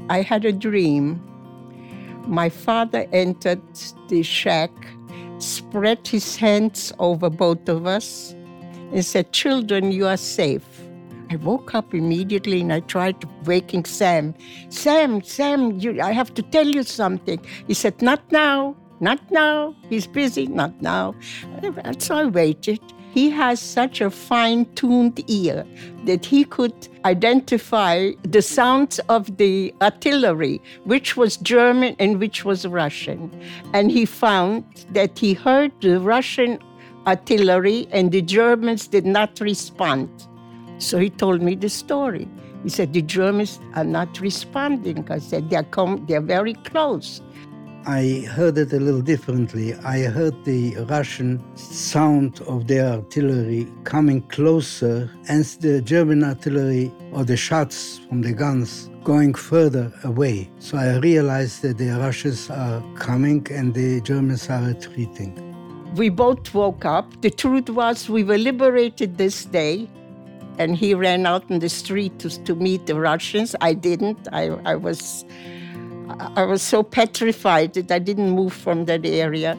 I 0.10 0.22
had 0.22 0.46
a 0.46 0.52
dream. 0.52 1.22
My 2.28 2.50
father 2.50 3.08
entered 3.12 3.62
the 4.08 4.24
shack, 4.24 4.72
spread 5.40 6.08
his 6.08 6.38
hands 6.38 6.94
over 7.00 7.30
both 7.30 7.68
of 7.68 7.88
us, 7.88 8.34
and 8.94 9.04
said, 9.04 9.32
Children, 9.34 9.92
you 9.92 10.06
are 10.06 10.18
safe. 10.18 10.71
I 11.32 11.38
woke 11.38 11.74
up 11.74 11.94
immediately 11.94 12.60
and 12.60 12.74
I 12.74 12.82
tried 12.82 13.24
waking 13.46 13.86
Sam. 13.86 14.36
Sam, 14.68 15.24
Sam, 15.24 15.80
you, 15.80 16.02
I 16.02 16.12
have 16.12 16.34
to 16.34 16.42
tell 16.42 16.68
you 16.68 16.84
something. 16.84 17.40
He 17.68 17.74
said, 17.74 18.02
Not 18.02 18.22
now, 18.32 18.76
not 19.00 19.20
now. 19.32 19.74
He's 19.90 20.08
busy, 20.08 20.48
not 20.48 20.82
now. 20.82 21.16
So 22.00 22.16
I 22.16 22.26
waited 22.26 22.82
he 23.14 23.30
has 23.30 23.60
such 23.60 24.00
a 24.00 24.10
fine 24.10 24.66
tuned 24.76 25.22
ear 25.30 25.66
that 26.06 26.26
he 26.26 26.46
could 26.46 26.74
identify 27.04 28.12
the 28.24 28.42
sounds 28.42 29.00
of 29.10 29.36
the 29.38 29.74
artillery, 29.82 30.62
which 30.86 31.18
was 31.18 31.36
German 31.38 31.96
and 32.00 32.20
which 32.20 32.46
was 32.46 32.66
Russian. 32.66 33.30
And 33.74 33.92
he 33.92 34.06
found 34.06 34.64
that 34.92 35.20
he 35.20 35.34
heard 35.34 35.74
the 35.82 36.00
Russian 36.00 36.60
artillery 37.06 37.88
and 37.92 38.12
the 38.12 38.22
Germans 38.22 38.88
did 38.88 39.06
not 39.06 39.40
respond. 39.42 40.10
So 40.82 40.98
he 40.98 41.12
told 41.12 41.42
me 41.42 41.56
the 41.56 41.70
story. 41.70 42.28
He 42.64 42.70
said, 42.70 42.94
The 42.94 43.04
Germans 43.04 43.60
are 43.76 43.84
not 43.84 44.20
responding. 44.20 45.10
I 45.12 45.20
said, 45.20 45.50
They're, 45.50 45.64
com- 45.64 46.06
they're 46.08 46.22
very 46.22 46.54
close. 46.54 47.22
I 47.86 48.26
heard 48.30 48.58
it 48.58 48.74
a 48.74 48.80
little 48.80 49.02
differently. 49.02 49.74
I 49.76 50.02
heard 50.02 50.44
the 50.44 50.76
Russian 50.88 51.42
sound 51.56 52.42
of 52.42 52.68
their 52.68 52.86
artillery 52.86 53.68
coming 53.84 54.22
closer 54.24 55.10
and 55.28 55.44
the 55.62 55.82
German 55.82 56.24
artillery 56.24 56.92
or 57.12 57.24
the 57.24 57.38
shots 57.38 58.00
from 58.08 58.22
the 58.22 58.34
guns 58.34 58.90
going 59.04 59.34
further 59.34 59.92
away. 60.04 60.50
So 60.60 60.78
I 60.78 60.98
realized 60.98 61.64
that 61.64 61.80
the 61.80 61.90
Russians 61.90 62.52
are 62.52 62.84
coming 62.96 63.48
and 63.50 63.74
the 63.74 64.02
Germans 64.02 64.48
are 64.50 64.62
retreating. 64.62 65.34
We 65.96 66.10
both 66.10 66.54
woke 66.54 66.86
up. 66.86 67.22
The 67.22 67.32
truth 67.32 67.70
was, 67.70 68.10
we 68.10 68.24
were 68.24 68.38
liberated 68.38 69.18
this 69.18 69.46
day. 69.46 69.90
And 70.58 70.76
he 70.76 70.94
ran 70.94 71.26
out 71.26 71.50
in 71.50 71.60
the 71.60 71.70
street 71.70 72.20
to, 72.20 72.44
to 72.44 72.56
meet 72.56 72.86
the 72.86 72.96
Russians. 72.96 73.56
I 73.62 73.74
didn't. 73.74 74.28
I, 74.32 74.50
I 74.66 74.76
was 74.76 75.26
I 76.36 76.44
was 76.44 76.62
so 76.62 76.84
petrified 76.84 77.74
that 77.74 77.92
I 77.92 78.00
didn't 78.00 78.32
move 78.32 78.54
from 78.54 78.86
that 78.86 79.06
area. 79.06 79.58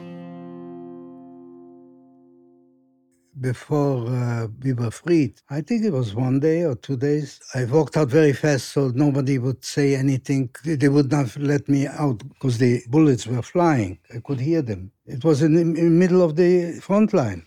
Before 3.39 4.07
uh, 4.07 4.47
we 4.61 4.73
were 4.73 4.91
freed, 4.91 5.41
I 5.49 5.61
think 5.61 5.83
it 5.83 5.91
was 5.91 6.13
one 6.13 6.39
day 6.39 6.63
or 6.63 6.75
two 6.75 6.95
days, 6.95 7.39
I 7.55 7.65
walked 7.65 7.97
out 7.97 8.09
very 8.09 8.31
fast 8.31 8.69
so 8.69 8.91
nobody 8.93 9.39
would 9.39 9.65
say 9.65 9.95
anything. 9.95 10.49
They 10.63 10.87
would 10.87 11.11
not 11.11 11.35
let 11.37 11.67
me 11.67 11.87
out 11.87 12.19
because 12.29 12.59
the 12.59 12.81
bullets 12.89 13.25
were 13.25 13.41
flying. 13.41 13.97
I 14.13 14.19
could 14.19 14.39
hear 14.39 14.61
them. 14.61 14.91
It 15.07 15.23
was 15.23 15.41
in 15.41 15.55
the, 15.55 15.61
in 15.61 15.73
the 15.73 15.81
middle 15.83 16.21
of 16.21 16.35
the 16.35 16.79
front 16.79 17.13
line. 17.13 17.45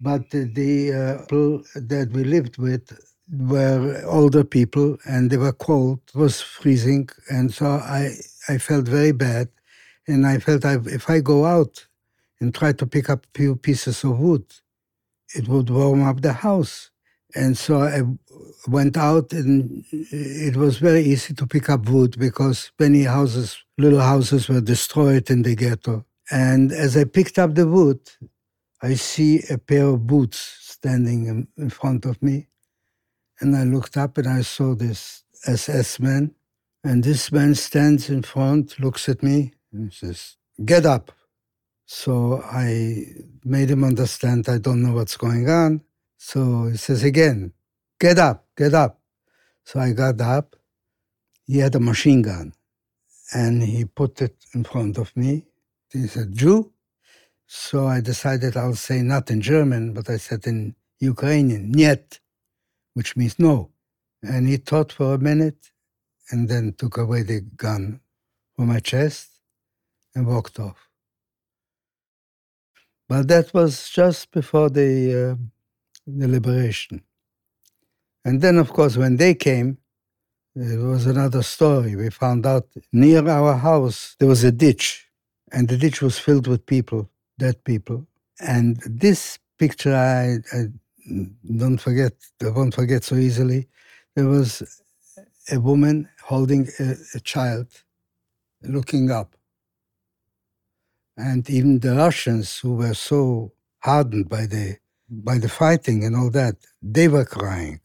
But 0.00 0.30
the, 0.30 0.92
uh, 0.92 1.22
people 1.22 1.62
that 1.74 2.10
we 2.12 2.24
lived 2.24 2.58
with 2.58 2.98
were 3.30 4.02
older 4.06 4.44
people 4.44 4.98
and 5.06 5.30
they 5.30 5.36
were 5.38 5.52
cold. 5.52 6.00
It 6.08 6.18
was 6.18 6.40
freezing. 6.40 7.08
And 7.30 7.52
so 7.52 7.66
I 7.66 8.10
I 8.48 8.58
felt 8.58 8.86
very 8.86 9.12
bad, 9.12 9.48
and 10.06 10.26
I 10.26 10.38
felt 10.38 10.64
I, 10.64 10.76
if 10.86 11.08
I 11.08 11.20
go 11.20 11.46
out 11.46 11.86
and 12.40 12.54
try 12.54 12.72
to 12.72 12.86
pick 12.86 13.08
up 13.08 13.24
a 13.24 13.38
few 13.38 13.56
pieces 13.56 14.04
of 14.04 14.18
wood, 14.18 14.44
it 15.34 15.48
would 15.48 15.70
warm 15.70 16.02
up 16.02 16.20
the 16.20 16.32
house. 16.34 16.90
And 17.34 17.56
so 17.56 17.82
I 17.82 18.02
went 18.68 18.96
out, 18.96 19.32
and 19.32 19.84
it 19.90 20.56
was 20.56 20.78
very 20.78 21.02
easy 21.02 21.34
to 21.34 21.46
pick 21.46 21.70
up 21.70 21.88
wood 21.88 22.18
because 22.18 22.70
many 22.78 23.04
houses, 23.04 23.56
little 23.78 24.00
houses, 24.00 24.48
were 24.48 24.60
destroyed 24.60 25.30
in 25.30 25.42
the 25.42 25.56
ghetto. 25.56 26.04
And 26.30 26.70
as 26.72 26.96
I 26.96 27.04
picked 27.04 27.38
up 27.38 27.54
the 27.54 27.66
wood, 27.66 28.00
I 28.84 28.96
see 28.96 29.42
a 29.48 29.56
pair 29.56 29.86
of 29.86 30.06
boots 30.06 30.58
standing 30.60 31.48
in, 31.56 31.70
front 31.70 32.04
of 32.04 32.22
me. 32.22 32.48
And 33.40 33.56
I 33.56 33.64
looked 33.64 33.96
up 33.96 34.18
and 34.18 34.28
I 34.28 34.42
saw 34.42 34.74
this 34.74 35.24
SS 35.46 36.00
man 36.00 36.34
and 36.84 37.02
this 37.02 37.32
man 37.32 37.54
stands 37.54 38.10
in 38.10 38.22
front, 38.22 38.78
looks 38.78 39.08
at 39.08 39.22
me, 39.22 39.52
and 39.72 39.90
says, 39.90 40.36
Get 40.62 40.84
up. 40.84 41.12
So 41.86 42.42
I 42.44 43.06
made 43.42 43.70
him 43.70 43.84
understand 43.84 44.50
I 44.50 44.58
don't 44.58 44.82
know 44.82 44.92
what's 44.92 45.16
going 45.16 45.48
on. 45.48 45.80
So 46.18 46.66
he 46.66 46.76
says 46.76 47.04
again, 47.04 47.54
Get 47.98 48.18
up, 48.18 48.44
get 48.54 48.74
up. 48.74 49.00
So 49.64 49.80
I 49.80 49.92
got 49.92 50.20
up. 50.20 50.56
He 51.46 51.56
had 51.56 51.74
a 51.74 51.80
machine 51.80 52.20
gun 52.20 52.52
and 53.32 53.62
he 53.62 53.86
put 53.86 54.20
it 54.20 54.36
in 54.52 54.64
front 54.64 54.98
of 54.98 55.16
me. 55.16 55.46
He 55.90 56.06
said, 56.06 56.36
Jew? 56.36 56.73
So 57.46 57.86
I 57.86 58.00
decided 58.00 58.56
I'll 58.56 58.74
say 58.74 59.02
not 59.02 59.30
in 59.30 59.40
German, 59.40 59.92
but 59.92 60.08
I 60.10 60.16
said 60.16 60.46
in 60.46 60.74
Ukrainian, 61.00 61.72
Niet, 61.72 62.20
which 62.94 63.16
means 63.16 63.38
no. 63.38 63.70
And 64.22 64.48
he 64.48 64.56
thought 64.56 64.92
for 64.92 65.14
a 65.14 65.18
minute 65.18 65.70
and 66.30 66.48
then 66.48 66.72
took 66.72 66.96
away 66.96 67.22
the 67.22 67.40
gun 67.40 68.00
from 68.56 68.68
my 68.68 68.80
chest 68.80 69.28
and 70.14 70.26
walked 70.26 70.58
off. 70.58 70.88
But 73.08 73.28
that 73.28 73.52
was 73.52 73.90
just 73.90 74.30
before 74.30 74.70
the, 74.70 75.32
uh, 75.32 75.36
the 76.06 76.28
liberation. 76.28 77.02
And 78.24 78.40
then, 78.40 78.56
of 78.56 78.72
course, 78.72 78.96
when 78.96 79.16
they 79.16 79.34
came, 79.34 79.78
it 80.56 80.78
was 80.78 81.06
another 81.06 81.42
story. 81.42 81.96
We 81.96 82.10
found 82.10 82.46
out 82.46 82.68
near 82.92 83.28
our 83.28 83.56
house 83.56 84.16
there 84.18 84.28
was 84.28 84.44
a 84.44 84.52
ditch, 84.52 85.08
and 85.52 85.68
the 85.68 85.76
ditch 85.76 86.00
was 86.00 86.18
filled 86.18 86.46
with 86.46 86.64
people, 86.64 87.10
dead 87.38 87.62
people. 87.64 88.06
And 88.40 88.80
this 88.86 89.38
picture 89.58 89.94
I, 89.94 90.38
I 90.56 90.66
don't 91.56 91.78
forget, 91.78 92.12
I 92.42 92.48
won't 92.48 92.74
forget 92.74 93.04
so 93.04 93.16
easily. 93.16 93.68
There 94.16 94.28
was 94.28 94.82
a 95.50 95.60
woman 95.60 96.08
holding 96.22 96.68
a, 96.78 96.94
a 97.14 97.20
child, 97.20 97.68
looking 98.62 99.10
up. 99.10 99.36
And 101.16 101.48
even 101.48 101.78
the 101.78 101.94
Russians, 101.94 102.58
who 102.58 102.74
were 102.74 102.94
so 102.94 103.52
hardened 103.80 104.28
by 104.28 104.46
the 104.46 104.78
by 105.08 105.38
the 105.38 105.48
fighting 105.48 106.02
and 106.04 106.16
all 106.16 106.30
that, 106.30 106.56
they 106.82 107.08
were 107.08 107.24
crying. 107.24 107.80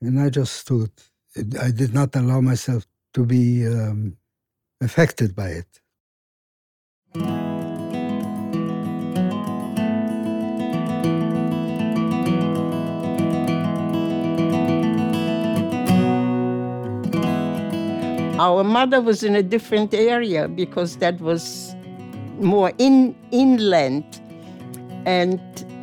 And 0.00 0.18
I 0.18 0.30
just 0.30 0.54
stood. 0.54 0.90
I 1.36 1.70
did 1.70 1.94
not 1.94 2.16
allow 2.16 2.40
myself 2.40 2.86
to 3.14 3.24
be 3.24 3.66
um, 3.66 4.16
affected 4.80 5.36
by 5.36 5.62
it. 7.14 7.49
Our 18.40 18.64
mother 18.64 19.02
was 19.02 19.22
in 19.22 19.36
a 19.36 19.42
different 19.42 19.92
area 19.92 20.48
because 20.48 20.96
that 20.96 21.20
was 21.20 21.76
more 22.38 22.72
in 22.78 23.14
inland. 23.32 24.18
And 25.04 25.38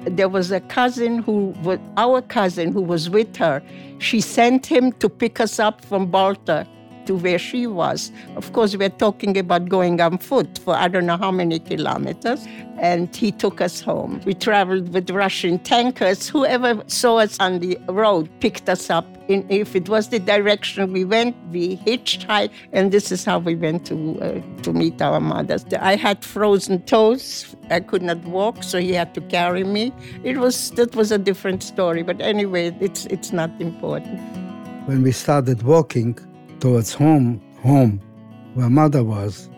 there 0.08 0.28
was 0.28 0.52
a 0.52 0.60
cousin 0.62 1.20
who 1.20 1.54
was 1.62 1.78
our 1.98 2.20
cousin 2.20 2.72
who 2.74 2.82
was 2.82 3.12
with 3.12 3.36
her. 3.36 3.62
She 4.00 4.22
sent 4.22 4.66
him 4.66 4.92
to 4.94 5.08
pick 5.08 5.40
us 5.40 5.60
up 5.60 5.86
from 5.86 6.08
Balta 6.08 6.66
to 7.08 7.16
where 7.16 7.40
she 7.40 7.66
was. 7.66 8.12
Of 8.36 8.54
course, 8.54 8.76
we're 8.76 8.90
talking 8.90 9.38
about 9.38 9.70
going 9.70 10.00
on 10.00 10.20
foot 10.20 10.60
for 10.60 10.76
I 10.76 10.88
don't 10.88 11.06
know 11.06 11.18
how 11.18 11.32
many 11.32 11.60
kilometers. 11.60 12.46
And 12.80 13.14
he 13.16 13.32
took 13.32 13.60
us 13.60 13.82
home. 13.82 14.22
We 14.24 14.36
traveled 14.36 14.94
with 14.94 15.10
Russian 15.10 15.58
tankers. 15.58 16.30
Whoever 16.30 16.84
saw 16.86 17.18
us 17.18 17.40
on 17.40 17.58
the 17.60 17.76
road 17.90 18.30
picked 18.40 18.70
us 18.70 18.92
up. 18.92 19.06
In, 19.28 19.46
if 19.50 19.76
it 19.76 19.90
was 19.90 20.10
the 20.10 20.20
direction 20.20 20.94
we 20.94 21.04
went, 21.04 21.36
we 21.52 21.78
hitchhiked, 21.78 22.52
and 22.72 22.92
this 22.92 23.12
is 23.12 23.26
how 23.26 23.40
we 23.40 23.56
went 23.56 23.88
to 23.88 23.98
uh, 24.22 24.62
to 24.62 24.72
meet 24.72 25.02
our 25.02 25.20
mothers. 25.20 25.66
I 25.74 25.96
had 25.96 26.24
frozen 26.24 26.84
toes. 26.84 27.56
I 27.72 27.80
could 27.80 28.04
not 28.04 28.24
walk, 28.24 28.64
so 28.64 28.80
he 28.80 28.94
had 28.94 29.14
to 29.16 29.22
carry 29.22 29.64
me. 29.64 29.92
It 30.24 30.38
was 30.38 30.72
that 30.72 30.96
was 30.96 31.12
a 31.12 31.18
different 31.18 31.64
story, 31.64 32.04
but 32.04 32.22
anyway, 32.22 32.78
it's 32.80 33.08
it's 33.08 33.34
not 33.34 33.50
important. 33.60 34.22
When 34.88 35.02
we 35.02 35.12
started 35.12 35.64
walking, 35.64 36.18
towards 36.60 36.94
home, 36.94 37.42
home, 37.62 38.00
where 38.54 38.70
mother 38.70 39.04
was, 39.04 39.50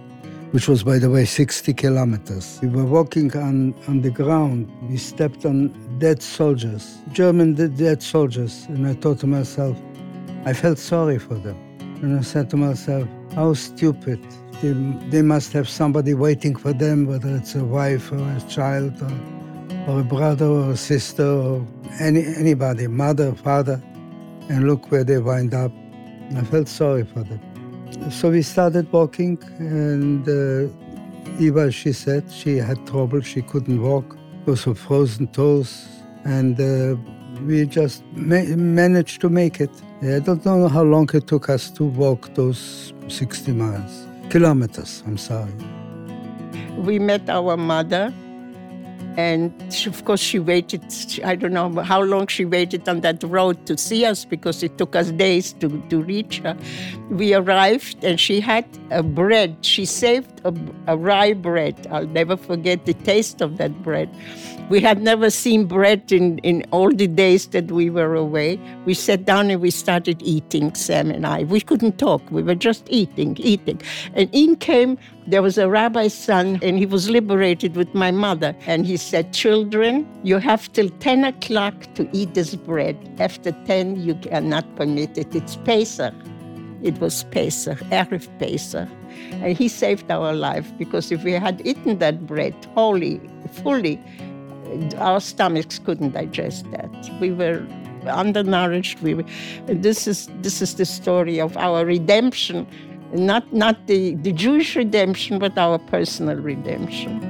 which 0.52 0.68
was, 0.68 0.84
by 0.84 0.98
the 0.98 1.10
way, 1.10 1.26
60 1.26 1.74
kilometers. 1.74 2.60
We 2.62 2.70
were 2.70 2.86
walking 2.86 3.36
on, 3.38 3.76
on 3.88 4.02
the 4.02 4.10
ground. 4.10 4.72
We 4.90 4.98
stepped 4.98 5.46
on 5.46 5.70
dead 6.00 6.22
soldiers, 6.22 6.98
German 7.12 7.54
dead 7.54 8.02
soldiers. 8.02 8.66
And 8.70 8.88
I 8.88 8.94
thought 8.94 9.20
to 9.20 9.28
myself, 9.28 9.78
I 10.46 10.54
felt 10.54 10.78
sorry 10.78 11.20
for 11.20 11.36
them. 11.36 11.58
And 12.02 12.18
I 12.18 12.22
said 12.22 12.50
to 12.52 12.58
myself, 12.58 13.08
how 13.36 13.54
stupid. 13.54 14.20
They, 14.62 14.74
they 15.10 15.22
must 15.22 15.54
have 15.54 15.70
somebody 15.70 16.14
waiting 16.14 16.56
for 16.56 16.74
them, 16.74 17.06
whether 17.06 17.34
it's 17.36 17.56
a 17.56 17.64
wife 17.64 18.12
or 18.12 18.18
a 18.18 18.42
child 18.50 19.02
or, 19.02 19.92
or 19.92 20.02
a 20.02 20.04
brother 20.04 20.46
or 20.46 20.72
a 20.72 20.78
sister 20.78 21.26
or 21.26 21.66
any, 22.00 22.26
anybody, 22.26 22.88
mother, 22.88 23.34
father. 23.34 23.82
And 24.50 24.68
look 24.68 24.92
where 24.92 25.04
they 25.04 25.20
wind 25.20 25.54
up. 25.54 25.72
I 26.36 26.44
felt 26.44 26.68
sorry 26.68 27.04
for 27.06 27.24
them. 27.24 27.42
So 28.12 28.30
we 28.30 28.42
started 28.42 28.92
walking, 28.92 29.40
and 29.58 30.28
uh, 30.28 30.72
Eva, 31.40 31.72
she 31.72 31.92
said 31.92 32.32
she 32.32 32.58
had 32.58 32.86
trouble, 32.86 33.22
she 33.22 33.42
couldn't 33.42 33.82
walk 33.82 34.16
because 34.46 34.68
of 34.68 34.78
frozen 34.78 35.28
toes, 35.28 35.88
and 36.24 36.60
uh, 36.60 36.96
we 37.46 37.66
just 37.66 38.04
ma- 38.14 38.56
managed 38.56 39.22
to 39.22 39.30
make 39.30 39.60
it. 39.60 39.72
I 40.02 40.20
don't 40.20 40.46
know 40.46 40.68
how 40.68 40.84
long 40.84 41.10
it 41.14 41.28
took 41.28 41.50
us 41.50 41.72
to 41.72 41.84
walk 41.84 42.34
those 42.36 42.94
60 43.08 43.52
miles, 43.54 44.08
kilometers, 44.30 45.04
I'm 45.08 45.18
sorry. 45.18 45.52
We 46.78 47.00
met 47.00 47.30
our 47.30 47.58
mother 47.58 48.14
and 49.18 49.52
she, 49.74 49.90
of 49.90 50.06
course, 50.06 50.22
she 50.22 50.40
waited, 50.40 50.84
I 51.24 51.36
don't 51.36 51.54
know 51.54 51.82
how 51.82 52.02
long 52.02 52.28
she 52.28 52.46
waited 52.46 52.88
on 52.88 53.02
that 53.02 53.24
road 53.24 53.66
to 53.66 53.78
see 53.78 54.06
us 54.06 54.26
because 54.26 54.64
it 54.64 54.78
took 54.78 54.96
us 54.96 55.12
days 55.12 55.54
to, 55.54 55.82
to 55.90 56.02
reach 56.02 56.40
her. 56.40 56.58
We 57.10 57.34
arrived 57.34 58.04
and 58.04 58.20
she 58.20 58.40
had 58.40 58.66
a 58.92 59.04
bread. 59.04 59.58
She 59.62 59.86
saved 59.86 60.39
a, 60.44 60.98
rye 60.98 61.34
bread. 61.34 61.88
I'll 61.92 62.08
never 62.08 62.38
forget 62.38 62.86
the 62.86 62.94
taste 62.94 63.42
of 63.42 63.58
that 63.58 63.84
bread. 63.84 64.10
We 64.70 64.82
had 64.82 65.02
never 65.02 65.30
seen 65.32 65.66
bread 65.66 66.12
in, 66.12 66.38
in 66.40 66.64
all 66.72 66.92
the 66.92 67.08
days 67.08 67.48
that 67.48 67.72
we 67.72 67.90
were 67.90 68.14
away. 68.16 68.60
We 68.86 68.94
sat 68.94 69.26
down 69.26 69.50
and 69.50 69.62
we 69.62 69.72
started 69.72 70.22
eating, 70.22 70.76
Sam 70.76 71.10
and 71.10 71.26
I. 71.26 71.44
We 71.44 71.62
couldn't 71.62 71.98
talk. 71.98 72.22
We 72.30 72.44
were 72.44 72.56
just 72.56 72.86
eating, 72.90 73.36
eating. 73.40 73.82
And 74.14 74.30
in 74.32 74.56
came, 74.58 74.98
there 75.26 75.42
was 75.42 75.58
a 75.58 75.68
rabbi's 75.70 76.14
son, 76.14 76.60
and 76.62 76.78
he 76.78 76.86
was 76.86 77.10
liberated 77.10 77.76
with 77.76 77.94
my 77.96 78.12
mother. 78.12 78.56
And 78.68 78.86
he 78.86 78.98
said, 78.98 79.34
Children, 79.34 80.08
you 80.24 80.38
have 80.38 80.72
till 80.74 80.90
10 80.90 81.24
o'clock 81.24 81.74
to 81.96 82.08
eat 82.14 82.36
this 82.36 82.54
bread. 82.56 82.96
After 83.20 83.52
10, 83.66 83.96
you 84.04 84.16
cannot 84.16 84.76
permit 84.76 85.18
it. 85.18 85.36
It's 85.36 85.56
Pesach. 85.56 86.14
It 86.82 87.00
was 87.00 87.24
Pesach, 87.26 87.80
Erev 87.90 88.28
Pesach. 88.40 88.88
And 89.32 89.58
he 89.58 89.68
saved 89.68 90.10
our 90.12 90.34
life 90.34 90.72
because 90.78 91.12
if 91.12 91.24
we 91.24 91.34
had 91.34 91.62
eaten 91.66 92.00
that 92.00 92.26
bread 92.26 92.54
wholly, 92.76 93.22
fully, 93.64 94.00
our 94.98 95.20
stomachs 95.20 95.80
couldn't 95.80 96.12
digest 96.12 96.70
that. 96.72 96.90
We 97.20 97.32
were 97.32 97.66
undernourished. 98.08 99.02
We 99.02 99.16
were, 99.16 99.26
this 99.66 100.08
is 100.08 100.30
this 100.42 100.62
is 100.62 100.76
the 100.76 100.86
story 100.86 101.40
of 101.40 101.58
our 101.58 101.86
redemption, 101.86 102.68
not 103.14 103.52
not 103.54 103.88
the, 103.88 104.16
the 104.16 104.32
Jewish 104.32 104.76
redemption, 104.76 105.40
but 105.40 105.58
our 105.58 105.80
personal 105.80 106.38
redemption. 106.38 107.26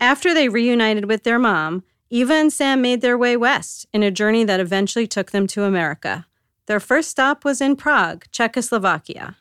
After 0.00 0.34
they 0.34 0.48
reunited 0.48 1.06
with 1.06 1.22
their 1.22 1.38
mom, 1.38 1.82
Eva 2.10 2.34
and 2.34 2.52
Sam 2.52 2.82
made 2.82 3.00
their 3.00 3.18
way 3.18 3.36
west 3.36 3.86
in 3.92 4.02
a 4.02 4.10
journey 4.10 4.44
that 4.44 4.60
eventually 4.60 5.06
took 5.06 5.30
them 5.30 5.46
to 5.48 5.64
America. 5.64 6.26
Their 6.66 6.80
first 6.80 7.10
stop 7.10 7.44
was 7.44 7.60
in 7.60 7.76
Prague, 7.76 8.24
Czechoslovakia. 8.30 9.36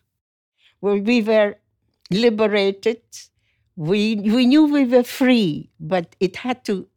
Well, 0.82 1.00
we 1.00 1.22
were 1.22 1.56
liberated. 2.12 3.02
We 3.76 4.16
we 4.16 4.46
knew 4.46 4.66
we 4.66 4.86
were 4.86 5.04
free, 5.04 5.70
but 5.80 6.16
it 6.20 6.38
had 6.38 6.64
to 6.66 6.88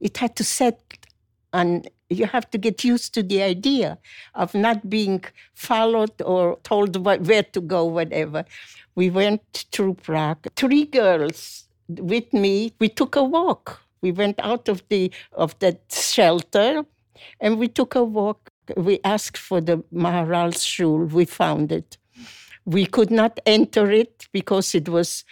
it 0.00 0.16
had 0.18 0.36
to 0.36 0.44
set 0.44 1.06
and 1.52 1.88
you 2.10 2.26
have 2.26 2.50
to 2.50 2.58
get 2.58 2.84
used 2.84 3.14
to 3.14 3.22
the 3.22 3.42
idea 3.42 3.98
of 4.34 4.54
not 4.54 4.88
being 4.88 5.24
followed 5.54 6.12
or 6.22 6.58
told 6.62 7.04
what, 7.04 7.22
where 7.22 7.42
to 7.42 7.60
go, 7.60 7.84
whatever. 7.84 8.44
We 8.94 9.10
went 9.10 9.66
through 9.72 9.94
Prague. 9.94 10.46
Three 10.56 10.84
girls 10.84 11.66
with 11.88 12.32
me. 12.32 12.72
We 12.78 12.88
took 12.88 13.16
a 13.16 13.24
walk. 13.24 13.80
We 14.02 14.12
went 14.12 14.38
out 14.40 14.68
of 14.68 14.82
the 14.88 15.10
of 15.32 15.58
that 15.58 15.80
shelter, 15.90 16.84
and 17.40 17.58
we 17.58 17.68
took 17.68 17.94
a 17.94 18.04
walk. 18.04 18.50
We 18.76 19.00
asked 19.04 19.38
for 19.38 19.60
the 19.60 19.82
Maharal's 19.90 20.64
shul. 20.64 21.04
We 21.04 21.24
found 21.24 21.72
it. 21.72 21.98
We 22.64 22.86
could 22.86 23.10
not 23.10 23.38
enter 23.46 23.90
it 23.90 24.26
because 24.32 24.74
it 24.74 24.88
was 24.88 25.24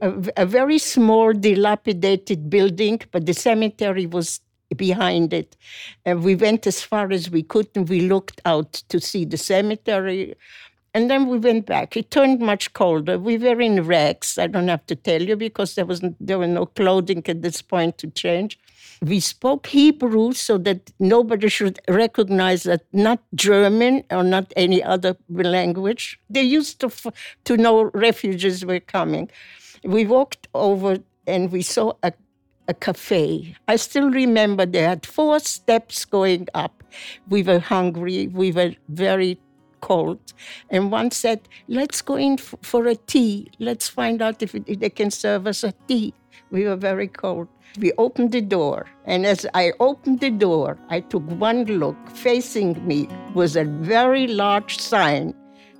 a, 0.00 0.30
a 0.36 0.46
very 0.46 0.78
small, 0.78 1.32
dilapidated 1.32 2.50
building, 2.50 3.00
but 3.10 3.26
the 3.26 3.34
cemetery 3.34 4.06
was 4.06 4.40
behind 4.76 5.32
it. 5.32 5.56
And 6.04 6.22
we 6.22 6.34
went 6.34 6.66
as 6.66 6.82
far 6.82 7.10
as 7.10 7.30
we 7.30 7.42
could 7.42 7.68
and 7.74 7.88
we 7.88 8.02
looked 8.02 8.40
out 8.44 8.72
to 8.88 9.00
see 9.00 9.24
the 9.24 9.38
cemetery. 9.38 10.34
And 10.94 11.10
then 11.10 11.28
we 11.28 11.38
went 11.38 11.66
back. 11.66 11.96
It 11.96 12.10
turned 12.10 12.40
much 12.40 12.72
colder. 12.72 13.18
We 13.18 13.38
were 13.38 13.60
in 13.60 13.84
rags. 13.84 14.38
I 14.38 14.46
don't 14.46 14.68
have 14.68 14.86
to 14.86 14.96
tell 14.96 15.22
you 15.22 15.36
because 15.36 15.74
there 15.74 15.86
was 15.86 16.02
there 16.20 16.38
were 16.38 16.46
no 16.46 16.66
clothing 16.66 17.22
at 17.28 17.42
this 17.42 17.62
point 17.62 17.98
to 17.98 18.08
change. 18.08 18.58
We 19.02 19.20
spoke 19.20 19.66
Hebrew 19.68 20.32
so 20.32 20.58
that 20.58 20.92
nobody 20.98 21.48
should 21.48 21.78
recognize 21.88 22.64
that 22.64 22.82
not 22.92 23.20
German 23.34 24.04
or 24.10 24.24
not 24.24 24.52
any 24.56 24.82
other 24.82 25.16
language. 25.28 26.20
They 26.28 26.42
used 26.42 26.80
to, 26.80 26.90
to 27.44 27.56
know 27.56 27.84
refugees 27.94 28.64
were 28.64 28.80
coming. 28.80 29.30
We 29.84 30.04
walked 30.04 30.48
over 30.54 30.98
and 31.26 31.52
we 31.52 31.62
saw 31.62 31.92
a, 32.02 32.12
a 32.66 32.74
cafe. 32.74 33.54
I 33.68 33.76
still 33.76 34.10
remember 34.10 34.66
they 34.66 34.82
had 34.82 35.06
four 35.06 35.38
steps 35.38 36.04
going 36.04 36.48
up. 36.54 36.82
We 37.28 37.42
were 37.42 37.60
hungry. 37.60 38.26
We 38.28 38.50
were 38.52 38.74
very 38.88 39.38
cold. 39.80 40.18
And 40.70 40.90
one 40.90 41.10
said, 41.10 41.40
Let's 41.68 42.02
go 42.02 42.16
in 42.16 42.38
for 42.38 42.86
a 42.86 42.96
tea. 42.96 43.50
Let's 43.58 43.88
find 43.88 44.20
out 44.22 44.42
if 44.42 44.52
they 44.52 44.90
can 44.90 45.10
serve 45.10 45.46
us 45.46 45.62
a 45.64 45.72
tea. 45.86 46.14
We 46.50 46.64
were 46.64 46.76
very 46.76 47.08
cold. 47.08 47.48
We 47.78 47.92
opened 47.98 48.32
the 48.32 48.40
door, 48.40 48.86
and 49.04 49.26
as 49.26 49.46
I 49.54 49.72
opened 49.78 50.20
the 50.20 50.30
door, 50.30 50.78
I 50.88 51.00
took 51.00 51.22
one 51.38 51.64
look. 51.64 51.96
Facing 52.10 52.86
me 52.86 53.08
was 53.34 53.56
a 53.56 53.64
very 53.64 54.26
large 54.26 54.78
sign 54.78 55.34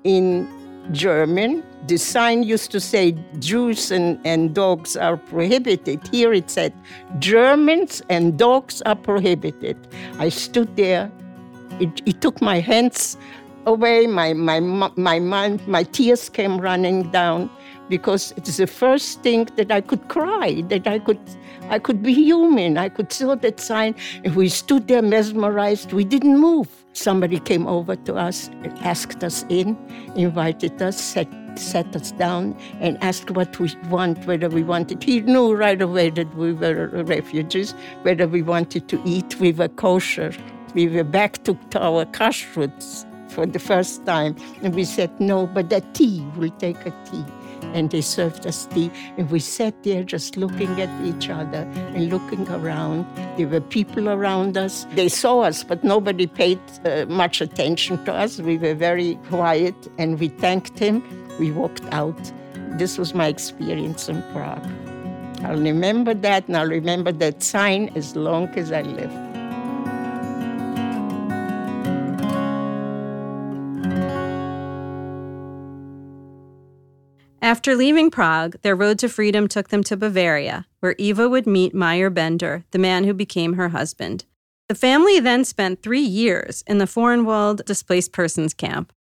in 0.05 0.47
German. 0.93 1.65
The 1.87 1.97
sign 1.97 2.43
used 2.43 2.71
to 2.73 2.81
say 2.81 3.13
Jews 3.39 3.91
and, 3.91 4.19
and 4.25 4.55
dogs 4.55 4.97
are 4.97 5.17
prohibited. 5.17 6.07
Here 6.09 6.33
it 6.33 6.51
said 6.51 6.73
Germans 7.19 8.03
and 8.09 8.39
dogs 8.39 8.83
are 8.83 8.97
prohibited. 8.97 9.77
I 10.19 10.29
stood 10.29 10.77
there. 10.77 11.11
It, 11.81 12.03
it 12.07 12.21
took 12.21 12.41
my 12.41 12.61
hands 12.61 13.17
away. 13.67 14.07
My, 14.07 14.33
my, 14.33 14.61
my, 14.61 15.19
mind, 15.19 15.67
my 15.67 15.85
tears 15.85 16.29
came 16.29 16.59
running 16.61 17.11
down 17.11 17.51
because 17.89 18.33
it's 18.37 18.57
the 18.57 18.67
first 18.67 19.23
thing 19.23 19.49
that 19.57 19.71
I 19.73 19.81
could 19.81 20.09
cry, 20.09 20.63
that 20.69 20.87
I 20.87 20.99
could, 20.99 21.21
I 21.69 21.79
could 21.79 22.03
be 22.03 22.13
human. 22.13 22.79
I 22.79 22.89
could 22.89 23.13
see 23.13 23.25
that 23.25 23.61
sign. 23.61 23.95
And 24.25 24.35
we 24.37 24.49
stood 24.49 24.89
there 24.89 25.03
mesmerized. 25.03 25.93
We 25.93 26.05
didn't 26.05 26.39
move. 26.39 26.69
Somebody 26.93 27.39
came 27.39 27.67
over 27.67 27.97
to 27.97 28.15
us, 28.17 28.51
asked 28.81 29.23
us 29.23 29.45
in, 29.49 29.77
invited 30.17 30.81
us, 30.83 31.01
sat, 31.01 31.29
sat 31.57 31.95
us 31.95 32.13
down, 32.13 32.57
and 32.81 33.03
asked 33.03 33.31
what 33.31 33.59
we 33.61 33.71
want, 33.89 34.27
whether 34.27 34.49
we 34.49 34.63
wanted. 34.63 35.03
He 35.03 35.21
knew 35.21 35.55
right 35.55 35.81
away 35.81 36.11
that 36.11 36.35
we 36.35 36.53
were 36.53 36.89
refugees, 36.89 37.73
whether 38.03 38.27
we 38.27 38.43
wanted 38.43 38.89
to 38.89 39.01
eat. 39.05 39.39
We 39.39 39.53
were 39.53 39.69
kosher. 39.69 40.33
We 40.75 40.89
were 40.89 41.05
back 41.05 41.45
to, 41.45 41.55
to 41.71 41.83
our 41.83 42.05
kashrut 42.07 43.07
for 43.31 43.47
the 43.47 43.59
first 43.59 44.05
time. 44.05 44.37
And 44.63 44.75
we 44.75 44.85
said, 44.85 45.21
no, 45.21 45.47
but 45.47 45.73
a 45.73 45.81
tea, 45.93 46.27
we'll 46.37 46.51
take 46.53 46.85
a 46.85 46.91
tea 47.11 47.25
and 47.75 47.91
they 47.91 48.01
served 48.01 48.47
us 48.47 48.67
tea. 48.67 48.91
And 49.17 49.31
we 49.31 49.41
sat 49.41 49.83
there 49.83 50.03
just 50.03 50.37
looking 50.37 50.81
at 50.81 50.91
each 51.05 51.29
other 51.29 51.69
and 51.95 52.11
looking 52.11 52.49
around. 52.49 53.07
There 53.37 53.49
were 53.49 53.61
people 53.61 54.09
around 54.09 54.57
us. 54.57 54.87
They 54.95 55.09
saw 55.09 55.41
us, 55.41 55.65
but 55.65 55.85
nobody 55.85 56.27
paid 56.27 56.61
uh, 56.85 57.07
much 57.07 57.41
attention 57.41 58.05
to 58.05 58.13
us. 58.13 58.39
We 58.41 58.59
were 58.59 58.75
very 58.75 59.17
quiet 59.29 59.75
and 59.99 60.19
we 60.19 60.29
thanked 60.29 60.79
him. 60.79 61.03
We 61.39 61.51
walked 61.53 61.85
out. 61.93 62.21
This 62.79 62.99
was 62.99 63.15
my 63.15 63.27
experience 63.27 64.09
in 64.09 64.23
Prague. 64.33 64.67
I'll 65.45 65.61
remember 65.61 66.15
that 66.15 66.49
and 66.49 66.57
I'll 66.57 66.69
remember 66.69 67.13
that 67.13 67.43
sign 67.43 67.91
as 67.95 68.17
long 68.17 68.49
as 68.49 68.73
I 68.73 68.83
live. 68.83 69.28
After 77.49 77.75
leaving 77.75 78.11
Prague, 78.11 78.57
their 78.61 78.77
road 78.77 78.99
to 78.99 79.09
freedom 79.09 79.49
took 79.49 79.71
them 79.71 79.83
to 79.85 79.97
Bavaria, 79.97 80.67
where 80.81 80.95
Eva 80.99 81.31
would 81.31 81.47
meet 81.47 81.73
Meyer 81.75 82.11
Bender, 82.11 82.67
the 82.73 82.79
man 82.79 83.05
who 83.05 83.15
became 83.15 83.55
her 83.55 83.71
husband. 83.71 84.27
The 84.69 84.75
family 84.75 85.19
then 85.19 85.47
spent 85.47 85.83
three 85.83 86.03
years 86.03 86.63
in 86.67 86.77
the 86.77 86.85
Föhrenwald 86.85 87.65
displaced 87.65 88.13
persons 88.13 88.53
camp. 88.53 88.93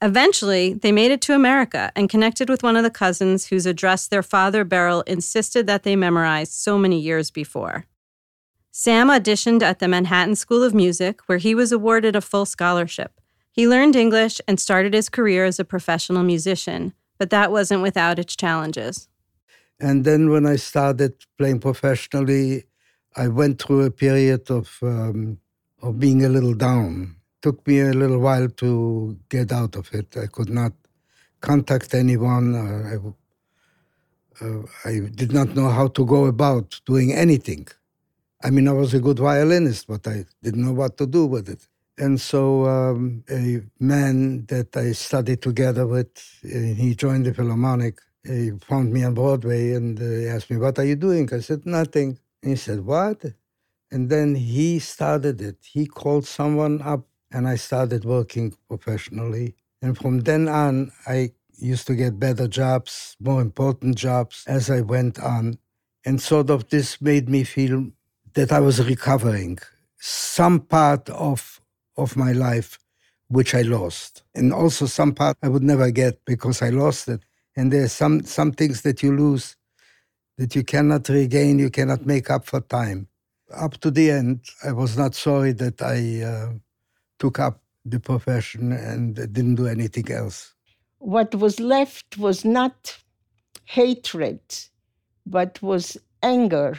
Eventually, 0.00 0.72
they 0.72 0.92
made 0.92 1.10
it 1.10 1.20
to 1.22 1.34
America 1.34 1.90
and 1.96 2.08
connected 2.08 2.48
with 2.48 2.62
one 2.62 2.76
of 2.76 2.84
the 2.84 2.90
cousins 2.90 3.46
whose 3.46 3.66
address 3.66 4.06
their 4.06 4.22
father, 4.22 4.62
Beryl, 4.62 5.02
insisted 5.08 5.66
that 5.66 5.82
they 5.82 5.96
memorize 5.96 6.52
so 6.52 6.78
many 6.78 7.00
years 7.00 7.32
before. 7.32 7.86
Sam 8.70 9.08
auditioned 9.08 9.62
at 9.62 9.80
the 9.80 9.88
Manhattan 9.88 10.36
School 10.36 10.62
of 10.62 10.74
Music, 10.74 11.22
where 11.26 11.38
he 11.38 11.56
was 11.56 11.72
awarded 11.72 12.14
a 12.14 12.20
full 12.20 12.46
scholarship. 12.46 13.20
He 13.50 13.66
learned 13.66 13.96
English 13.96 14.40
and 14.46 14.60
started 14.60 14.94
his 14.94 15.08
career 15.08 15.44
as 15.44 15.58
a 15.58 15.64
professional 15.64 16.22
musician 16.22 16.94
but 17.18 17.30
that 17.30 17.50
wasn't 17.50 17.82
without 17.82 18.18
its 18.18 18.36
challenges. 18.36 19.08
And 19.80 20.04
then 20.04 20.30
when 20.30 20.46
I 20.46 20.56
started 20.56 21.14
playing 21.36 21.60
professionally, 21.60 22.64
I 23.16 23.28
went 23.28 23.60
through 23.60 23.82
a 23.82 23.90
period 23.90 24.50
of 24.50 24.78
um, 24.82 25.38
of 25.82 25.98
being 25.98 26.24
a 26.24 26.28
little 26.28 26.54
down. 26.54 27.16
Took 27.42 27.66
me 27.66 27.80
a 27.80 27.92
little 27.92 28.18
while 28.18 28.48
to 28.48 29.18
get 29.28 29.52
out 29.52 29.76
of 29.76 29.92
it. 29.92 30.16
I 30.16 30.26
could 30.26 30.48
not 30.48 30.72
contact 31.40 31.92
anyone. 31.94 32.46
I, 32.56 32.94
uh, 34.44 34.62
I 34.84 35.10
did 35.14 35.32
not 35.32 35.54
know 35.54 35.68
how 35.68 35.88
to 35.88 36.06
go 36.06 36.24
about 36.24 36.80
doing 36.86 37.12
anything. 37.12 37.68
I 38.42 38.50
mean, 38.50 38.66
I 38.68 38.72
was 38.72 38.94
a 38.94 39.00
good 39.00 39.18
violinist, 39.18 39.86
but 39.86 40.06
I 40.06 40.24
didn't 40.42 40.64
know 40.64 40.72
what 40.72 40.96
to 40.98 41.06
do 41.06 41.26
with 41.26 41.48
it. 41.48 41.68
And 41.96 42.20
so 42.20 42.66
um, 42.66 43.24
a 43.30 43.62
man 43.78 44.46
that 44.46 44.76
I 44.76 44.92
studied 44.92 45.42
together 45.42 45.86
with, 45.86 46.10
uh, 46.44 46.48
he 46.48 46.94
joined 46.94 47.26
the 47.26 47.34
Philharmonic. 47.34 48.00
He 48.24 48.50
found 48.66 48.92
me 48.92 49.04
on 49.04 49.14
Broadway 49.14 49.72
and 49.72 50.00
uh, 50.00 50.34
asked 50.34 50.50
me, 50.50 50.56
what 50.56 50.78
are 50.78 50.84
you 50.84 50.96
doing? 50.96 51.32
I 51.32 51.40
said, 51.40 51.64
nothing. 51.66 52.18
And 52.42 52.50
he 52.52 52.56
said, 52.56 52.80
what? 52.80 53.24
And 53.90 54.10
then 54.10 54.34
he 54.34 54.80
started 54.80 55.40
it. 55.40 55.58
He 55.62 55.86
called 55.86 56.26
someone 56.26 56.82
up 56.82 57.06
and 57.30 57.46
I 57.46 57.56
started 57.56 58.04
working 58.04 58.56
professionally. 58.68 59.54
And 59.82 59.96
from 59.96 60.20
then 60.20 60.48
on, 60.48 60.90
I 61.06 61.32
used 61.56 61.86
to 61.86 61.94
get 61.94 62.18
better 62.18 62.48
jobs, 62.48 63.16
more 63.20 63.40
important 63.40 63.96
jobs 63.96 64.44
as 64.46 64.70
I 64.70 64.80
went 64.80 65.20
on. 65.20 65.58
And 66.04 66.20
sort 66.20 66.50
of 66.50 66.68
this 66.70 67.00
made 67.00 67.28
me 67.28 67.44
feel 67.44 67.90
that 68.34 68.50
I 68.50 68.60
was 68.60 68.84
recovering 68.84 69.58
some 69.98 70.60
part 70.60 71.08
of, 71.10 71.60
of 71.96 72.16
my 72.16 72.32
life 72.32 72.78
which 73.28 73.54
I 73.54 73.62
lost. 73.62 74.22
And 74.34 74.52
also 74.52 74.86
some 74.86 75.12
part 75.12 75.36
I 75.42 75.48
would 75.48 75.62
never 75.62 75.90
get 75.90 76.24
because 76.24 76.62
I 76.62 76.70
lost 76.70 77.08
it. 77.08 77.22
And 77.56 77.72
there's 77.72 77.92
some, 77.92 78.22
some 78.24 78.52
things 78.52 78.82
that 78.82 79.02
you 79.02 79.16
lose 79.16 79.56
that 80.38 80.54
you 80.54 80.64
cannot 80.64 81.08
regain, 81.08 81.58
you 81.58 81.70
cannot 81.70 82.04
make 82.06 82.30
up 82.30 82.44
for 82.46 82.60
time. 82.60 83.08
Up 83.54 83.78
to 83.78 83.90
the 83.90 84.10
end, 84.10 84.40
I 84.64 84.72
was 84.72 84.96
not 84.96 85.14
sorry 85.14 85.52
that 85.52 85.80
I 85.80 86.22
uh, 86.22 86.52
took 87.18 87.38
up 87.38 87.60
the 87.84 88.00
profession 88.00 88.72
and 88.72 89.14
didn't 89.14 89.56
do 89.56 89.66
anything 89.66 90.10
else. 90.10 90.54
What 90.98 91.34
was 91.34 91.60
left 91.60 92.18
was 92.18 92.44
not 92.44 92.96
hatred, 93.66 94.40
but 95.26 95.62
was 95.62 95.96
anger. 96.22 96.76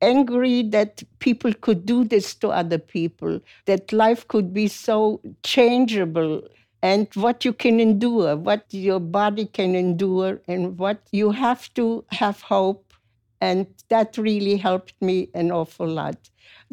Angry 0.00 0.62
that 0.70 1.02
people 1.18 1.52
could 1.52 1.84
do 1.84 2.04
this 2.04 2.34
to 2.36 2.48
other 2.48 2.78
people, 2.78 3.40
that 3.66 3.92
life 3.92 4.26
could 4.28 4.52
be 4.54 4.66
so 4.68 5.20
changeable, 5.42 6.42
and 6.82 7.06
what 7.14 7.44
you 7.44 7.52
can 7.52 7.80
endure, 7.80 8.36
what 8.36 8.64
your 8.70 9.00
body 9.00 9.44
can 9.44 9.74
endure, 9.74 10.40
and 10.48 10.78
what 10.78 11.02
you 11.12 11.30
have 11.32 11.72
to 11.74 12.04
have 12.08 12.40
hope. 12.40 12.94
And 13.42 13.66
that 13.88 14.16
really 14.16 14.56
helped 14.56 14.94
me 15.00 15.28
an 15.34 15.50
awful 15.50 15.86
lot. 15.86 16.30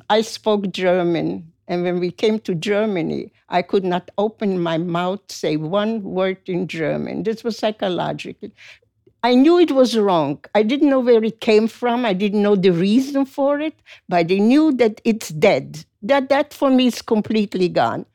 I 0.10 0.22
spoke 0.22 0.72
German 0.72 1.52
and 1.68 1.84
when 1.84 2.00
we 2.00 2.12
came 2.12 2.40
to 2.40 2.56
Germany, 2.56 3.32
I 3.50 3.62
could 3.62 3.84
not 3.84 4.10
open 4.18 4.60
my 4.60 4.78
mouth, 4.78 5.30
say 5.30 5.58
one 5.58 6.02
word 6.02 6.38
in 6.48 6.68
German. 6.68 7.24
This 7.24 7.44
was 7.44 7.58
psychological. 7.58 8.50
I 9.24 9.34
knew 9.36 9.60
it 9.60 9.72
was 9.72 9.98
wrong. 9.98 10.44
I 10.54 10.64
didn't 10.64 10.90
know 10.90 11.00
where 11.00 11.24
it 11.24 11.42
came 11.42 11.68
from. 11.68 12.06
I 12.06 12.14
didn't 12.14 12.44
know 12.44 12.56
the 12.56 12.72
reason 12.72 13.26
for 13.26 13.60
it, 13.60 13.74
but 14.08 14.32
I 14.32 14.38
knew 14.38 14.72
that 14.74 15.02
it's 15.04 15.30
dead. 15.30 15.86
That 16.02 16.30
that 16.30 16.54
for 16.54 16.70
me 16.70 16.88
is 16.88 17.02
completely 17.02 17.68
gone. 17.68 18.06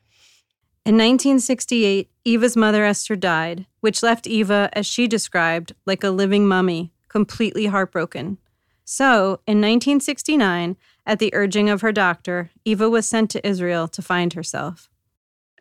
In 0.85 0.95
1968, 0.95 2.09
Eva's 2.25 2.57
mother 2.57 2.83
Esther 2.83 3.15
died, 3.15 3.65
which 3.81 4.03
left 4.03 4.27
Eva, 4.27 4.69
as 4.73 4.85
she 4.85 5.07
described, 5.07 5.73
like 5.85 6.03
a 6.03 6.09
living 6.09 6.47
mummy, 6.47 6.91
completely 7.09 7.67
heartbroken. 7.67 8.37
So, 8.85 9.39
in 9.47 9.61
1969, 9.61 10.75
at 11.05 11.19
the 11.19 11.33
urging 11.33 11.69
of 11.69 11.81
her 11.81 11.91
doctor, 11.91 12.51
Eva 12.65 12.89
was 12.89 13.07
sent 13.07 13.29
to 13.31 13.47
Israel 13.47 13.87
to 13.89 14.01
find 14.01 14.33
herself. 14.33 14.89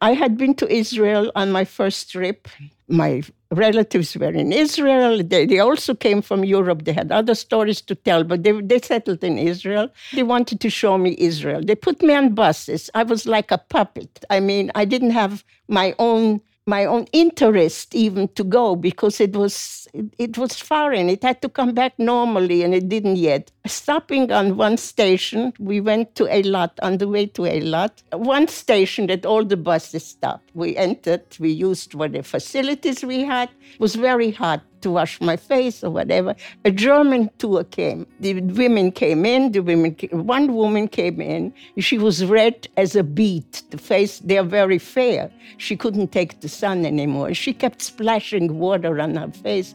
I 0.01 0.15
had 0.15 0.37
been 0.37 0.55
to 0.57 0.73
Israel 0.73 1.31
on 1.37 1.53
my 1.53 1.65
first 1.65 2.11
trip. 2.11 2.49
My 2.93 3.23
relatives 3.51 4.17
were 4.17 4.31
in 4.31 4.53
Israel. 4.53 5.23
They, 5.23 5.47
they 5.47 5.59
also 5.59 5.95
came 5.95 6.21
from 6.21 6.45
Europe. 6.45 6.85
They 6.85 6.93
had 6.93 7.11
other 7.11 7.35
stories 7.35 7.81
to 7.83 7.95
tell, 7.95 8.23
but 8.23 8.43
they, 8.43 8.53
they 8.61 8.81
settled 8.81 9.25
in 9.25 9.39
Israel. 9.39 9.89
They 10.13 10.23
wanted 10.23 10.61
to 10.61 10.71
show 10.71 10.99
me 10.99 11.17
Israel. 11.19 11.63
They 11.65 11.75
put 11.75 12.03
me 12.03 12.15
on 12.15 12.35
buses. 12.35 12.91
I 12.95 13.03
was 13.05 13.27
like 13.27 13.51
a 13.51 13.59
puppet. 13.59 14.25
I 14.29 14.41
mean, 14.41 14.71
I 14.75 14.85
didn't 14.85 15.13
have 15.13 15.43
my 15.69 15.95
own 15.99 16.43
my 16.67 16.85
own 16.85 17.07
interest 17.13 17.95
even 17.95 18.29
to 18.29 18.45
go 18.45 18.77
because 18.77 19.21
it 19.21 19.35
was 19.35 19.89
it, 20.19 20.39
was 20.39 20.59
foreign. 20.59 21.09
It 21.09 21.23
had 21.23 21.43
to 21.43 21.49
come 21.49 21.75
back 21.75 21.99
normally 21.99 22.63
and 22.63 22.75
it 22.75 22.89
didn't 22.89 23.17
yet. 23.17 23.51
Stopping 23.67 24.31
on 24.31 24.57
one 24.57 24.77
station 24.77 25.53
we 25.59 25.81
went 25.81 26.15
to 26.17 26.25
Eilat 26.25 26.71
on 26.83 26.99
the 26.99 27.09
way 27.09 27.27
to 27.27 27.43
Eilat 27.43 27.91
one 28.13 28.47
station 28.49 29.09
that 29.09 29.27
all 29.27 29.45
the 29.45 29.57
buses 29.57 30.07
stopped. 30.07 30.51
We 30.55 30.77
entered 30.77 31.25
we 31.41 31.51
used 31.51 31.95
whatever 31.95 32.23
facilities 32.23 33.05
we 33.05 33.25
had. 33.25 33.49
It 33.75 33.81
was 33.81 33.97
very 33.97 34.31
hot 34.31 34.63
to 34.83 34.91
wash 34.91 35.21
my 35.21 35.37
face 35.37 35.83
or 35.83 35.91
whatever. 35.91 36.35
A 36.65 36.71
German 36.71 37.31
tour 37.39 37.65
came. 37.65 38.07
The 38.21 38.41
women 38.41 38.93
came 38.93 39.25
in. 39.25 39.53
The 39.53 39.61
women, 39.61 39.95
came, 39.95 40.27
one 40.27 40.55
woman 40.55 40.89
came 40.89 41.21
in. 41.21 41.53
She 41.79 41.99
was 41.99 42.25
red 42.25 42.69
as 42.77 42.95
a 42.95 43.03
beet. 43.03 43.63
The 43.71 43.79
face, 43.79 44.19
they 44.21 44.39
are 44.39 44.45
very 44.45 44.79
fair. 44.79 45.31
She 45.59 45.77
couldn't 45.77 46.13
take 46.13 46.41
the 46.41 46.49
sun 46.49 46.85
anymore. 46.85 47.35
She 47.35 47.53
kept 47.53 47.83
splashing 47.83 48.59
water 48.59 49.01
on 49.01 49.17
her 49.17 49.31
face. 49.31 49.75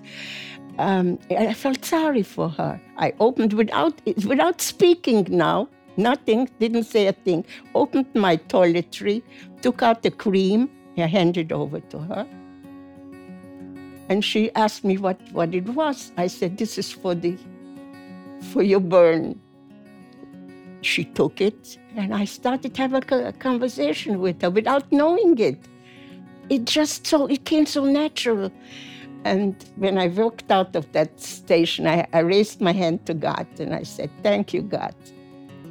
Um, 0.77 1.17
I 1.31 1.53
felt 1.53 1.83
sorry 1.83 2.23
for 2.23 2.49
her. 2.49 2.79
I 2.97 3.13
opened 3.19 3.53
without 3.53 3.99
without 4.25 4.61
speaking 4.61 5.25
now. 5.29 5.69
Nothing, 5.97 6.47
didn't 6.59 6.83
say 6.83 7.07
a 7.07 7.13
thing. 7.13 7.43
Opened 7.73 8.05
my 8.13 8.37
toiletry, 8.37 9.23
took 9.63 9.81
out 9.81 10.03
the 10.03 10.11
cream, 10.11 10.69
I 10.95 11.07
handed 11.07 11.51
over 11.51 11.79
to 11.79 11.97
her. 11.99 12.27
And 14.09 14.23
she 14.23 14.51
asked 14.55 14.83
me 14.83 14.97
what, 14.97 15.19
what 15.31 15.53
it 15.53 15.67
was. 15.69 16.11
I 16.17 16.27
said, 16.27 16.57
This 16.57 16.77
is 16.77 16.91
for 16.91 17.15
the 17.15 17.37
for 18.51 18.63
your 18.63 18.79
burn. 18.79 19.39
She 20.81 21.03
took 21.05 21.41
it 21.41 21.77
and 21.95 22.13
I 22.13 22.25
started 22.25 22.75
to 22.75 22.81
have 22.81 22.93
a, 22.93 23.27
a 23.27 23.33
conversation 23.33 24.19
with 24.19 24.41
her 24.41 24.49
without 24.49 24.89
knowing 24.91 25.37
it. 25.39 25.59
It 26.49 26.65
just 26.65 27.07
so 27.07 27.25
it 27.25 27.45
came 27.45 27.65
so 27.65 27.83
natural. 27.85 28.51
And 29.25 29.55
when 29.75 29.97
I 29.97 30.07
walked 30.07 30.51
out 30.51 30.75
of 30.75 30.89
that 30.93 31.19
station, 31.19 31.87
I, 31.87 32.07
I 32.13 32.19
raised 32.19 32.61
my 32.61 32.71
hand 32.71 33.05
to 33.07 33.13
God 33.13 33.47
and 33.59 33.73
I 33.73 33.83
said, 33.83 34.09
Thank 34.23 34.53
you, 34.53 34.61
God. 34.61 34.95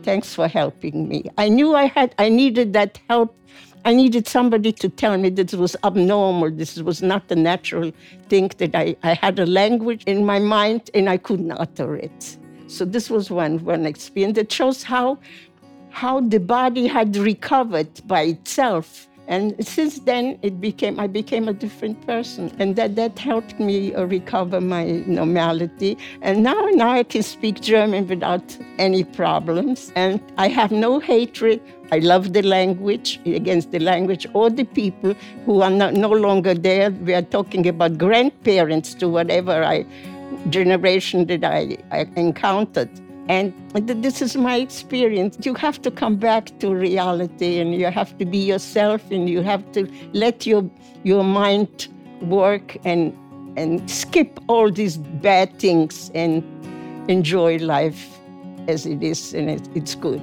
Thanks 0.02 0.34
for 0.34 0.46
helping 0.48 1.08
me. 1.08 1.30
I 1.38 1.48
knew 1.48 1.74
I 1.74 1.86
had 1.86 2.14
I 2.18 2.28
needed 2.28 2.72
that 2.74 3.00
help 3.08 3.34
I 3.86 3.94
needed 3.94 4.26
somebody 4.26 4.72
to 4.72 4.88
tell 4.88 5.16
me 5.16 5.28
that 5.30 5.46
this 5.46 5.56
was 5.56 5.76
abnormal. 5.84 6.50
This 6.50 6.76
was 6.78 7.02
not 7.02 7.30
a 7.30 7.36
natural 7.36 7.92
thing, 8.28 8.50
that 8.58 8.74
I, 8.74 8.96
I 9.04 9.14
had 9.14 9.38
a 9.38 9.46
language 9.46 10.02
in 10.06 10.26
my 10.26 10.40
mind 10.40 10.90
and 10.92 11.08
I 11.08 11.18
couldn't 11.18 11.52
utter 11.52 11.94
it. 11.94 12.36
So 12.66 12.84
this 12.84 13.08
was 13.08 13.30
one, 13.30 13.64
one 13.64 13.86
experience 13.86 14.34
that 14.38 14.50
shows 14.50 14.82
how, 14.82 15.18
how 15.90 16.20
the 16.20 16.40
body 16.40 16.88
had 16.88 17.16
recovered 17.16 18.00
by 18.08 18.22
itself 18.22 19.06
and 19.28 19.54
since 19.66 19.98
then, 20.00 20.38
it 20.42 20.60
became 20.60 21.00
I 21.00 21.08
became 21.08 21.48
a 21.48 21.52
different 21.52 22.06
person, 22.06 22.52
and 22.58 22.76
that 22.76 22.94
that 22.94 23.18
helped 23.18 23.58
me 23.58 23.92
uh, 23.94 24.04
recover 24.04 24.60
my 24.60 25.02
normality. 25.06 25.98
And 26.22 26.44
now, 26.44 26.60
now 26.72 26.90
I 26.90 27.02
can 27.02 27.22
speak 27.22 27.60
German 27.60 28.06
without 28.06 28.56
any 28.78 29.02
problems, 29.02 29.92
and 29.96 30.20
I 30.38 30.48
have 30.48 30.70
no 30.70 31.00
hatred. 31.00 31.60
I 31.92 31.98
love 31.98 32.32
the 32.32 32.42
language 32.42 33.20
against 33.24 33.70
the 33.70 33.78
language 33.78 34.26
or 34.32 34.50
the 34.50 34.64
people 34.64 35.14
who 35.44 35.62
are 35.62 35.70
no, 35.70 35.90
no 35.90 36.10
longer 36.10 36.54
there. 36.54 36.90
We 36.90 37.14
are 37.14 37.22
talking 37.22 37.68
about 37.68 37.98
grandparents 37.98 38.94
to 38.94 39.08
whatever 39.08 39.62
I 39.62 39.86
generation 40.50 41.26
that 41.26 41.44
I, 41.44 41.76
I 41.90 42.08
encountered. 42.16 42.90
And 43.28 43.52
this 43.74 44.22
is 44.22 44.36
my 44.36 44.56
experience. 44.56 45.36
You 45.44 45.54
have 45.54 45.82
to 45.82 45.90
come 45.90 46.16
back 46.16 46.58
to 46.60 46.74
reality 46.74 47.58
and 47.58 47.74
you 47.74 47.86
have 47.86 48.16
to 48.18 48.24
be 48.24 48.38
yourself 48.38 49.02
and 49.10 49.28
you 49.28 49.42
have 49.42 49.70
to 49.72 49.90
let 50.12 50.46
your, 50.46 50.68
your 51.02 51.24
mind 51.24 51.88
work 52.22 52.76
and, 52.84 53.16
and 53.56 53.88
skip 53.90 54.38
all 54.48 54.70
these 54.70 54.96
bad 54.96 55.58
things 55.58 56.10
and 56.14 56.44
enjoy 57.08 57.58
life 57.58 58.18
as 58.68 58.86
it 58.86 59.02
is 59.02 59.34
and 59.34 59.50
it, 59.50 59.68
it's 59.74 59.94
good. 59.96 60.22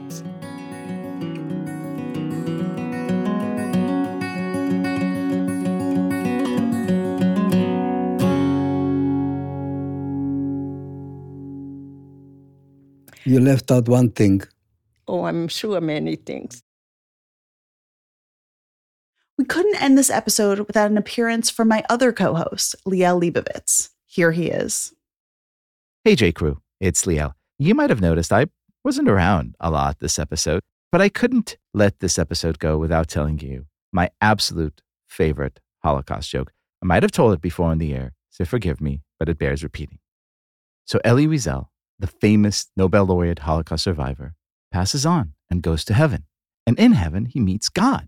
You 13.25 13.39
left 13.39 13.71
out 13.71 13.87
one 13.87 14.11
thing. 14.11 14.41
Oh, 15.07 15.23
I'm 15.25 15.47
sure 15.47 15.79
many 15.79 16.17
things. 16.17 16.61
We 19.37 19.45
couldn't 19.45 19.81
end 19.81 19.97
this 19.97 20.09
episode 20.09 20.59
without 20.59 20.91
an 20.91 20.97
appearance 20.97 21.49
from 21.49 21.67
my 21.69 21.83
other 21.89 22.11
co 22.11 22.33
host, 22.35 22.75
Liel 22.85 23.21
Leibovitz. 23.21 23.89
Here 24.05 24.31
he 24.31 24.47
is. 24.47 24.93
Hey, 26.03 26.15
Jew 26.15 26.33
Crew, 26.33 26.61
it's 26.79 27.05
Liel. 27.05 27.33
You 27.57 27.73
might 27.73 27.89
have 27.89 28.01
noticed 28.01 28.33
I 28.33 28.47
wasn't 28.83 29.07
around 29.09 29.55
a 29.59 29.71
lot 29.71 29.99
this 29.99 30.19
episode, 30.19 30.61
but 30.91 31.01
I 31.01 31.07
couldn't 31.07 31.57
let 31.73 31.99
this 31.99 32.19
episode 32.19 32.59
go 32.59 32.77
without 32.77 33.07
telling 33.07 33.39
you 33.39 33.65
my 33.93 34.09
absolute 34.19 34.81
favorite 35.07 35.59
Holocaust 35.81 36.29
joke. 36.29 36.51
I 36.81 36.85
might 36.85 37.03
have 37.03 37.11
told 37.11 37.33
it 37.33 37.41
before 37.41 37.69
on 37.69 37.77
the 37.77 37.93
air, 37.93 38.11
so 38.29 38.43
forgive 38.43 38.81
me, 38.81 39.01
but 39.17 39.29
it 39.29 39.39
bears 39.39 39.63
repeating. 39.63 39.99
So 40.85 40.99
Elie 41.05 41.27
Wiesel 41.27 41.67
the 41.99 42.07
famous 42.07 42.67
Nobel 42.75 43.05
laureate 43.05 43.39
Holocaust 43.39 43.83
survivor, 43.83 44.35
passes 44.71 45.05
on 45.05 45.33
and 45.49 45.61
goes 45.61 45.85
to 45.85 45.93
heaven. 45.93 46.25
And 46.65 46.77
in 46.79 46.93
heaven, 46.93 47.25
he 47.25 47.39
meets 47.39 47.69
God. 47.69 48.07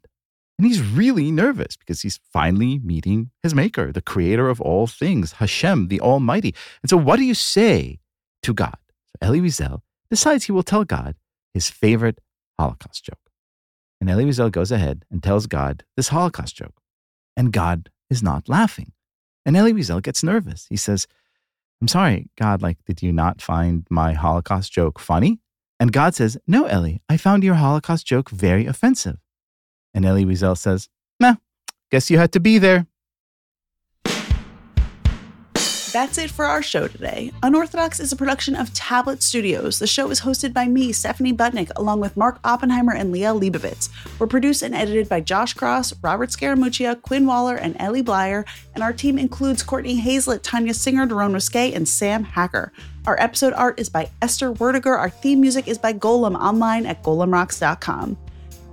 And 0.58 0.66
he's 0.66 0.82
really 0.82 1.32
nervous 1.32 1.76
because 1.76 2.02
he's 2.02 2.20
finally 2.32 2.80
meeting 2.80 3.32
his 3.44 3.54
maker, 3.54 3.92
the 3.92 4.02
creator 4.02 4.50
of 4.50 4.62
all 4.62 4.88
things, 4.88 5.34
Hashem, 5.34 5.90
the 5.90 6.00
Almighty. 6.00 6.56
And 6.82 6.90
so, 6.90 6.96
what 6.96 7.18
do 7.18 7.24
you 7.24 7.34
say 7.34 8.00
to 8.44 8.54
God? 8.54 8.78
So 9.08 9.28
Elie 9.28 9.42
Wiesel 9.42 9.82
decides 10.10 10.46
he 10.46 10.54
will 10.54 10.64
tell 10.64 10.86
God 10.86 11.16
his 11.54 11.70
favorite 11.70 12.20
Holocaust 12.58 13.04
joke. 13.04 13.20
And 14.00 14.10
Elie 14.10 14.26
Wiesel 14.26 14.52
goes 14.52 14.72
ahead 14.72 15.06
and 15.12 15.22
tells 15.22 15.48
God 15.48 15.84
this 15.98 16.10
Holocaust 16.10 16.56
joke. 16.56 16.80
And 17.36 17.52
God 17.52 17.90
is 18.10 18.24
not 18.24 18.48
laughing. 18.48 18.94
And 19.46 19.58
Elie 19.58 19.74
Wiesel 19.74 20.02
gets 20.02 20.24
nervous. 20.24 20.68
He 20.70 20.78
says, 20.78 21.06
I'm 21.82 21.88
sorry, 21.88 22.30
God, 22.38 22.62
like, 22.62 22.78
did 22.86 23.02
you 23.02 23.12
not 23.12 23.42
find 23.42 23.86
my 23.90 24.14
Holocaust 24.14 24.72
joke 24.72 25.00
funny? 25.00 25.40
And 25.80 25.92
God 25.92 26.16
says, 26.16 26.38
No, 26.48 26.66
Elie, 26.66 27.02
I 27.10 27.18
found 27.18 27.44
your 27.44 27.56
Holocaust 27.56 28.06
joke 28.06 28.30
very 28.30 28.66
offensive. 28.66 29.18
And 29.94 30.06
Elie 30.06 30.26
Wiesel 30.26 30.58
says, 30.58 30.90
Nah, 31.20 31.36
guess 31.92 32.10
you 32.10 32.18
had 32.18 32.32
to 32.34 32.40
be 32.40 32.58
there. 32.58 32.88
That's 35.96 36.18
it 36.18 36.30
for 36.30 36.44
our 36.44 36.62
show 36.62 36.90
today. 36.90 37.32
Unorthodox 37.42 38.02
is 38.02 38.12
a 38.12 38.18
production 38.18 38.54
of 38.54 38.74
Tablet 38.74 39.24
Studios. 39.24 39.80
The 39.80 39.88
show 39.88 40.12
is 40.12 40.20
hosted 40.20 40.52
by 40.52 40.68
me, 40.68 40.92
Stephanie 40.92 41.32
Butnick, 41.32 41.72
along 41.78 42.02
with 42.02 42.18
Mark 42.18 42.38
Oppenheimer 42.44 42.92
and 42.94 43.16
Liel 43.16 43.40
Leibovitz. 43.40 43.88
We're 44.20 44.28
produced 44.28 44.62
and 44.62 44.76
edited 44.76 45.08
by 45.08 45.22
Josh 45.22 45.54
Cross, 45.54 45.94
Robert 46.02 46.32
Scaramuccia, 46.32 47.02
Quinn 47.02 47.26
Waller, 47.26 47.56
and 47.56 47.78
Ellie 47.80 48.04
Blyer, 48.04 48.44
and 48.74 48.84
our 48.84 48.92
team 48.92 49.18
includes 49.18 49.64
Courtney 49.64 49.96
Hazlett, 49.96 50.44
Tanya 50.44 50.74
Singer, 50.74 51.08
Daron 51.08 51.32
Ruskay, 51.32 51.74
and 51.74 51.88
Sam 51.88 52.26
Hacker. 52.26 52.74
Our 53.08 53.18
episode 53.18 53.54
art 53.54 53.80
is 53.80 53.88
by 53.88 54.12
Esther 54.22 54.52
Werdiger. 54.52 54.98
Our 54.98 55.10
theme 55.10 55.40
music 55.40 55.70
is 55.70 55.78
by 55.78 55.94
Golem 55.94 56.38
online 56.38 56.86
at 56.86 57.04
golemrocks.com. 57.04 58.18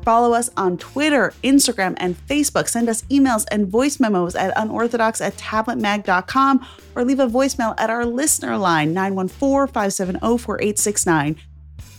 Follow 0.02 0.32
us 0.32 0.50
on 0.56 0.78
Twitter, 0.78 1.32
Instagram, 1.44 1.94
and 1.98 2.16
Facebook. 2.26 2.68
Send 2.68 2.88
us 2.88 3.02
emails 3.02 3.44
and 3.50 3.68
voice 3.68 4.00
memos 4.00 4.34
at 4.34 4.52
unorthodox 4.56 5.20
at 5.20 5.36
tabletmag.com 5.36 6.66
or 6.94 7.04
leave 7.04 7.20
a 7.20 7.26
voicemail 7.26 7.74
at 7.78 7.90
our 7.90 8.04
listener 8.04 8.56
line 8.56 8.92
914 8.92 9.72
570 9.72 10.18
4869. 10.38 11.36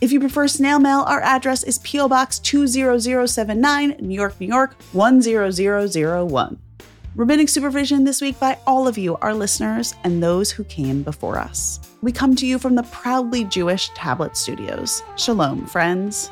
If 0.02 0.12
you 0.12 0.20
prefer 0.20 0.50
snail 0.50 0.80
mail, 0.80 1.06
our 1.08 1.22
address 1.22 1.64
is 1.64 1.80
P.O. 1.80 2.10
Box 2.10 2.40
20079, 2.40 3.96
New 4.02 4.16
York, 4.16 4.40
New 4.40 4.48
York 4.48 4.76
10001. 4.92 6.60
Rabbinic 7.16 7.48
supervision 7.48 8.04
this 8.04 8.22
week 8.22 8.40
by 8.40 8.58
all 8.66 8.88
of 8.88 8.98
you, 8.98 9.16
our 9.18 9.34
listeners, 9.34 9.94
and 10.04 10.22
those 10.22 10.52
who 10.52 10.64
came 10.66 11.04
before 11.04 11.38
us. 11.38 11.80
We 12.02 12.12
come 12.12 12.36
to 12.36 12.46
you 12.46 12.60
from 12.60 12.76
the 12.76 12.84
proudly 12.84 13.46
Jewish 13.46 13.90
Tablet 13.90 14.36
Studios. 14.36 15.04
Shalom, 15.16 15.68
friends. 15.68 16.30